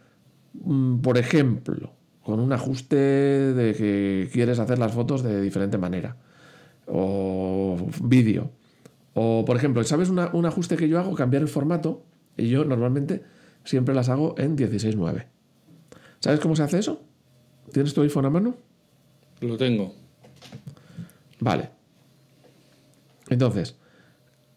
por 1.03 1.19
ejemplo, 1.19 1.93
con 2.23 2.41
un 2.41 2.53
ajuste 2.53 2.97
de 2.97 3.75
que 3.75 4.31
quieres 4.33 4.59
hacer 4.59 4.79
las 4.79 4.93
fotos 4.93 5.23
de 5.23 5.41
diferente 5.41 5.79
manera, 5.79 6.17
o 6.87 7.77
vídeo. 8.03 8.51
O, 9.15 9.45
por 9.45 9.57
ejemplo, 9.57 9.83
¿sabes 9.85 10.09
una- 10.11 10.31
un 10.33 10.45
ajuste 10.47 10.77
que 10.77 10.89
yo 10.89 10.99
hago? 10.99 11.15
Cambiar 11.15 11.43
el 11.43 11.49
formato. 11.49 12.03
Y 12.37 12.49
yo 12.49 12.65
normalmente 12.65 13.23
siempre 13.65 13.95
las 13.95 14.09
hago 14.09 14.35
en 14.39 14.57
16.9. 14.57 15.27
¿Sabes 16.19 16.41
cómo 16.41 16.57
se 16.57 16.63
hace 16.65 16.79
eso? 16.81 17.03
¿Tienes 17.73 17.95
tu 17.95 18.03
iPhone 18.03 18.25
a 18.27 18.31
mano? 18.31 18.57
Lo 19.41 19.57
tengo. 19.57 19.95
Vale. 21.41 21.71
Entonces, 23.29 23.77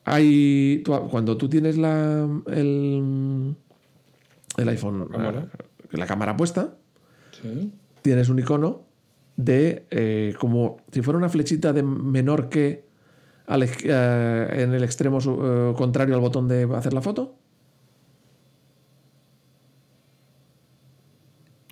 hay, 0.06 0.82
tú- 0.84 1.08
cuando 1.12 1.38
tú 1.38 1.48
tienes 1.50 1.78
la, 1.78 2.28
el, 2.48 3.56
el 4.58 4.70
iPhone, 4.70 5.08
cámara. 5.10 5.48
La 5.92 6.06
cámara 6.08 6.36
puesta, 6.38 6.76
Sí. 7.42 7.72
tienes 8.02 8.30
un 8.30 8.40
icono 8.40 8.86
de 9.36 9.86
eh, 9.92 10.34
como 10.40 10.78
si 10.92 11.02
fuera 11.02 11.18
una 11.18 11.30
flechita 11.30 11.72
de 11.74 11.84
menor 11.84 12.50
que 12.50 12.86
al 13.46 13.64
eh, 13.64 14.48
en 14.64 14.74
el 14.74 14.84
extremo 14.84 15.20
eh, 15.20 15.74
contrario 15.78 16.16
al 16.16 16.22
botón 16.22 16.48
de 16.48 16.64
hacer 16.76 16.94
la 16.94 17.02
foto. 17.02 17.36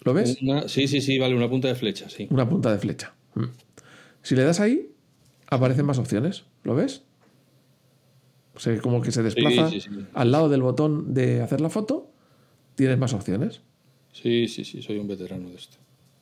¿Lo 0.03 0.13
ves? 0.13 0.37
Una- 0.41 0.67
sí, 0.67 0.87
sí, 0.87 1.01
sí, 1.01 1.17
vale, 1.17 1.35
una 1.35 1.49
punta 1.49 1.67
de 1.67 1.75
flecha, 1.75 2.09
sí. 2.09 2.27
Una 2.29 2.47
punta 2.47 2.71
de 2.71 2.77
flecha. 2.77 3.13
Mm. 3.33 3.45
Si 4.21 4.35
le 4.35 4.43
das 4.43 4.59
ahí, 4.59 4.91
aparecen 5.49 5.85
más 5.85 5.97
opciones. 5.97 6.45
¿Lo 6.63 6.75
ves? 6.75 7.03
O 8.55 8.59
sea, 8.59 8.79
como 8.81 9.01
que 9.01 9.11
se 9.11 9.21
desplaza 9.23 9.69
sí, 9.69 9.81
sí. 9.81 9.89
al 10.13 10.31
lado 10.31 10.47
del 10.49 10.61
botón 10.61 11.13
de 11.13 11.41
hacer 11.41 11.59
la 11.59 11.69
foto, 11.69 12.11
tienes 12.75 12.97
más 12.97 13.13
opciones. 13.13 13.61
Sí, 14.21 14.47
sí, 14.47 14.63
sí, 14.63 14.81
soy 14.81 14.97
un 14.97 15.07
veterano 15.07 15.49
de 15.49 15.55
esto. 15.55 15.75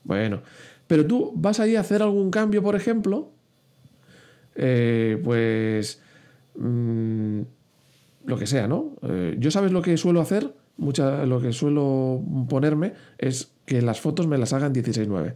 Bueno, 0.04 0.42
pero 0.88 1.06
tú 1.06 1.32
vas 1.36 1.60
ahí 1.60 1.76
a 1.76 1.82
hacer 1.82 2.02
algún 2.02 2.32
cambio, 2.32 2.64
por 2.64 2.76
ejemplo, 2.76 3.30
eh, 4.56 5.22
pues 5.24 6.02
mm, 6.56 7.42
lo 8.26 8.38
que 8.38 8.48
sea, 8.48 8.68
¿no? 8.68 8.96
Eh, 9.04 9.36
yo 9.38 9.52
sabes 9.52 9.72
lo 9.72 9.84
que 9.84 9.96
suelo 9.98 10.22
hacer, 10.22 10.56
mucha, 10.78 11.24
lo 11.28 11.40
que 11.40 11.54
suelo 11.54 12.20
ponerme 12.50 12.94
es 13.20 13.52
que 13.66 13.84
las 13.84 14.02
fotos 14.02 14.26
me 14.26 14.40
las 14.40 14.54
hagan 14.54 14.74
16.9 14.74 15.36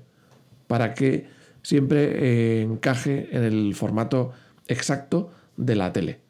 para 0.66 0.96
que 0.96 1.28
siempre 1.62 2.60
eh, 2.60 2.62
encaje 2.64 3.30
en 3.32 3.44
el 3.44 3.76
formato 3.76 4.32
exacto 4.68 5.30
de 5.58 5.76
la 5.76 5.94
tele. 5.94 6.22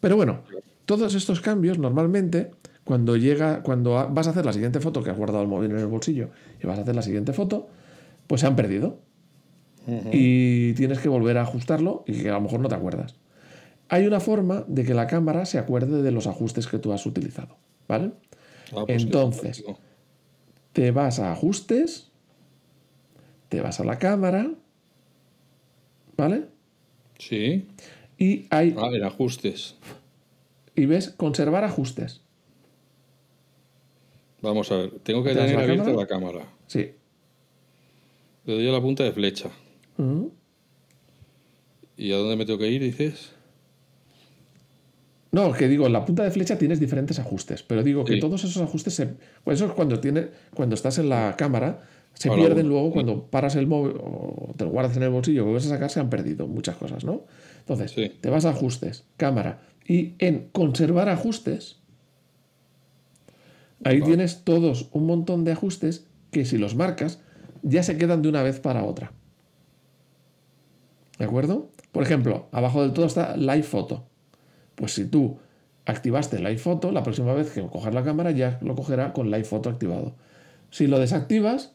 Pero 0.00 0.16
bueno, 0.16 0.42
todos 0.84 1.14
estos 1.14 1.40
cambios 1.40 1.78
normalmente 1.78 2.50
cuando 2.84 3.16
llega, 3.16 3.62
cuando 3.62 3.92
vas 4.10 4.26
a 4.26 4.30
hacer 4.30 4.44
la 4.44 4.52
siguiente 4.52 4.80
foto 4.80 5.02
que 5.02 5.10
has 5.10 5.16
guardado 5.16 5.42
el 5.42 5.48
móvil 5.48 5.70
en 5.70 5.78
el 5.78 5.86
bolsillo 5.86 6.30
y 6.62 6.66
vas 6.66 6.78
a 6.78 6.82
hacer 6.82 6.94
la 6.96 7.02
siguiente 7.02 7.32
foto, 7.32 7.68
pues 8.26 8.40
se 8.40 8.46
han 8.46 8.56
perdido 8.56 8.98
y 10.12 10.74
tienes 10.74 11.00
que 11.00 11.08
volver 11.08 11.38
a 11.38 11.42
ajustarlo 11.42 12.04
y 12.06 12.22
que 12.22 12.30
a 12.30 12.34
lo 12.34 12.40
mejor 12.40 12.60
no 12.60 12.68
te 12.68 12.74
acuerdas. 12.76 13.16
Hay 13.88 14.06
una 14.06 14.20
forma 14.20 14.64
de 14.68 14.84
que 14.84 14.94
la 14.94 15.06
cámara 15.06 15.44
se 15.44 15.58
acuerde 15.58 16.02
de 16.02 16.10
los 16.12 16.26
ajustes 16.26 16.66
que 16.66 16.78
tú 16.78 16.92
has 16.92 17.04
utilizado, 17.04 17.56
¿vale? 17.88 18.12
Ah, 18.74 18.84
pues 18.86 19.02
Entonces, 19.02 19.64
te 20.72 20.90
vas 20.92 21.18
a 21.18 21.32
ajustes, 21.32 22.10
te 23.48 23.60
vas 23.60 23.80
a 23.80 23.84
la 23.84 23.98
cámara, 23.98 24.50
¿vale? 26.16 26.46
Sí. 27.18 27.68
Y 28.18 28.46
hay 28.50 28.74
Ah, 28.78 28.88
en 28.92 29.04
ajustes. 29.04 29.76
y 30.74 30.86
ves 30.86 31.10
conservar 31.10 31.64
ajustes. 31.64 32.21
Vamos 34.42 34.70
a 34.72 34.76
ver. 34.76 34.90
Tengo 35.02 35.22
que 35.22 35.30
¿Te 35.30 35.36
das 35.36 35.46
tener 35.46 35.56
la 35.58 35.62
abierta 35.64 35.84
cámara? 35.84 36.00
la 36.02 36.06
cámara. 36.06 36.52
Sí. 36.66 36.90
Le 38.44 38.54
doy 38.54 38.68
a 38.68 38.72
la 38.72 38.80
punta 38.80 39.04
de 39.04 39.12
flecha. 39.12 39.50
¿Y 41.96 42.12
a 42.12 42.16
dónde 42.16 42.36
me 42.36 42.44
tengo 42.44 42.58
que 42.58 42.68
ir, 42.68 42.82
dices? 42.82 43.32
No, 45.30 45.52
que 45.52 45.68
digo, 45.68 45.86
en 45.86 45.92
la 45.94 46.04
punta 46.04 46.24
de 46.24 46.30
flecha 46.30 46.58
tienes 46.58 46.78
diferentes 46.80 47.18
ajustes, 47.18 47.62
pero 47.62 47.82
digo 47.82 48.04
que 48.04 48.14
Sí. 48.14 48.20
todos 48.20 48.44
esos 48.44 48.60
ajustes 48.62 48.94
se, 48.94 49.06
pues 49.44 49.56
eso 49.58 49.66
es 49.66 49.72
cuando 49.72 49.98
tiene, 50.00 50.28
cuando 50.54 50.74
estás 50.74 50.98
en 50.98 51.08
la 51.08 51.36
cámara, 51.38 51.80
se 52.12 52.28
Ahora 52.28 52.42
pierden 52.42 52.66
uno, 52.66 52.74
luego 52.74 52.92
cuando 52.92 53.26
paras 53.30 53.56
el 53.56 53.66
móvil 53.66 53.96
o 53.98 54.52
te 54.56 54.64
lo 54.64 54.70
guardas 54.70 54.94
en 54.98 55.04
el 55.04 55.08
bolsillo, 55.10 55.46
que 55.46 55.52
vas 55.52 55.64
a 55.66 55.70
sacar, 55.70 55.88
se 55.90 56.00
han 56.00 56.10
perdido 56.10 56.46
muchas 56.48 56.76
cosas, 56.76 57.04
¿no? 57.04 57.24
Entonces, 57.60 57.92
Sí. 57.92 58.12
te 58.20 58.28
vas 58.28 58.44
a 58.44 58.50
ajustes, 58.50 59.04
cámara, 59.16 59.62
y 59.86 60.14
en 60.18 60.48
conservar 60.52 61.08
ajustes, 61.08 61.78
ahí 63.84 64.00
tienes 64.02 64.44
todos 64.44 64.88
un 64.92 65.06
montón 65.06 65.44
de 65.44 65.52
ajustes 65.52 66.06
que 66.30 66.44
si 66.44 66.58
los 66.58 66.74
marcas, 66.74 67.20
ya 67.62 67.82
se 67.82 67.96
quedan 67.96 68.22
de 68.22 68.28
una 68.28 68.42
vez 68.42 68.60
para 68.60 68.84
otra. 68.84 69.12
¿De 71.18 71.24
acuerdo? 71.24 71.70
Por 71.92 72.02
ejemplo, 72.02 72.48
abajo 72.52 72.82
del 72.82 72.92
todo 72.92 73.06
está 73.06 73.36
Live 73.36 73.62
Photo. 73.62 74.06
Pues 74.74 74.94
si 74.94 75.04
tú 75.04 75.38
activaste 75.84 76.38
Live 76.38 76.58
Photo, 76.58 76.90
la 76.90 77.02
próxima 77.02 77.34
vez 77.34 77.50
que 77.50 77.62
cojas 77.62 77.94
la 77.94 78.02
cámara 78.02 78.30
ya 78.30 78.58
lo 78.62 78.74
cogerá 78.74 79.12
con 79.12 79.30
Live 79.30 79.44
Photo 79.44 79.68
activado. 79.68 80.14
Si 80.70 80.86
lo 80.86 80.98
desactivas, 80.98 81.74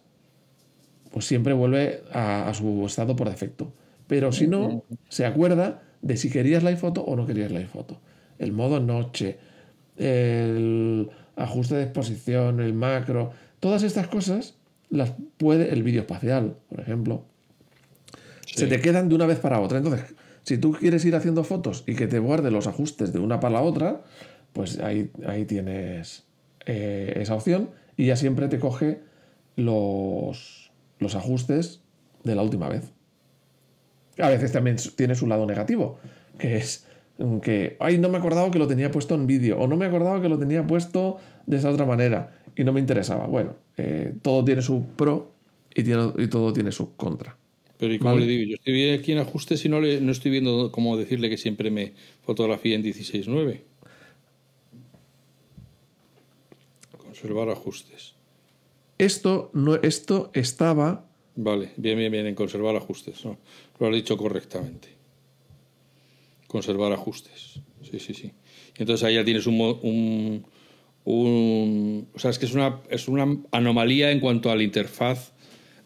pues 1.12 1.26
siempre 1.26 1.54
vuelve 1.54 2.04
a, 2.12 2.50
a 2.50 2.54
su 2.54 2.86
estado 2.86 3.16
por 3.16 3.30
defecto. 3.30 3.74
Pero 4.08 4.32
si 4.32 4.48
no, 4.48 4.84
se 5.10 5.26
acuerda 5.26 5.84
de 6.02 6.18
si 6.18 6.30
querías 6.30 6.64
Live 6.64 6.78
Photo 6.78 7.04
o 7.04 7.16
no 7.16 7.26
querías 7.26 7.52
Live 7.52 7.68
Photo. 7.68 8.00
El 8.40 8.54
modo 8.54 8.80
noche, 8.80 9.38
el 9.98 11.10
ajuste 11.38 11.76
de 11.76 11.84
exposición, 11.84 12.60
el 12.60 12.74
macro, 12.74 13.32
todas 13.60 13.84
estas 13.84 14.08
cosas 14.08 14.56
las 14.90 15.14
puede 15.38 15.74
el 15.74 15.84
vídeo 15.84 16.02
espacial, 16.02 16.58
por 16.70 16.82
ejemplo 16.82 17.24
se 18.56 18.68
te 18.68 18.82
quedan 18.82 19.10
de 19.10 19.16
una 19.16 19.26
vez 19.26 19.40
para 19.40 19.60
otra. 19.60 19.78
Entonces, 19.78 20.16
si 20.44 20.58
tú 20.58 20.72
quieres 20.72 21.04
ir 21.06 21.16
haciendo 21.16 21.44
fotos 21.44 21.84
y 21.86 21.96
que 21.96 22.08
te 22.08 22.20
guarde 22.20 22.52
los 22.52 22.68
ajustes 22.68 23.14
de 23.14 23.20
una 23.20 23.40
para 23.40 23.56
la 23.56 23.62
otra, 23.62 24.04
pues 24.54 24.80
ahí, 24.80 25.12
ahí 25.26 25.46
tienes 25.46 26.24
eh, 26.66 27.14
esa 27.18 27.36
opción 27.36 27.70
y 27.96 28.08
ya 28.08 28.16
siempre 28.16 28.48
te 28.48 28.60
coge 28.60 29.02
los, 29.56 30.72
los 31.00 31.16
ajustes 31.16 31.82
de 32.24 32.36
la 32.36 32.42
última 32.42 32.70
vez. 32.70 32.92
A 34.18 34.30
veces 34.30 34.52
también 34.52 34.78
tiene 34.96 35.14
su 35.16 35.28
lado 35.28 35.46
negativo, 35.46 36.00
que 36.40 36.58
es 36.58 36.88
que, 37.42 37.78
ay, 37.80 37.98
no 37.98 38.10
me 38.10 38.18
acordaba 38.18 38.50
que 38.52 38.60
lo 38.60 38.68
tenía 38.68 38.92
puesto 38.92 39.16
en 39.16 39.26
vídeo, 39.28 39.58
o 39.60 39.68
no 39.68 39.76
me 39.78 39.86
acordaba 39.86 40.22
que 40.22 40.30
lo 40.30 40.38
tenía 40.38 40.66
puesto 40.66 41.18
de 41.46 41.58
esa 41.58 41.72
otra 41.72 41.86
manera, 41.86 42.40
y 42.56 42.64
no 42.64 42.74
me 42.74 42.80
interesaba. 42.80 43.26
Bueno, 43.28 43.56
eh, 43.78 44.14
todo 44.22 44.44
tiene 44.46 44.62
su 44.62 44.86
pro 44.96 45.32
y, 45.74 45.84
tiene- 45.84 46.14
y 46.18 46.28
todo 46.28 46.54
tiene 46.54 46.72
su 46.72 46.96
contra. 46.96 47.38
Pero 47.78 47.94
¿y 47.94 48.00
cómo 48.00 48.12
Vale. 48.14 48.26
le 48.26 48.32
digo? 48.32 48.50
Yo 48.50 48.56
estoy 48.56 48.90
aquí 48.90 49.12
en 49.12 49.20
ajustes 49.20 49.64
y 49.66 49.70
no, 49.70 49.80
le, 49.80 50.02
no 50.02 50.12
estoy 50.12 50.32
viendo 50.32 50.72
cómo 50.72 50.98
decirle 50.98 51.30
que 51.30 51.38
siempre 51.38 51.70
me 51.70 51.94
fotografía 52.24 52.76
en 52.76 52.84
16.9. 52.84 53.62
Conservar 56.98 57.50
ajustes. 57.50 58.14
Esto, 58.98 59.52
no, 59.54 59.76
esto 59.76 60.32
estaba. 60.34 61.06
Vale, 61.36 61.72
bien, 61.78 61.98
bien, 62.00 62.12
bien, 62.12 62.26
en 62.26 62.36
conservar 62.36 62.76
ajustes. 62.76 63.24
¿no? 63.26 63.38
Lo 63.80 63.88
has 63.88 63.94
dicho 63.94 64.18
correctamente. 64.18 64.90
Conservar 66.48 66.92
ajustes. 66.94 67.60
Sí, 67.90 68.00
sí, 68.00 68.14
sí. 68.14 68.34
Y 68.78 68.82
entonces 68.82 69.04
ahí 69.06 69.16
ya 69.16 69.24
tienes 69.26 69.46
un, 69.48 69.60
un, 69.60 70.46
un- 71.04 72.08
O 72.14 72.20
sea, 72.20 72.32
es 72.32 72.40
que 72.40 72.46
es 72.46 72.54
una, 72.54 72.80
es 72.90 73.08
una 73.08 73.26
anomalía 73.52 74.12
en 74.12 74.20
cuanto 74.20 74.52
a 74.52 74.56
la 74.56 74.64
interfaz 74.64 75.34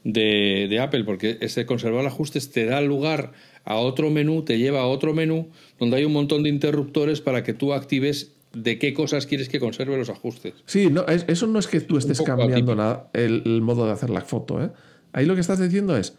de, 0.04 0.68
de 0.70 0.80
Apple, 0.80 1.04
porque 1.04 1.38
ese 1.42 1.66
conservar 1.66 2.06
ajustes 2.06 2.52
te 2.52 2.66
da 2.66 2.82
lugar 2.82 3.34
a 3.64 3.76
otro 3.76 4.10
menú, 4.10 4.44
te 4.44 4.58
lleva 4.58 4.82
a 4.82 4.88
otro 4.88 5.14
menú 5.14 5.50
donde 5.80 5.98
hay 5.98 6.06
un 6.06 6.14
montón 6.14 6.42
de 6.44 6.50
interruptores 6.50 7.22
para 7.22 7.44
que 7.44 7.54
tú 7.54 7.74
actives 7.74 8.34
de 8.54 8.80
qué 8.80 8.94
cosas 8.94 9.28
quieres 9.28 9.48
que 9.48 9.60
conserve 9.60 9.96
los 9.98 10.10
ajustes. 10.10 10.54
Sí, 10.66 10.88
no, 10.90 11.06
es- 11.08 11.26
eso 11.28 11.48
no 11.48 11.60
es 11.60 11.68
que 11.68 11.80
tú 11.82 11.98
estés 11.98 12.18
cambiando 12.22 12.76
nada 12.76 13.10
el, 13.14 13.44
el 13.46 13.62
modo 13.62 13.86
de 13.86 13.92
hacer 13.94 14.10
la 14.10 14.22
foto. 14.22 14.62
¿eh? 14.64 14.72
Ahí 15.14 15.26
lo 15.26 15.36
que 15.36 15.42
estás 15.42 15.60
diciendo 15.60 15.96
es, 15.96 16.18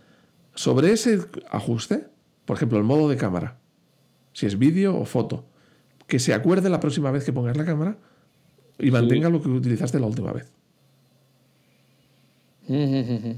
sobre 0.54 0.92
ese 0.92 1.18
ajuste, 1.50 2.04
por 2.44 2.56
ejemplo, 2.56 2.78
el 2.78 2.84
modo 2.84 3.08
de 3.08 3.16
cámara, 3.16 3.58
si 4.32 4.46
es 4.46 4.58
vídeo 4.58 4.96
o 4.96 5.04
foto, 5.04 5.44
que 6.06 6.18
se 6.18 6.34
acuerde 6.34 6.68
la 6.70 6.80
próxima 6.80 7.10
vez 7.10 7.24
que 7.24 7.32
pongas 7.32 7.56
la 7.56 7.64
cámara 7.64 7.98
y 8.78 8.90
mantenga 8.90 9.28
lo 9.28 9.42
que 9.42 9.48
utilizaste 9.48 10.00
la 10.00 10.06
última 10.06 10.32
vez. 10.32 10.52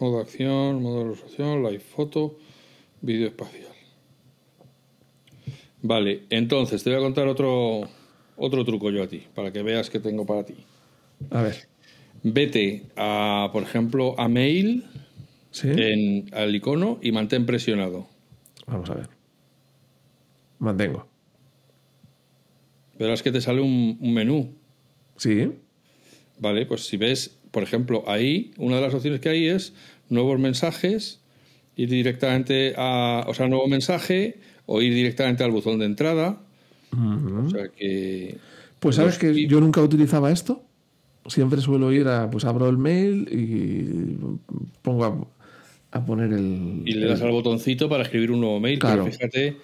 Modo 0.00 0.20
acción, 0.20 0.82
modo 0.82 0.98
de 0.98 1.04
ilustración, 1.04 1.62
live 1.62 1.78
foto, 1.78 2.36
vídeo 3.00 3.28
espacial. 3.28 3.72
Vale, 5.82 6.24
entonces 6.30 6.82
te 6.82 6.90
voy 6.90 6.98
a 6.98 7.02
contar 7.02 7.28
otro, 7.28 7.82
otro 8.36 8.64
truco 8.64 8.90
yo 8.90 9.04
a 9.04 9.06
ti, 9.06 9.22
para 9.34 9.52
que 9.52 9.62
veas 9.62 9.88
que 9.88 10.00
tengo 10.00 10.26
para 10.26 10.44
ti. 10.44 10.56
A 11.30 11.42
ver, 11.42 11.68
Vete 12.26 12.84
a, 12.96 13.50
por 13.52 13.62
ejemplo, 13.62 14.18
a 14.18 14.28
mail, 14.28 14.84
¿sí? 15.50 15.68
en, 15.68 16.34
al 16.34 16.54
icono 16.54 16.98
y 17.02 17.12
mantén 17.12 17.44
presionado. 17.44 18.08
Vamos 18.66 18.88
a 18.88 18.94
ver. 18.94 19.08
Mantengo. 20.64 21.06
Verás 22.98 23.22
que 23.22 23.32
te 23.32 23.40
sale 23.40 23.60
un, 23.60 23.98
un 24.00 24.14
menú. 24.14 24.54
Sí, 25.16 25.52
Vale, 26.38 26.66
pues 26.66 26.86
si 26.86 26.96
ves, 26.96 27.38
por 27.50 27.62
ejemplo, 27.62 28.04
ahí, 28.08 28.52
una 28.58 28.76
de 28.76 28.82
las 28.82 28.94
opciones 28.94 29.20
que 29.20 29.28
hay 29.28 29.46
es 29.46 29.72
nuevos 30.08 30.38
mensajes, 30.38 31.20
ir 31.76 31.88
directamente 31.88 32.74
a, 32.76 33.24
o 33.28 33.34
sea, 33.34 33.48
nuevo 33.48 33.68
mensaje 33.68 34.38
o 34.66 34.82
ir 34.82 34.92
directamente 34.94 35.44
al 35.44 35.52
buzón 35.52 35.78
de 35.78 35.86
entrada. 35.86 36.40
O 36.92 37.50
sea 37.50 37.68
que... 37.68 38.38
Pues 38.80 38.96
sabes 38.96 39.18
que 39.18 39.46
yo 39.46 39.60
nunca 39.60 39.80
utilizaba 39.80 40.30
esto. 40.30 40.62
Siempre 41.26 41.60
suelo 41.60 41.92
ir 41.92 42.06
a, 42.08 42.28
pues 42.30 42.44
abro 42.44 42.68
el 42.68 42.76
mail 42.76 43.28
y 43.30 44.36
pongo 44.82 45.04
a, 45.04 45.96
a 45.96 46.04
poner 46.04 46.32
el... 46.32 46.82
Y 46.84 46.92
le 46.92 47.06
das 47.06 47.22
al 47.22 47.30
botoncito 47.30 47.88
para 47.88 48.02
escribir 48.02 48.30
un 48.30 48.40
nuevo 48.40 48.60
mail. 48.60 48.78
Claro. 48.78 49.04
Pero 49.04 49.16
fíjate 49.16 49.56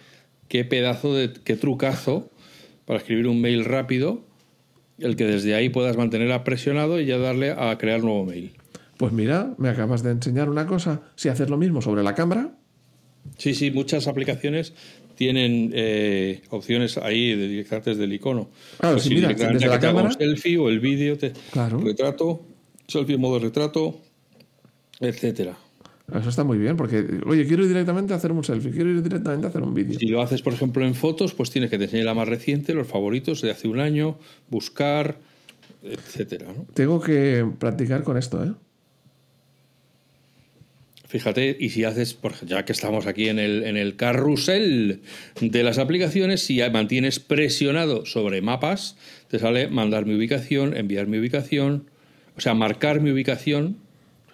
qué 0.50 0.64
pedazo 0.66 1.14
de, 1.14 1.32
qué 1.32 1.56
trucazo 1.56 2.28
para 2.84 2.98
escribir 2.98 3.26
un 3.28 3.40
mail 3.40 3.64
rápido, 3.64 4.24
el 4.98 5.14
que 5.16 5.24
desde 5.24 5.54
ahí 5.54 5.68
puedas 5.70 5.96
mantener 5.96 6.30
presionado 6.44 7.00
y 7.00 7.06
ya 7.06 7.16
darle 7.18 7.52
a 7.52 7.78
crear 7.78 8.02
nuevo 8.02 8.26
mail. 8.26 8.50
Pues 8.98 9.12
mira, 9.12 9.54
me 9.58 9.68
acabas 9.70 10.02
de 10.02 10.10
enseñar 10.10 10.50
una 10.50 10.66
cosa. 10.66 11.00
Si 11.14 11.28
haces 11.28 11.48
lo 11.48 11.56
mismo 11.56 11.80
sobre 11.80 12.02
la 12.02 12.14
cámara, 12.14 12.50
Sí, 13.36 13.52
sí, 13.54 13.70
muchas 13.70 14.08
aplicaciones 14.08 14.72
tienen 15.14 15.70
eh, 15.74 16.40
opciones 16.50 16.96
ahí 16.98 17.34
de 17.36 17.48
directamente 17.48 17.90
desde 17.90 18.04
el 18.04 18.12
icono. 18.14 18.48
Claro, 18.78 18.94
Pues 18.96 19.04
sí, 19.04 19.10
ir 19.14 19.16
mira, 19.26 19.28
desde 19.28 19.68
la 19.68 19.78
cámara- 19.78 20.10
selfie 20.10 20.56
o 20.58 20.68
el 20.70 20.80
vídeo, 20.80 21.16
Claro. 21.52 21.78
retrato, 21.80 22.46
selfie 22.88 23.14
en 23.16 23.20
modo 23.20 23.38
retrato, 23.38 24.00
etcétera. 25.00 25.56
Eso 26.18 26.28
está 26.28 26.44
muy 26.44 26.58
bien, 26.58 26.76
porque, 26.76 27.04
oye, 27.26 27.46
quiero 27.46 27.62
ir 27.62 27.68
directamente 27.68 28.12
a 28.12 28.16
hacer 28.16 28.32
un 28.32 28.42
selfie, 28.44 28.70
quiero 28.70 28.90
ir 28.90 29.02
directamente 29.02 29.46
a 29.46 29.50
hacer 29.50 29.62
un 29.62 29.74
vídeo. 29.74 29.98
Si 29.98 30.06
lo 30.06 30.22
haces, 30.22 30.42
por 30.42 30.52
ejemplo, 30.52 30.84
en 30.84 30.94
fotos, 30.94 31.34
pues 31.34 31.50
tienes 31.50 31.70
que 31.70 31.78
te 31.78 31.84
enseñe 31.84 32.04
la 32.04 32.14
más 32.14 32.28
reciente, 32.28 32.74
los 32.74 32.86
favoritos 32.86 33.42
de 33.42 33.50
hace 33.50 33.68
un 33.68 33.80
año, 33.80 34.18
buscar, 34.48 35.18
etcétera. 35.82 36.46
¿no? 36.56 36.66
Tengo 36.74 37.00
que 37.00 37.46
practicar 37.58 38.02
con 38.02 38.16
esto, 38.16 38.44
¿eh? 38.44 38.52
Fíjate, 41.10 41.56
y 41.58 41.70
si 41.70 41.82
haces, 41.82 42.16
ya 42.46 42.64
que 42.64 42.70
estamos 42.70 43.08
aquí 43.08 43.28
en 43.28 43.40
el, 43.40 43.64
en 43.64 43.76
el 43.76 43.96
carrusel 43.96 45.00
de 45.40 45.62
las 45.64 45.78
aplicaciones, 45.78 46.46
si 46.46 46.60
mantienes 46.72 47.18
presionado 47.18 48.06
sobre 48.06 48.42
mapas, 48.42 48.96
te 49.26 49.40
sale 49.40 49.66
mandar 49.66 50.06
mi 50.06 50.14
ubicación, 50.14 50.76
enviar 50.76 51.08
mi 51.08 51.18
ubicación, 51.18 51.90
o 52.36 52.40
sea, 52.40 52.54
marcar 52.54 53.00
mi 53.00 53.10
ubicación. 53.10 53.78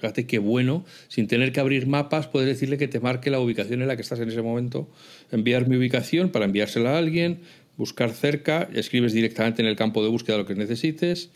Fíjate 0.06 0.24
qué 0.28 0.38
bueno, 0.38 0.84
sin 1.08 1.26
tener 1.26 1.50
que 1.50 1.58
abrir 1.58 1.88
mapas, 1.88 2.28
puedes 2.28 2.46
decirle 2.48 2.78
que 2.78 2.86
te 2.86 3.00
marque 3.00 3.28
la 3.28 3.40
ubicación 3.40 3.82
en 3.82 3.88
la 3.88 3.96
que 3.96 4.02
estás 4.02 4.20
en 4.20 4.28
ese 4.28 4.40
momento, 4.40 4.88
enviar 5.32 5.66
mi 5.66 5.76
ubicación 5.76 6.28
para 6.30 6.44
enviársela 6.44 6.94
a 6.94 6.98
alguien, 6.98 7.40
buscar 7.76 8.10
cerca, 8.12 8.68
escribes 8.72 9.12
directamente 9.12 9.62
en 9.62 9.66
el 9.68 9.74
campo 9.74 10.04
de 10.04 10.08
búsqueda 10.08 10.36
lo 10.38 10.46
que 10.46 10.54
necesites. 10.54 11.30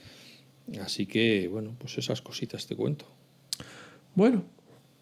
Así 0.85 1.07
que, 1.07 1.49
bueno, 1.49 1.75
pues 1.81 1.99
esas 1.99 2.23
cositas 2.23 2.69
te 2.69 2.77
cuento. 2.77 3.07
Bueno, 4.15 4.45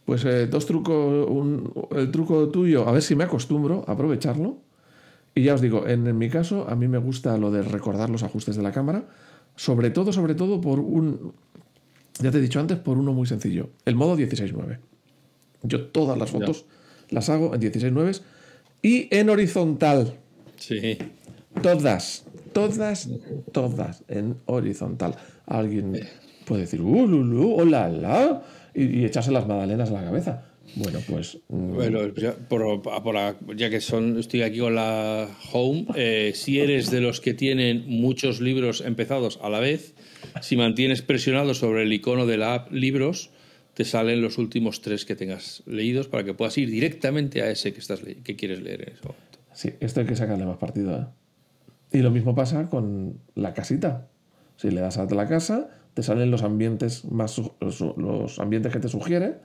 pues 0.06 0.24
eh, 0.24 0.46
dos 0.46 0.64
trucos. 0.64 1.28
un- 1.28 1.70
el 1.94 2.10
truco 2.10 2.48
tuyo, 2.48 2.88
a 2.88 2.92
ver 2.92 3.02
si 3.02 3.14
me 3.16 3.24
acostumbro 3.24 3.84
a 3.86 3.92
aprovecharlo. 3.92 4.56
Y 5.34 5.42
ya 5.42 5.52
os 5.52 5.60
digo, 5.60 5.86
en, 5.86 6.06
en 6.06 6.16
mi 6.16 6.30
caso, 6.30 6.66
a 6.70 6.74
mí 6.74 6.88
me 6.88 6.96
gusta 6.96 7.36
lo 7.36 7.50
de 7.50 7.60
recordar 7.60 8.08
los 8.08 8.22
ajustes 8.22 8.56
de 8.56 8.62
la 8.62 8.72
cámara. 8.72 9.06
Sobre 9.56 9.90
todo, 9.90 10.10
sobre 10.12 10.34
todo 10.34 10.58
por 10.60 10.80
un. 10.80 11.34
Ya 12.20 12.30
te 12.30 12.38
he 12.38 12.40
dicho 12.40 12.60
antes, 12.60 12.78
por 12.78 12.98
uno 12.98 13.12
muy 13.12 13.26
sencillo. 13.26 13.70
El 13.84 13.94
modo 13.94 14.16
16.9. 14.16 14.78
Yo 15.62 15.86
todas 15.86 16.18
las 16.18 16.30
fotos 16.30 16.66
las 17.10 17.28
hago 17.28 17.54
en 17.54 17.60
16.9 17.60 18.20
y 18.82 19.08
en 19.10 19.30
horizontal. 19.30 20.14
Sí. 20.56 20.98
Todas, 21.62 22.24
todas, 22.52 23.08
todas 23.52 24.04
en 24.08 24.36
horizontal. 24.46 25.16
Alguien 25.46 26.00
puede 26.44 26.62
decir, 26.62 26.80
¡uh, 26.80 27.06
lulu, 27.06 27.54
hola, 27.54 27.88
la! 27.88 28.42
Y, 28.74 29.00
y 29.00 29.04
echarse 29.04 29.30
las 29.32 29.46
magdalenas 29.46 29.90
a 29.90 29.94
la 29.94 30.04
cabeza. 30.04 30.44
Bueno, 30.76 31.00
pues. 31.08 31.38
mm, 31.48 31.74
Bueno, 31.74 32.14
ya, 32.14 32.34
por- 32.36 32.82
por 32.82 33.14
la- 33.14 33.36
ya 33.56 33.70
que 33.70 33.80
son, 33.80 34.18
estoy 34.18 34.42
aquí 34.42 34.58
con 34.58 34.74
la 34.74 35.28
Home, 35.52 35.86
eh, 35.96 36.32
si 36.34 36.60
eres 36.60 36.90
de 36.90 37.00
los 37.00 37.20
que 37.20 37.34
tienen 37.34 37.84
muchos 37.86 38.40
libros 38.40 38.80
empezados 38.80 39.38
a 39.42 39.48
la 39.48 39.60
vez, 39.60 39.94
si 40.40 40.56
mantienes 40.56 41.02
presionado 41.02 41.54
sobre 41.54 41.82
el 41.82 41.92
icono 41.92 42.26
de 42.26 42.36
la 42.38 42.54
app 42.54 42.72
Libros, 42.72 43.30
te 43.74 43.84
salen 43.84 44.20
los 44.22 44.38
últimos 44.38 44.80
tres 44.80 45.04
que 45.04 45.14
tengas 45.14 45.62
leídos 45.66 46.08
para 46.08 46.24
que 46.24 46.34
puedas 46.34 46.56
ir 46.58 46.70
directamente 46.70 47.42
a 47.42 47.50
ese 47.50 47.72
que, 47.72 47.78
estás 47.80 48.00
que 48.00 48.36
quieres 48.36 48.60
leer 48.60 48.82
en 48.82 48.94
ese 48.94 49.02
momento. 49.04 49.38
Sí, 49.52 49.70
esto 49.80 50.00
hay 50.00 50.06
que 50.06 50.16
sacarle 50.16 50.44
más 50.46 50.56
partido. 50.58 50.96
¿eh? 50.98 51.06
Y 51.98 52.02
lo 52.02 52.10
mismo 52.10 52.34
pasa 52.34 52.68
con 52.68 53.20
la 53.34 53.54
casita. 53.54 54.08
Si 54.56 54.70
le 54.70 54.80
das 54.80 54.98
a 54.98 55.04
la 55.06 55.26
casa, 55.28 55.70
te 55.94 56.02
salen 56.02 56.30
los 56.30 56.42
ambientes 56.42 57.04
más 57.04 57.40
los 57.60 58.38
ambientes 58.40 58.72
que 58.72 58.80
te 58.80 58.88
sugiere, 58.88 59.36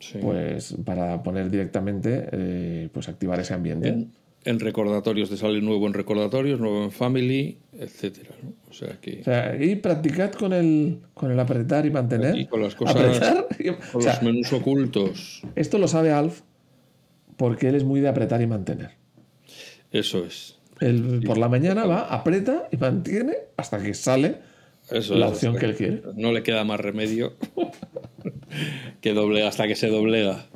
Sí. 0.00 0.18
pues 0.20 0.74
para 0.84 1.22
poner 1.22 1.50
directamente, 1.50 2.28
eh, 2.32 2.88
pues 2.92 3.08
activar 3.08 3.40
ese 3.40 3.54
ambiente. 3.54 3.88
en, 3.88 4.12
en 4.44 4.60
recordatorios 4.60 5.30
te 5.30 5.36
sale 5.38 5.60
nuevo 5.62 5.86
en 5.86 5.94
recordatorios, 5.94 6.60
nuevo 6.60 6.84
en 6.84 6.90
Family, 6.92 7.56
etcétera. 7.78 8.30
¿no? 8.42 8.52
O 8.68 8.72
sea 8.74 8.98
que 9.00 9.20
O 9.20 9.24
sea, 9.24 9.56
y 9.58 9.76
practicad 9.76 10.32
con 10.32 10.52
el, 10.52 10.98
con 11.14 11.30
el 11.30 11.40
apretar 11.40 11.86
y 11.86 11.90
mantener. 11.90 12.36
Y 12.36 12.46
con 12.46 12.60
las 12.62 12.74
cosas- 12.74 12.96
Apretar 12.96 13.46
y- 13.58 13.68
con 13.68 13.78
o 13.94 14.00
sea, 14.02 14.14
los 14.14 14.22
menús 14.22 14.52
ocultos, 14.52 15.42
esto 15.56 15.78
lo 15.78 15.88
sabe 15.88 16.10
Alf 16.12 16.42
porque 17.38 17.68
él 17.68 17.74
es 17.76 17.84
muy 17.84 18.00
de 18.00 18.08
apretar 18.08 18.42
y 18.42 18.46
mantener. 18.46 18.90
eso 19.90 20.24
es. 20.26 20.58
Él 20.80 21.22
por 21.24 21.38
la 21.38 21.48
mañana 21.48 21.86
va, 21.86 22.00
aprieta 22.00 22.68
y 22.70 22.76
mantiene 22.76 23.34
hasta 23.56 23.80
que 23.82 23.94
sale 23.94 24.36
Eso 24.90 25.14
la 25.14 25.26
es, 25.26 25.32
opción 25.32 25.56
que 25.56 25.66
él 25.66 25.76
quiere. 25.76 26.02
No 26.16 26.32
le 26.32 26.42
queda 26.42 26.64
más 26.64 26.80
remedio 26.80 27.34
que 29.00 29.12
doblega 29.14 29.48
hasta 29.48 29.66
que 29.66 29.76
se 29.76 29.88
doblega. 29.88 30.46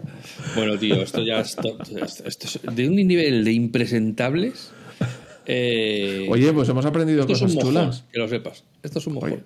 Bueno, 0.55 0.79
tío, 0.79 0.97
esto 1.03 1.23
ya 1.23 1.41
es, 1.41 1.57
to- 1.57 1.79
esto- 2.03 2.25
esto 2.27 2.47
es 2.47 2.61
de 2.77 2.89
un 2.89 2.97
nivel 2.97 3.45
de 3.45 3.53
impresentables. 3.53 4.71
eh, 5.47 6.27
Oye, 6.31 6.53
pues 6.53 6.69
hemos 6.69 6.85
aprendido 6.87 7.27
cosas 7.27 7.55
mojón, 7.55 7.71
chulas. 7.71 8.05
que 8.13 8.19
lo 8.19 8.29
sepas. 8.29 8.65
Esto 8.83 8.99
es 8.99 9.07
un 9.07 9.15
mojón. 9.15 9.45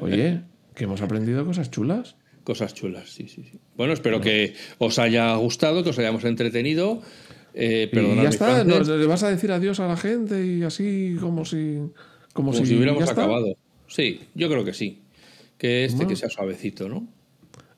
Oye, 0.00 0.40
que 0.74 0.84
hemos 0.84 1.02
aprendido 1.02 1.44
cosas 1.44 1.70
chulas. 1.70 2.16
Cosas 2.44 2.74
chulas, 2.74 3.08
sí, 3.10 3.28
sí, 3.28 3.44
sí. 3.50 3.58
Bueno, 3.76 3.92
espero 3.92 4.20
que 4.20 4.54
os 4.78 4.98
haya 4.98 5.34
gustado, 5.36 5.84
que 5.84 5.90
os 5.90 5.98
hayamos 5.98 6.24
entretenido. 6.24 7.00
Eh, 7.54 7.88
Y 7.92 8.16
ya 8.22 8.28
está, 8.30 8.64
no, 8.64 8.80
le 8.80 9.06
vas 9.06 9.22
a 9.22 9.28
decir 9.30 9.52
adiós 9.52 9.78
a 9.78 9.86
la 9.86 9.96
gente 9.96 10.44
y 10.44 10.62
así 10.62 11.16
como 11.20 11.44
si 11.44 11.76
como, 12.32 12.50
como 12.50 12.52
si, 12.54 12.64
si 12.66 12.76
hubiéramos 12.76 13.02
está. 13.04 13.12
acabado. 13.12 13.56
Sí, 13.86 14.20
yo 14.34 14.48
creo 14.48 14.64
que 14.64 14.72
sí. 14.72 15.02
Que 15.58 15.84
este 15.84 16.06
que 16.06 16.16
sea 16.16 16.30
suavecito, 16.30 16.88
¿no? 16.88 17.06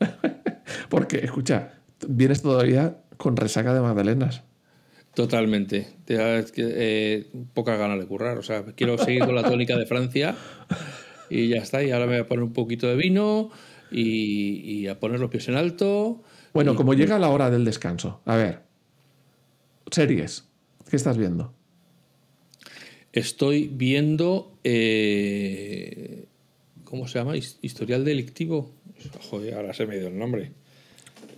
Porque, 0.88 1.18
escucha, 1.18 1.74
vienes 2.08 2.42
todavía 2.42 2.98
con 3.16 3.36
resaca 3.36 3.72
de 3.74 3.80
magdalenas. 3.80 4.42
Totalmente. 5.14 5.88
Te 6.04 6.16
eh, 6.56 7.26
pocas 7.54 7.78
ganas 7.78 7.98
de 8.00 8.06
currar. 8.06 8.38
O 8.38 8.42
sea, 8.42 8.64
quiero 8.74 8.98
seguir 8.98 9.24
con 9.24 9.34
la 9.34 9.44
tónica 9.44 9.76
de 9.78 9.86
Francia 9.86 10.34
y 11.30 11.48
ya 11.48 11.58
está. 11.58 11.82
Y 11.84 11.92
ahora 11.92 12.06
me 12.06 12.12
voy 12.14 12.22
a 12.22 12.28
poner 12.28 12.42
un 12.42 12.52
poquito 12.52 12.88
de 12.88 12.96
vino 12.96 13.50
y, 13.92 14.60
y 14.64 14.88
a 14.88 14.98
poner 14.98 15.20
los 15.20 15.30
pies 15.30 15.48
en 15.48 15.54
alto. 15.54 16.22
Bueno, 16.52 16.74
como 16.74 16.94
llega 16.94 17.18
la 17.18 17.28
hora 17.28 17.50
del 17.50 17.64
descanso. 17.64 18.20
A 18.24 18.36
ver, 18.36 18.62
series. 19.90 20.48
¿Qué 20.90 20.96
estás 20.96 21.16
viendo? 21.16 21.54
Estoy 23.12 23.68
viendo. 23.72 24.58
eh, 24.64 26.26
¿Cómo 26.84 27.06
se 27.08 27.18
llama? 27.18 27.36
His- 27.36 27.58
Historial 27.62 28.04
delictivo. 28.04 28.72
Joder, 29.30 29.54
ahora 29.54 29.74
se 29.74 29.86
me 29.86 29.98
dio 29.98 30.08
el 30.08 30.18
nombre. 30.18 30.52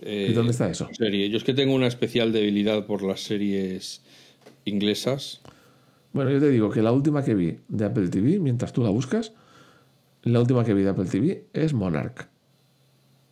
Eh, 0.01 0.27
¿Y 0.29 0.33
dónde 0.33 0.51
está 0.51 0.69
eso? 0.69 0.89
Serie. 0.93 1.29
Yo 1.29 1.37
es 1.37 1.43
que 1.43 1.53
tengo 1.53 1.73
una 1.73 1.87
especial 1.87 2.31
debilidad 2.31 2.85
por 2.85 3.03
las 3.03 3.21
series 3.21 4.01
inglesas. 4.65 5.41
Bueno, 6.13 6.31
yo 6.31 6.39
te 6.39 6.49
digo 6.49 6.69
que 6.69 6.81
la 6.81 6.91
última 6.91 7.23
que 7.23 7.35
vi 7.35 7.57
de 7.67 7.85
Apple 7.85 8.09
TV, 8.09 8.39
mientras 8.39 8.73
tú 8.73 8.83
la 8.83 8.89
buscas, 8.89 9.33
la 10.23 10.39
última 10.39 10.63
que 10.63 10.73
vi 10.73 10.83
de 10.83 10.89
Apple 10.89 11.05
TV 11.05 11.45
es 11.53 11.73
Monarch. 11.73 12.27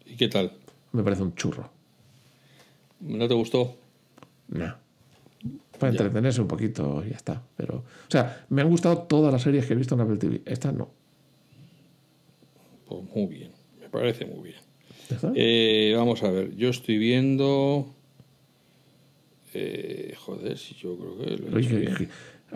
¿Y 0.06 0.16
qué 0.16 0.28
tal? 0.28 0.54
Me 0.92 1.04
parece 1.04 1.24
un 1.24 1.36
churro. 1.36 1.70
¿No 3.02 3.28
te 3.28 3.34
gustó? 3.34 3.78
No. 4.48 4.76
Para 5.80 5.92
entretenerse 5.92 6.42
un 6.42 6.48
poquito 6.48 7.04
ya 7.04 7.16
está. 7.16 7.44
Pero, 7.58 7.78
o 7.78 8.12
sea, 8.12 8.46
me 8.50 8.62
han 8.62 8.70
gustado 8.70 9.00
todas 9.00 9.32
las 9.32 9.42
series 9.42 9.66
que 9.66 9.74
he 9.74 9.76
visto 9.76 9.96
en 9.96 10.02
Apple 10.02 10.18
TV. 10.18 10.42
Esta 10.46 10.72
no. 10.72 10.90
Pues 12.88 13.04
muy 13.14 13.26
bien. 13.28 13.55
Parece 14.00 14.26
muy 14.26 14.50
bien. 14.50 14.60
Eh, 15.36 15.94
vamos 15.96 16.24
a 16.24 16.30
ver, 16.32 16.56
yo 16.56 16.70
estoy 16.70 16.98
viendo. 16.98 17.94
Eh, 19.54 20.14
joder, 20.18 20.58
si 20.58 20.76
yo 20.76 20.98
creo 20.98 21.18
que. 21.18 21.38
lo 21.38 21.48
he 21.50 21.56
Oye, 21.56 21.60
hecho 21.68 21.70
que- 21.70 21.80
bien. 21.82 21.96
que- 21.96 22.08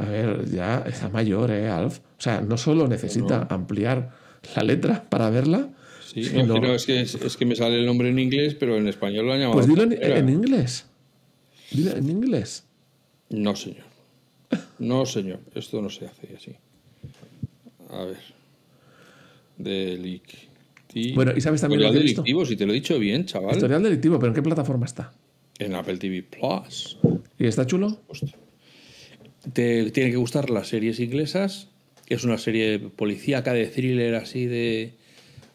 a 0.02 0.06
ver, 0.06 0.50
ya 0.50 0.84
está 0.88 1.10
mayor, 1.10 1.52
¿eh, 1.52 1.68
Alf? 1.70 2.00
O 2.00 2.22
sea, 2.22 2.42
no 2.42 2.58
solo 2.58 2.88
necesita 2.88 3.48
ampliar 3.50 4.12
la 4.56 4.64
letra 4.64 5.04
para 5.10 5.30
verla, 5.30 5.70
Sí, 6.06 6.22
no, 6.22 6.28
sino- 6.30 6.42
es, 6.56 6.60
que 6.62 6.68
no, 6.68 6.74
es, 6.76 6.86
que, 6.86 7.02
es- 7.02 7.16
es 7.16 7.38
que 7.38 7.46
me 7.46 7.56
sale 7.56 7.80
el 7.80 7.86
nombre 7.86 8.10
en 8.10 8.20
inglés, 8.20 8.56
pero 8.56 8.78
en 8.78 8.88
español 8.88 9.26
lo 9.28 9.34
han 9.34 9.40
llamado. 9.40 9.54
pues 9.60 9.68
dilo 9.68 9.84
en, 9.84 10.30
inglés. 10.30 10.86
Dilo 11.72 11.96
en 11.96 12.10
inglés. 12.10 12.66
No, 13.30 13.56
señor. 13.56 13.86
No, 14.80 15.06
señor. 15.06 15.40
Esto 15.54 15.82
no 15.82 15.90
se 15.90 16.06
hace 16.08 16.36
así. 16.36 16.56
A 17.92 18.06
ver. 18.06 18.18
Delictivo. 20.94 21.16
Bueno, 21.16 21.34
¿y 21.36 21.42
sabes 21.42 21.62
también 21.62 21.82
lo 21.82 21.92
que 21.92 22.00
he 22.00 22.02
visto? 22.02 22.22
delictivo, 22.22 22.46
si 22.46 22.56
te 22.56 22.66
lo 22.66 22.72
he 22.72 22.76
dicho 22.76 22.98
bien, 22.98 23.26
chaval. 23.26 23.54
Historial 23.54 23.84
delictivo, 23.84 24.18
pero 24.20 24.30
¿en 24.30 24.36
qué 24.36 24.42
plataforma 24.42 24.86
está? 24.86 25.14
En 25.60 25.76
Apple 25.76 25.98
TV 25.98 26.24
Plus. 26.24 26.98
¿Y 27.38 27.46
está 27.46 27.66
chulo? 27.66 28.02
Te 29.54 29.92
tiene 29.92 30.12
que 30.12 30.18
gustar 30.18 30.50
las 30.50 30.68
series 30.68 31.00
inglesas. 31.00 31.70
Es 32.08 32.24
una 32.24 32.38
serie 32.38 32.80
policíaca 32.80 33.54
de 33.54 33.68
thriller 33.68 34.16
así 34.16 34.46
de, 34.46 34.94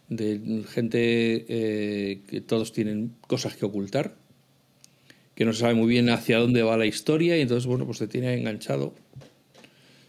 de 0.09 0.65
gente 0.69 1.45
eh, 1.49 2.21
que 2.29 2.41
todos 2.41 2.73
tienen 2.73 3.15
cosas 3.27 3.57
que 3.57 3.67
ocultar, 3.67 4.15
que 5.35 5.45
no 5.45 5.53
se 5.53 5.61
sabe 5.61 5.75
muy 5.75 5.89
bien 5.89 6.11
hacia 6.11 6.39
dónde 6.39 6.63
va 6.63 6.77
la 6.77 6.87
historia 6.87 7.37
y 7.37 7.41
entonces, 7.41 7.67
bueno, 7.67 7.87
pues 7.87 7.99
te 7.99 8.07
tiene 8.07 8.35
enganchado. 8.35 8.95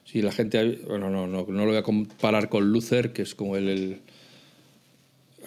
Si 0.03 0.21
la 0.21 0.31
gente... 0.31 0.81
Bueno, 0.87 1.09
no, 1.09 1.25
no, 1.25 1.45
no 1.47 1.65
lo 1.65 1.71
voy 1.71 1.77
a 1.77 1.83
comparar 1.83 2.49
con 2.49 2.71
Luther, 2.71 3.11
que 3.11 3.23
es 3.23 3.33
como 3.33 3.57
el... 3.57 3.69
el 3.69 3.99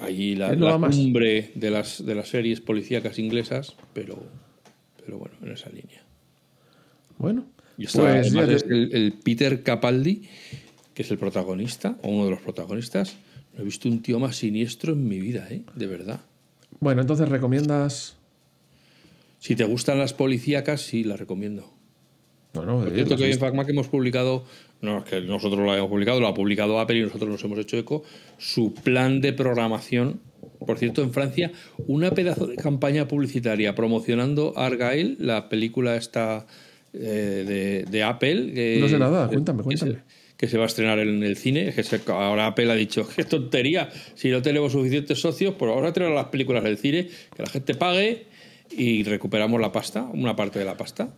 ahí 0.01 0.35
la, 0.35 0.53
la 0.55 0.79
cumbre 0.79 1.53
de 1.55 1.71
las, 1.71 2.05
de 2.05 2.15
las 2.15 2.29
series 2.29 2.61
policíacas 2.61 3.19
inglesas, 3.19 3.77
pero, 3.93 4.19
pero 5.05 5.19
bueno, 5.19 5.35
en 5.43 5.53
esa 5.53 5.71
línea. 5.71 6.03
Bueno, 7.19 7.47
Y 7.77 7.85
está, 7.87 8.03
pues 8.03 8.33
además, 8.33 8.49
es 8.51 8.63
el, 8.69 8.95
el 8.95 9.13
Peter 9.13 9.63
Capaldi, 9.63 10.23
que 10.95 11.03
es 11.03 11.11
el 11.11 11.19
protagonista, 11.19 11.97
o 12.03 12.09
uno 12.09 12.25
de 12.25 12.31
los 12.31 12.41
protagonistas. 12.41 13.17
No 13.55 13.63
he 13.63 13.65
visto 13.65 13.89
un 13.89 14.03
tío 14.03 14.19
más 14.19 14.37
siniestro 14.37 14.93
en 14.93 15.09
mi 15.09 15.19
vida, 15.21 15.47
¿eh? 15.51 15.63
De 15.75 15.87
verdad. 15.87 16.21
bueno, 16.81 17.01
entonces 17.01 17.29
recomiendas. 17.29 18.17
Si 19.41 19.55
te 19.55 19.65
gustan 19.65 19.99
las 19.99 20.15
policíacas, 20.15 20.81
sí, 20.81 21.05
las 21.05 21.19
recomiendo. 21.19 21.73
Bueno, 22.55 22.79
Por 22.81 22.89
eh, 22.89 22.95
cierto, 22.95 23.17
que 23.17 23.25
hoy 23.25 23.33
en. 23.33 23.39
FacMac 23.39 23.69
hemos 23.69 23.89
publicado, 23.89 24.45
no 24.81 24.99
es 24.99 25.05
que 25.05 25.21
nosotros 25.21 25.61
lo 25.61 25.71
hayamos 25.73 25.91
publicado, 25.91 26.21
lo 26.21 26.29
ha 26.29 26.35
publicado 26.35 26.79
Apple 26.81 26.99
y 26.99 27.03
nosotros 27.03 27.29
nos 27.31 27.43
hemos 27.45 27.59
hecho 27.59 27.77
eco, 27.77 28.03
su 28.39 28.75
plan 28.75 29.21
de 29.21 29.33
programación. 29.33 30.21
Por 30.65 30.79
cierto, 30.79 31.03
en 31.03 31.13
Francia, 31.13 31.53
una 31.87 32.11
pedazo 32.13 32.47
de 32.47 32.57
campaña 32.57 33.07
publicitaria 33.09 33.75
promocionando 33.75 34.53
Argyle, 34.57 35.17
la 35.19 35.49
película 35.49 35.97
esta 35.97 36.47
eh, 36.93 37.45
de, 37.47 37.85
de 37.91 38.03
Apple. 38.03 38.53
Que, 38.55 38.79
No 38.81 38.89
sé 38.89 38.99
nada, 38.99 39.29
cuéntame, 39.29 39.63
que 39.69 39.77
se- 39.77 39.85
cuéntame. 39.87 40.05
Que 40.37 40.47
se, 40.47 40.57
va 40.57 40.65
a 40.65 40.67
estrenar 40.69 41.01
en 41.01 41.23
el 41.25 41.37
cine. 41.37 41.73
Que 41.75 41.83
se- 41.83 42.01
ahora 42.07 42.47
Apple 42.47 42.71
ha 42.71 42.75
dicho, 42.77 43.09
qué 43.15 43.25
tontería, 43.25 43.89
si 44.15 44.31
no 44.31 44.41
tenemos 44.43 44.73
suficientes 44.73 45.21
socios, 45.21 45.55
pues 45.59 45.71
ahora 45.73 45.93
traer 45.93 46.13
las 46.13 46.27
películas 46.27 46.63
del 46.63 46.79
cine, 46.79 47.09
que 47.37 47.43
la 47.43 47.49
gente 47.51 47.75
pague 47.75 48.27
y 48.71 49.03
recuperamos 49.03 49.61
la 49.61 49.73
pasta, 49.73 50.09
una 50.13 50.37
parte 50.37 50.59
de 50.61 50.65
la 50.65 50.77
pasta. 50.77 51.09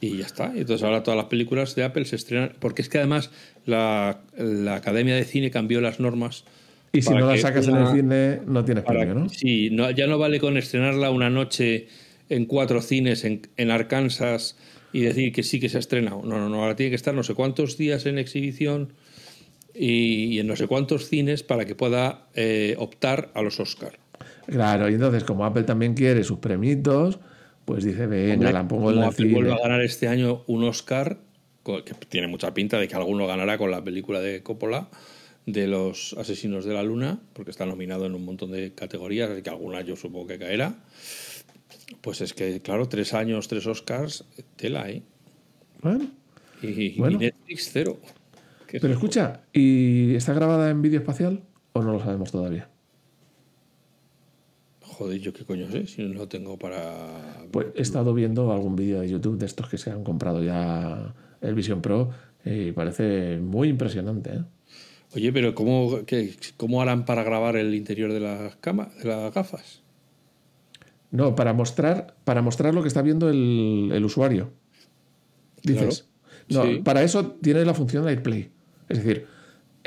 Y 0.00 0.18
ya 0.18 0.26
está. 0.26 0.52
Y 0.54 0.60
entonces 0.60 0.84
ahora 0.84 1.02
todas 1.02 1.16
las 1.16 1.26
películas 1.26 1.74
de 1.74 1.84
Apple 1.84 2.04
se 2.04 2.16
estrenan. 2.16 2.52
Porque 2.60 2.82
es 2.82 2.88
que 2.88 2.98
además 2.98 3.30
la, 3.66 4.20
la 4.36 4.76
Academia 4.76 5.14
de 5.16 5.24
Cine 5.24 5.50
cambió 5.50 5.80
las 5.80 5.98
normas. 6.00 6.44
Y 6.92 7.02
si 7.02 7.10
no 7.10 7.28
la 7.28 7.36
sacas 7.36 7.68
en 7.68 7.76
el 7.76 7.88
cine, 7.88 8.40
no 8.46 8.64
tienes 8.64 8.84
premio, 8.84 9.14
¿no? 9.14 9.28
Sí, 9.28 9.68
no, 9.70 9.90
ya 9.90 10.06
no 10.06 10.18
vale 10.18 10.40
con 10.40 10.56
estrenarla 10.56 11.10
una 11.10 11.28
noche 11.28 11.88
en 12.28 12.46
cuatro 12.46 12.80
cines 12.80 13.24
en, 13.24 13.42
en 13.56 13.70
Arkansas 13.70 14.56
y 14.92 15.00
decir 15.00 15.32
que 15.32 15.42
sí 15.42 15.60
que 15.60 15.68
se 15.68 15.76
ha 15.76 15.80
estrenado. 15.80 16.22
No, 16.24 16.38
no, 16.38 16.48
no. 16.48 16.62
Ahora 16.62 16.76
tiene 16.76 16.90
que 16.90 16.96
estar 16.96 17.14
no 17.14 17.22
sé 17.22 17.34
cuántos 17.34 17.76
días 17.76 18.06
en 18.06 18.18
exhibición 18.18 18.94
y, 19.74 20.34
y 20.34 20.38
en 20.38 20.46
no 20.46 20.56
sé 20.56 20.66
cuántos 20.66 21.08
cines 21.08 21.42
para 21.42 21.66
que 21.66 21.74
pueda 21.74 22.28
eh, 22.34 22.74
optar 22.78 23.30
a 23.34 23.42
los 23.42 23.60
Oscar. 23.60 23.98
Claro, 24.46 24.88
y 24.88 24.94
entonces 24.94 25.24
como 25.24 25.44
Apple 25.44 25.64
también 25.64 25.92
quiere 25.92 26.24
sus 26.24 26.38
premitos, 26.38 27.18
pues 27.68 27.84
dice, 27.84 28.06
venga, 28.06 28.50
la 28.50 28.66
pongo 28.66 28.90
en 28.92 29.02
Apple 29.02 29.30
vuelve 29.30 29.52
a 29.52 29.58
ganar 29.58 29.82
este 29.82 30.08
año 30.08 30.42
un 30.46 30.64
Oscar, 30.64 31.18
que 31.64 31.92
tiene 32.08 32.26
mucha 32.26 32.54
pinta 32.54 32.78
de 32.78 32.88
que 32.88 32.94
alguno 32.96 33.26
ganará 33.26 33.58
con 33.58 33.70
la 33.70 33.84
película 33.84 34.20
de 34.20 34.42
Coppola 34.42 34.88
de 35.44 35.66
los 35.66 36.14
asesinos 36.18 36.64
de 36.64 36.72
la 36.72 36.82
luna, 36.82 37.20
porque 37.34 37.50
está 37.50 37.66
nominado 37.66 38.06
en 38.06 38.14
un 38.14 38.24
montón 38.24 38.52
de 38.52 38.72
categorías, 38.72 39.28
así 39.30 39.42
que 39.42 39.50
alguna 39.50 39.82
yo 39.82 39.96
supongo 39.96 40.26
que 40.28 40.38
caerá. 40.38 40.76
Pues 42.00 42.22
es 42.22 42.32
que, 42.32 42.60
claro, 42.60 42.88
tres 42.88 43.12
años, 43.12 43.48
tres 43.48 43.66
Oscars, 43.66 44.24
tela, 44.56 44.88
¿eh? 44.90 45.02
Bueno, 45.82 46.06
Y, 46.62 46.68
y 46.68 46.98
Bueno. 46.98 47.18
Netflix 47.18 47.70
cero. 47.70 47.98
Pero 48.70 48.86
es- 48.88 48.92
escucha, 48.92 49.42
¿y 49.52 50.14
está 50.14 50.32
grabada 50.32 50.70
en 50.70 50.80
vídeo 50.80 51.00
espacial 51.00 51.42
o 51.74 51.82
no 51.82 51.92
lo 51.92 52.00
sabemos 52.00 52.32
todavía? 52.32 52.68
Joder, 54.98 55.20
yo 55.20 55.32
qué 55.32 55.44
coño 55.44 55.70
sé, 55.70 55.86
si 55.86 56.02
no 56.02 56.12
lo 56.14 56.26
tengo 56.26 56.58
para... 56.58 57.46
Pues 57.52 57.68
he 57.76 57.82
estado 57.82 58.12
viendo 58.14 58.50
algún 58.52 58.74
vídeo 58.74 59.00
de 59.00 59.08
YouTube 59.08 59.38
de 59.38 59.46
estos 59.46 59.68
que 59.68 59.78
se 59.78 59.92
han 59.92 60.02
comprado 60.02 60.42
ya 60.42 61.14
el 61.40 61.54
Vision 61.54 61.80
Pro 61.80 62.10
y 62.44 62.72
parece 62.72 63.38
muy 63.38 63.68
impresionante. 63.68 64.30
¿eh? 64.30 64.42
Oye, 65.14 65.32
pero 65.32 65.54
¿cómo, 65.54 66.04
qué- 66.04 66.34
¿cómo 66.56 66.82
harán 66.82 67.04
para 67.04 67.22
grabar 67.22 67.54
el 67.56 67.76
interior 67.76 68.12
de 68.12 68.18
las, 68.18 68.58
de 68.60 69.04
las 69.04 69.32
gafas? 69.32 69.82
No, 71.12 71.36
para 71.36 71.52
mostrar, 71.52 72.16
para 72.24 72.42
mostrar 72.42 72.74
lo 72.74 72.82
que 72.82 72.88
está 72.88 73.00
viendo 73.00 73.30
el, 73.30 73.90
el 73.94 74.04
usuario. 74.04 74.50
Dices. 75.62 76.08
Claro, 76.48 76.68
No, 76.70 76.74
sí. 76.74 76.82
para 76.82 77.04
eso 77.04 77.36
tiene 77.40 77.64
la 77.64 77.72
función 77.74 78.02
de 78.04 78.10
AirPlay. 78.10 78.50
Es 78.88 79.04
decir, 79.04 79.26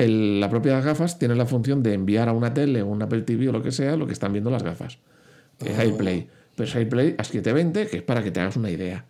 el- 0.04 0.40
la 0.40 0.48
propia 0.50 0.80
gafas 0.80 1.18
tiene 1.18 1.34
la 1.34 1.46
función 1.46 1.82
de 1.82 1.94
enviar 1.94 2.28
a 2.28 2.32
una 2.32 2.52
tele 2.54 2.82
o 2.82 2.86
un 2.88 3.02
Apple 3.02 3.22
TV 3.22 3.48
o 3.48 3.52
lo 3.52 3.62
que 3.62 3.72
sea 3.72 3.96
lo 3.96 4.06
que 4.06 4.12
están 4.12 4.32
viendo 4.32 4.50
las 4.50 4.62
gafas. 4.62 4.98
Es 5.64 5.78
Ah. 5.78 5.82
AirPlay. 5.82 6.28
Pero 6.56 6.68
es 6.68 6.74
AirPlay 6.76 7.14
a 7.18 7.24
720, 7.24 7.86
que 7.86 7.96
es 7.98 8.02
para 8.02 8.22
que 8.22 8.30
te 8.30 8.40
hagas 8.40 8.56
una 8.56 8.70
idea. 8.70 9.06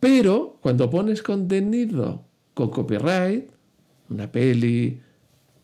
Pero 0.00 0.58
cuando 0.60 0.88
pones 0.90 1.22
contenido 1.22 2.24
con 2.54 2.70
copyright, 2.70 3.48
una 4.10 4.30
peli 4.30 5.00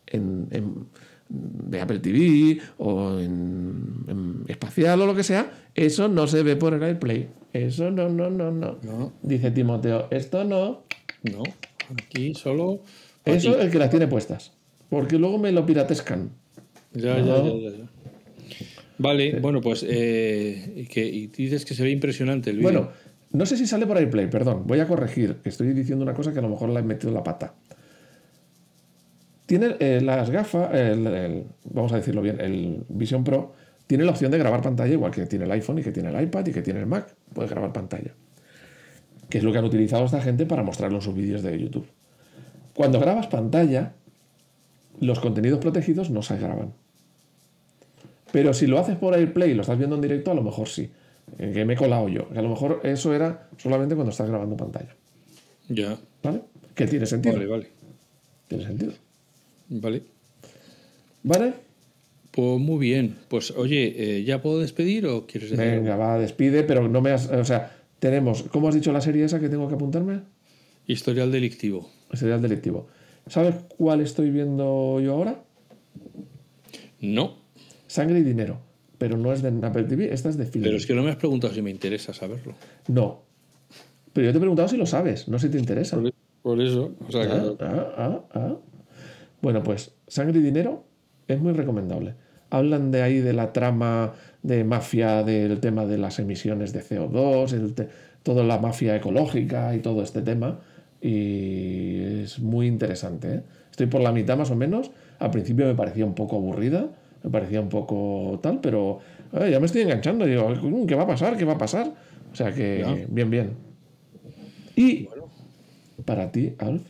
en, 0.07 0.47
en- 0.51 0.85
de 1.29 1.81
Apple 1.81 1.99
TV 1.99 2.59
o 2.77 3.17
en, 3.19 4.03
en 4.07 4.43
espacial 4.47 5.01
o 5.01 5.05
lo 5.07 5.15
que 5.15 5.23
sea, 5.23 5.51
eso 5.73 6.07
no 6.07 6.27
se 6.27 6.43
ve 6.43 6.55
por 6.55 6.73
el 6.73 6.83
AirPlay. 6.83 7.29
Eso 7.53 7.89
no, 7.89 8.09
no, 8.09 8.29
no, 8.29 8.51
no. 8.51 8.77
No. 8.83 9.13
Dice 9.21 9.49
Timoteo, 9.51 10.07
esto 10.11 10.43
no. 10.43 10.83
No, 11.23 11.41
aquí 11.97 12.33
solo... 12.35 12.81
Eso 13.25 13.53
ti. 13.55 13.61
el 13.61 13.71
que 13.71 13.79
las 13.79 13.89
tiene 13.89 14.07
puestas. 14.07 14.51
Porque 14.93 15.17
luego 15.17 15.37
me 15.39 15.51
lo 15.51 15.65
piratescan. 15.65 16.29
Ya, 16.93 17.17
No. 17.17 17.59
ya, 17.59 17.71
ya, 17.71 17.77
ya. 17.77 17.85
Vale, 18.99 19.39
bueno, 19.39 19.59
pues 19.59 19.83
eh, 19.87 20.73
y 20.75 20.85
que, 20.85 21.03
y 21.05 21.27
dices 21.27 21.65
que 21.65 21.73
se 21.73 21.83
ve 21.83 21.89
impresionante 21.89 22.51
el 22.51 22.57
vídeo. 22.57 22.71
Bueno, 22.71 22.89
no 23.31 23.45
sé 23.47 23.57
si 23.57 23.65
sale 23.65 23.87
por 23.87 23.97
AirPlay, 23.97 24.29
perdón. 24.29 24.63
Voy 24.67 24.79
a 24.79 24.87
corregir, 24.87 25.37
que 25.37 25.49
estoy 25.49 25.73
diciendo 25.73 26.03
una 26.03 26.13
cosa 26.13 26.31
que 26.31 26.39
a 26.39 26.41
lo 26.43 26.49
mejor 26.49 26.69
la 26.69 26.79
he 26.79 26.83
metido 26.83 27.09
en 27.09 27.15
la 27.15 27.23
pata. 27.23 27.55
Tiene 29.45 29.75
eh, 29.79 29.99
las 30.01 30.29
gafas, 30.29 30.73
el- 30.73 31.07
el- 31.07 31.43
vamos 31.65 31.91
a 31.91 31.97
decirlo 31.97 32.21
bien, 32.21 32.39
el 32.39 32.83
Vision 32.89 33.23
Pro 33.23 33.53
tiene 33.87 34.05
la 34.05 34.11
opción 34.11 34.31
de 34.31 34.37
grabar 34.37 34.61
pantalla 34.61 34.93
igual 34.93 35.11
que 35.11 35.25
tiene 35.25 35.45
el 35.45 35.51
iPhone 35.51 35.79
y 35.79 35.83
que 35.83 35.91
tiene 35.91 36.09
el 36.09 36.23
iPad 36.23 36.45
y 36.47 36.51
que 36.51 36.61
tiene 36.61 36.79
el 36.79 36.85
Mac. 36.85 37.13
Puede 37.33 37.49
grabar 37.49 37.73
pantalla. 37.73 38.13
Que 39.29 39.39
es 39.39 39.43
lo 39.43 39.51
que 39.51 39.57
han 39.57 39.65
utilizado 39.65 40.05
esta 40.05 40.21
gente 40.21 40.45
para 40.45 40.63
mostrarlo 40.63 40.97
en 40.97 41.01
sus 41.01 41.13
vídeos 41.15 41.41
de 41.43 41.59
YouTube. 41.59 41.87
Cuando 42.73 42.99
grabas 42.99 43.27
pantalla, 43.27 43.93
los 44.99 45.19
contenidos 45.19 45.59
protegidos 45.59 46.09
no 46.09 46.21
se 46.21 46.37
graban. 46.37 46.73
Pero 48.31 48.53
si 48.53 48.67
lo 48.67 48.79
haces 48.79 48.95
por 48.97 49.13
AirPlay 49.13 49.51
y 49.51 49.53
lo 49.53 49.61
estás 49.61 49.77
viendo 49.77 49.95
en 49.95 50.01
directo, 50.01 50.31
a 50.31 50.33
lo 50.33 50.41
mejor 50.43 50.67
sí. 50.67 50.89
Eh, 51.37 51.51
Que 51.53 51.65
me 51.65 51.73
he 51.73 51.77
colado 51.77 52.09
yo. 52.09 52.29
Que 52.29 52.39
a 52.39 52.41
lo 52.41 52.49
mejor 52.49 52.81
eso 52.83 53.13
era 53.13 53.47
solamente 53.57 53.95
cuando 53.95 54.11
estás 54.11 54.27
grabando 54.27 54.57
pantalla. 54.57 54.95
Ya, 55.69 55.97
¿Vale? 56.23 56.41
Que 56.75 56.87
tiene 56.87 57.05
sentido. 57.05 57.35
vale, 57.35 57.47
vale. 57.47 57.67
Tiene 58.47 58.63
sentido. 58.65 58.93
Vale. 59.69 60.01
¿Vale? 61.23 61.53
Pues 62.31 62.59
muy 62.59 62.79
bien. 62.79 63.15
Pues 63.27 63.51
oye, 63.51 63.93
eh, 64.17 64.23
¿ya 64.23 64.41
puedo 64.41 64.59
despedir 64.59 65.05
o 65.05 65.27
quieres 65.27 65.51
decir? 65.51 65.65
Venga, 65.65 65.95
va, 65.95 66.17
despide, 66.17 66.63
pero 66.63 66.87
no 66.89 67.01
me 67.01 67.11
has. 67.11 67.29
O 67.29 67.45
sea, 67.45 67.77
tenemos. 67.99 68.43
¿Cómo 68.51 68.67
has 68.67 68.75
dicho 68.75 68.91
la 68.91 69.01
serie 69.01 69.23
esa 69.23 69.39
que 69.39 69.49
tengo 69.49 69.67
que 69.69 69.75
apuntarme? 69.75 70.21
Historial 70.87 71.31
delictivo. 71.31 71.89
El 72.11 72.17
serial 72.17 72.41
delictivo. 72.41 72.87
¿Sabes 73.27 73.55
cuál 73.77 74.01
estoy 74.01 74.29
viendo 74.31 74.99
yo 74.99 75.13
ahora? 75.13 75.43
No, 76.99 77.37
Sangre 77.87 78.19
y 78.19 78.23
dinero. 78.23 78.59
Pero 78.97 79.17
no 79.17 79.33
es 79.33 79.41
de 79.41 79.49
Apple 79.65 79.83
TV, 79.83 80.13
esta 80.13 80.29
es 80.29 80.37
de 80.37 80.45
Film. 80.45 80.63
pero 80.63 80.77
es 80.77 80.85
que 80.85 80.93
no 80.93 81.03
me 81.03 81.09
has 81.09 81.17
preguntado 81.17 81.53
si 81.53 81.61
me 81.61 81.69
interesa 81.71 82.13
saberlo. 82.13 82.53
No. 82.87 83.23
Pero 84.13 84.25
yo 84.27 84.31
te 84.31 84.37
he 84.37 84.39
preguntado 84.39 84.69
si 84.69 84.77
lo 84.77 84.85
sabes, 84.85 85.27
no 85.27 85.39
si 85.39 85.49
te 85.49 85.57
interesa. 85.59 85.97
Por, 85.99 86.13
por 86.41 86.61
eso, 86.61 86.95
o 87.05 87.11
sea, 87.11 87.23
Ah, 87.23 87.27
que- 87.57 87.65
ah, 87.65 87.93
ah, 87.97 88.21
ah. 88.33 88.55
Bueno, 89.41 89.61
pues 89.63 89.93
Sangre 90.07 90.39
y 90.39 90.43
Dinero 90.43 90.85
es 91.27 91.41
muy 91.41 91.51
recomendable. 91.51 92.15
Hablan 92.49 92.91
de 92.91 93.01
ahí 93.01 93.19
de 93.19 93.33
la 93.33 93.51
trama 93.51 94.13
de 94.41 94.63
mafia, 94.63 95.23
del 95.23 95.59
tema 95.59 95.85
de 95.85 95.97
las 95.97 96.19
emisiones 96.19 96.71
de 96.71 96.81
CO2, 96.81 97.51
el 97.53 97.73
te- 97.73 97.89
toda 98.21 98.43
la 98.43 98.57
mafia 98.59 98.95
ecológica 98.95 99.75
y 99.75 99.79
todo 99.79 100.01
este 100.03 100.21
tema. 100.21 100.61
Y 101.07 102.21
es 102.23 102.39
muy 102.39 102.65
interesante. 102.67 103.33
¿eh? 103.35 103.43
Estoy 103.69 103.87
por 103.87 103.99
la 104.01 104.13
mitad 104.13 104.37
más 104.37 104.49
o 104.51 104.55
menos. 104.55 104.89
Al 105.19 105.31
principio 105.31 105.65
me 105.65 105.75
parecía 105.75 106.05
un 106.05 106.15
poco 106.15 106.37
aburrida, 106.37 106.89
me 107.23 107.29
parecía 107.29 107.59
un 107.59 107.67
poco 107.69 108.39
tal, 108.41 108.61
pero 108.61 108.99
eh, 109.33 109.49
ya 109.51 109.59
me 109.59 109.65
estoy 109.65 109.81
enganchando. 109.81 110.25
Digo, 110.25 110.49
"Mm, 110.49 110.85
¿qué 110.85 110.95
va 110.95 111.03
a 111.03 111.07
pasar? 111.07 111.35
¿Qué 111.37 111.43
va 111.43 111.53
a 111.53 111.57
pasar? 111.57 111.93
O 112.31 112.35
sea 112.35 112.53
que, 112.53 113.05
bien, 113.09 113.29
bien. 113.29 113.51
Y 114.77 115.03
bueno, 115.03 115.29
para 116.05 116.31
ti, 116.31 116.53
Alf, 116.57 116.81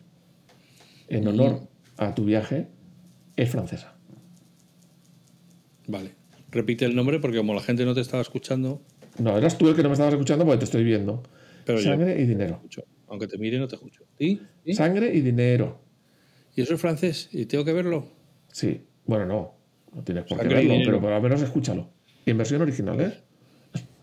en 1.09 1.27
honor 1.27 1.61
a 1.97 2.13
tu 2.13 2.23
viaje, 2.25 2.67
es 3.35 3.49
francesa. 3.49 3.95
vale. 5.87 6.11
Repite 6.51 6.85
el 6.85 6.95
nombre 6.95 7.19
porque 7.19 7.37
como 7.37 7.53
la 7.55 7.61
gente 7.61 7.83
no 7.83 7.95
te 7.95 8.01
estaba 8.01 8.21
escuchando, 8.21 8.81
No, 9.17 9.35
eras 9.37 9.57
tú 9.57 9.67
el 9.69 9.75
que 9.75 9.81
no 9.83 9.89
me 9.89 9.93
estabas 9.93 10.13
escuchando 10.13 10.45
porque 10.45 10.59
te 10.59 10.65
estoy 10.65 10.83
viendo. 10.83 11.23
pero 11.65 11.79
Sangre 11.79 12.19
y 12.21 12.25
dinero. 12.25 12.55
escucho. 12.55 12.83
Aunque 13.13 13.27
te 13.27 13.37
mire, 13.37 13.59
no 13.59 13.67
te 13.67 13.75
escucho. 13.75 14.05
¿Y? 14.17 14.39
Sangre 14.73 15.13
y 15.13 15.21
dinero. 15.21 15.79
¿Y 16.55 16.63
eso 16.63 16.73
es 16.73 16.81
francés? 16.81 17.29
¿Y 17.31 17.45
tengo 17.45 17.63
que 17.63 17.71
verlo? 17.71 18.07
Sí. 18.51 18.81
Bueno, 19.05 19.27
no. 19.27 19.53
No 19.93 20.03
tienes 20.03 20.23
por 20.23 20.39
qué 20.39 20.47
verlo, 20.47 20.73
pero 20.83 20.99
por 20.99 21.11
lo 21.11 21.21
menos 21.21 21.39
escúchalo. 21.43 21.91
Y 22.25 22.31
en 22.31 22.39
versión 22.39 22.63
original, 22.63 22.99
¿eh? 22.99 23.13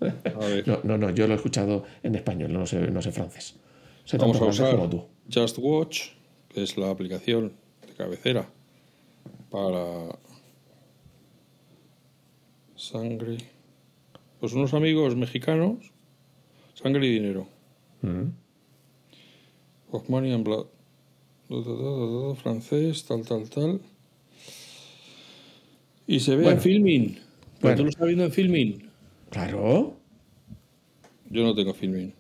A 0.01 0.47
ver. 0.47 0.69
No, 0.69 0.79
no, 0.85 0.97
no, 0.97 1.11
yo 1.11 1.27
lo 1.27 1.33
he 1.33 1.37
escuchado 1.37 1.83
en 2.05 2.15
español, 2.15 2.53
no 2.53 2.65
sé, 2.67 2.89
no 2.93 3.03
sé 3.03 3.11
francés. 3.11 3.57
Sé 4.05 4.17
Vamos 4.17 4.39
tanto 4.39 4.49
a 4.49 4.53
francés 4.53 4.61
usar 4.61 4.77
como 4.77 4.89
tú. 4.89 5.07
Just 5.29 5.59
Watch, 5.59 6.11
que 6.49 6.63
es 6.63 6.77
la 6.77 6.91
aplicación 6.91 7.55
de 7.85 7.93
cabecera 7.95 8.49
para 9.51 10.17
sangre. 12.77 13.39
Pues 14.39 14.53
unos 14.53 14.73
amigos 14.73 15.17
mexicanos, 15.17 15.93
sangre 16.75 17.09
y 17.09 17.11
dinero. 17.11 17.49
Mm. 18.03 18.29
Of 19.93 20.09
Money 20.09 20.33
and 20.33 20.45
Blood. 20.45 20.67
Francés, 22.37 23.05
tal, 23.07 23.23
tal, 23.27 23.49
tal. 23.51 23.81
Y 26.07 26.21
se 26.21 26.33
ve 26.37 26.43
Bueno. 26.45 26.57
en 26.57 26.63
filming. 26.63 27.15
Pero 27.15 27.21
Bueno. 27.61 27.77
tú 27.77 27.83
lo 27.85 27.89
estás 27.91 28.07
viendo 28.07 28.25
en 28.25 28.33
filming. 28.33 28.91
Claro. 29.31 29.97
Yo 31.29 31.43
no 31.45 31.55
tengo 31.55 31.75
filming. 31.75 32.13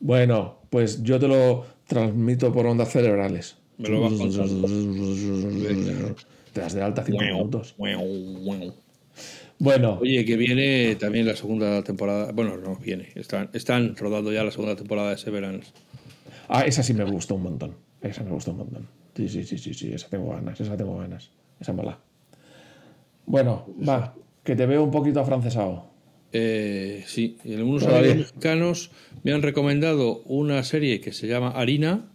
Bueno, 0.00 0.58
pues 0.70 1.02
yo 1.02 1.18
te 1.18 1.28
lo 1.28 1.64
transmito 1.86 2.52
por 2.52 2.66
ondas 2.66 2.90
cerebrales. 2.92 3.56
Me 3.78 3.88
lo 3.88 4.02
contando. 4.02 4.66
Te 6.52 6.60
das 6.60 6.74
de 6.74 6.82
alta 6.82 7.04
cinco 7.04 7.20
minutos. 7.22 7.74
Bueno, 7.78 8.02
bueno. 8.42 8.74
Bueno, 9.58 9.98
Oye, 10.00 10.24
que 10.24 10.36
viene 10.36 10.96
también 10.96 11.26
la 11.26 11.36
segunda 11.36 11.82
temporada. 11.82 12.32
Bueno, 12.32 12.56
no 12.56 12.76
viene. 12.76 13.08
Están, 13.14 13.50
están 13.52 13.94
rodando 13.96 14.32
ya 14.32 14.42
la 14.42 14.50
segunda 14.50 14.74
temporada 14.74 15.10
de 15.10 15.18
Severance. 15.18 15.70
Ah, 16.50 16.62
esa 16.66 16.82
sí 16.82 16.92
me 16.94 17.04
gustó 17.04 17.34
un 17.36 17.42
montón. 17.44 17.76
Esa 18.02 18.22
me 18.24 18.30
gustó 18.30 18.50
un 18.52 18.58
montón. 18.58 18.88
Sí, 19.16 19.28
sí, 19.28 19.44
sí, 19.44 19.58
sí, 19.58 19.74
sí, 19.74 19.92
esa 19.92 20.08
tengo 20.08 20.30
ganas, 20.30 20.60
esa 20.60 20.76
tengo 20.76 20.96
ganas. 20.98 21.30
Esa 21.60 21.72
mola. 21.72 21.98
Bueno, 23.26 23.66
va, 23.88 24.14
que 24.42 24.56
te 24.56 24.66
veo 24.66 24.82
un 24.82 24.90
poquito 24.90 25.20
afrancesado. 25.20 25.88
Eh, 26.32 27.02
sí, 27.06 27.38
y 27.44 27.54
algunos 27.54 27.86
mexicanos 27.86 28.90
me 29.24 29.32
han 29.32 29.42
recomendado 29.42 30.22
una 30.26 30.62
serie 30.62 31.00
que 31.00 31.12
se 31.12 31.26
llama 31.26 31.50
Harina, 31.50 32.08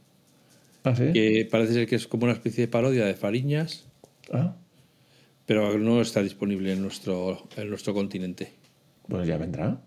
¿Ah, 0.83 0.95
sí? 0.95 1.11
que 1.13 1.47
parece 1.49 1.73
ser 1.73 1.87
que 1.87 1.95
es 1.95 2.07
como 2.07 2.23
una 2.23 2.33
especie 2.33 2.65
de 2.65 2.67
parodia 2.71 3.05
de 3.05 3.13
Fariñas, 3.15 3.87
Ah, 4.31 4.55
pero 5.45 5.77
no 5.77 6.01
está 6.01 6.23
disponible 6.23 6.73
en 6.73 6.81
nuestro, 6.81 7.47
en 7.57 7.69
nuestro 7.69 7.93
continente. 7.93 8.53
pues 9.07 9.27
ya 9.27 9.37
vendrá. 9.37 9.81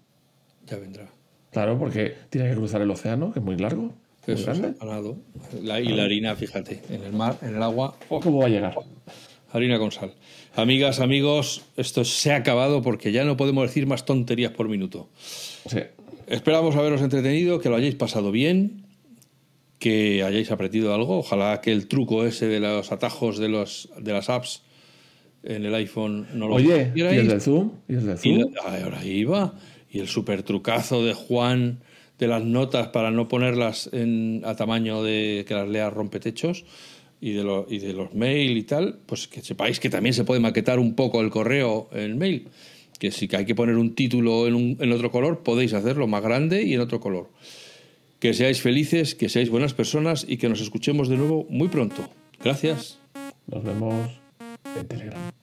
Ya 0.66 0.76
vendrá. 0.76 1.08
Claro, 1.50 1.78
porque 1.78 2.14
tiene 2.30 2.50
que 2.50 2.54
cruzar 2.56 2.82
el 2.82 2.90
océano, 2.90 3.32
que 3.32 3.40
es 3.40 3.44
muy 3.44 3.56
largo, 3.56 3.92
muy 4.34 4.42
grande. 4.44 4.74
ganado. 4.80 5.16
La, 5.62 5.80
y 5.80 5.88
la 5.88 6.04
harina, 6.04 6.34
fíjate, 6.36 6.82
en 6.90 7.02
el 7.04 7.12
mar, 7.12 7.38
en 7.42 7.56
el 7.56 7.62
agua. 7.62 7.96
oh, 8.08 8.20
¿Cómo 8.20 8.38
va 8.40 8.46
a 8.46 8.48
llegar? 8.48 8.74
Harina 9.52 9.78
con 9.78 9.90
sal. 9.92 10.14
Amigas, 10.56 11.00
amigos, 11.00 11.62
esto 11.76 12.04
se 12.04 12.32
ha 12.32 12.36
acabado 12.36 12.82
porque 12.82 13.12
ya 13.12 13.24
no 13.24 13.36
podemos 13.36 13.66
decir 13.66 13.86
más 13.86 14.04
tonterías 14.04 14.52
por 14.52 14.68
minuto. 14.68 15.08
Sí. 15.24 15.78
Esperamos 16.26 16.76
haberos 16.76 17.00
entretenido, 17.00 17.58
que 17.60 17.68
lo 17.70 17.76
hayáis 17.76 17.94
pasado 17.94 18.30
bien, 18.32 18.84
que 19.78 20.22
hayáis 20.22 20.50
aprendido 20.50 20.92
algo. 20.94 21.18
Ojalá 21.18 21.60
que 21.62 21.72
el 21.72 21.86
truco 21.88 22.26
ese 22.26 22.46
de 22.48 22.60
los 22.60 22.92
atajos 22.92 23.38
de, 23.38 23.48
los, 23.48 23.88
de 23.98 24.12
las 24.12 24.28
apps 24.28 24.62
en 25.44 25.64
el 25.64 25.74
iPhone 25.76 26.26
no 26.34 26.48
lo 26.48 26.56
Oye, 26.56 26.92
¿y 26.94 27.00
el 27.00 27.28
del 27.28 27.40
Zoom? 27.40 27.70
¿Y 27.88 27.94
el 27.94 28.06
del 28.06 28.18
Y 28.22 28.40
Zoom? 28.40 28.52
ah, 28.66 28.76
ahora 28.84 29.04
iba. 29.06 29.54
Y 29.90 30.00
el 30.00 30.08
super 30.08 30.42
trucazo 30.42 31.02
de 31.04 31.14
Juan 31.14 31.80
de 32.18 32.26
las 32.28 32.42
notas 32.44 32.88
para 32.88 33.10
no 33.10 33.28
ponerlas 33.28 33.88
en, 33.92 34.42
a 34.44 34.56
tamaño 34.56 35.02
de 35.02 35.44
que 35.46 35.54
las 35.54 35.68
lea 35.68 35.88
rompetechos 35.90 36.64
y 37.20 37.32
de, 37.32 37.44
lo- 37.44 37.66
y 37.68 37.78
de 37.78 37.92
los 37.92 38.14
mail 38.14 38.56
y 38.56 38.62
tal, 38.64 38.98
pues 39.06 39.28
que 39.28 39.40
sepáis 39.42 39.80
que 39.80 39.90
también 39.90 40.14
se 40.14 40.24
puede 40.24 40.40
maquetar 40.40 40.78
un 40.78 40.94
poco 40.94 41.20
el 41.20 41.30
correo 41.30 41.88
en 41.92 42.18
mail. 42.18 42.48
Que 42.98 43.10
si 43.12 43.28
hay 43.34 43.44
que 43.44 43.54
poner 43.54 43.76
un 43.76 43.94
título 43.94 44.46
en, 44.48 44.54
un- 44.54 44.76
en 44.80 44.90
otro 44.92 45.10
color, 45.12 45.42
podéis 45.44 45.72
hacerlo 45.74 46.06
más 46.08 46.22
grande 46.22 46.62
y 46.64 46.74
en 46.74 46.80
otro 46.80 46.98
color. 47.00 47.30
Que 48.18 48.34
seáis 48.34 48.60
felices, 48.60 49.14
que 49.14 49.28
seáis 49.28 49.48
buenas 49.50 49.74
personas 49.74 50.26
y 50.28 50.38
que 50.38 50.48
nos 50.48 50.60
escuchemos 50.60 51.08
de 51.08 51.16
nuevo 51.16 51.46
muy 51.48 51.68
pronto. 51.68 52.08
Gracias. 52.42 52.98
Nos 53.46 53.62
vemos 53.62 54.10
en 54.76 54.86
Telegram. 54.88 55.37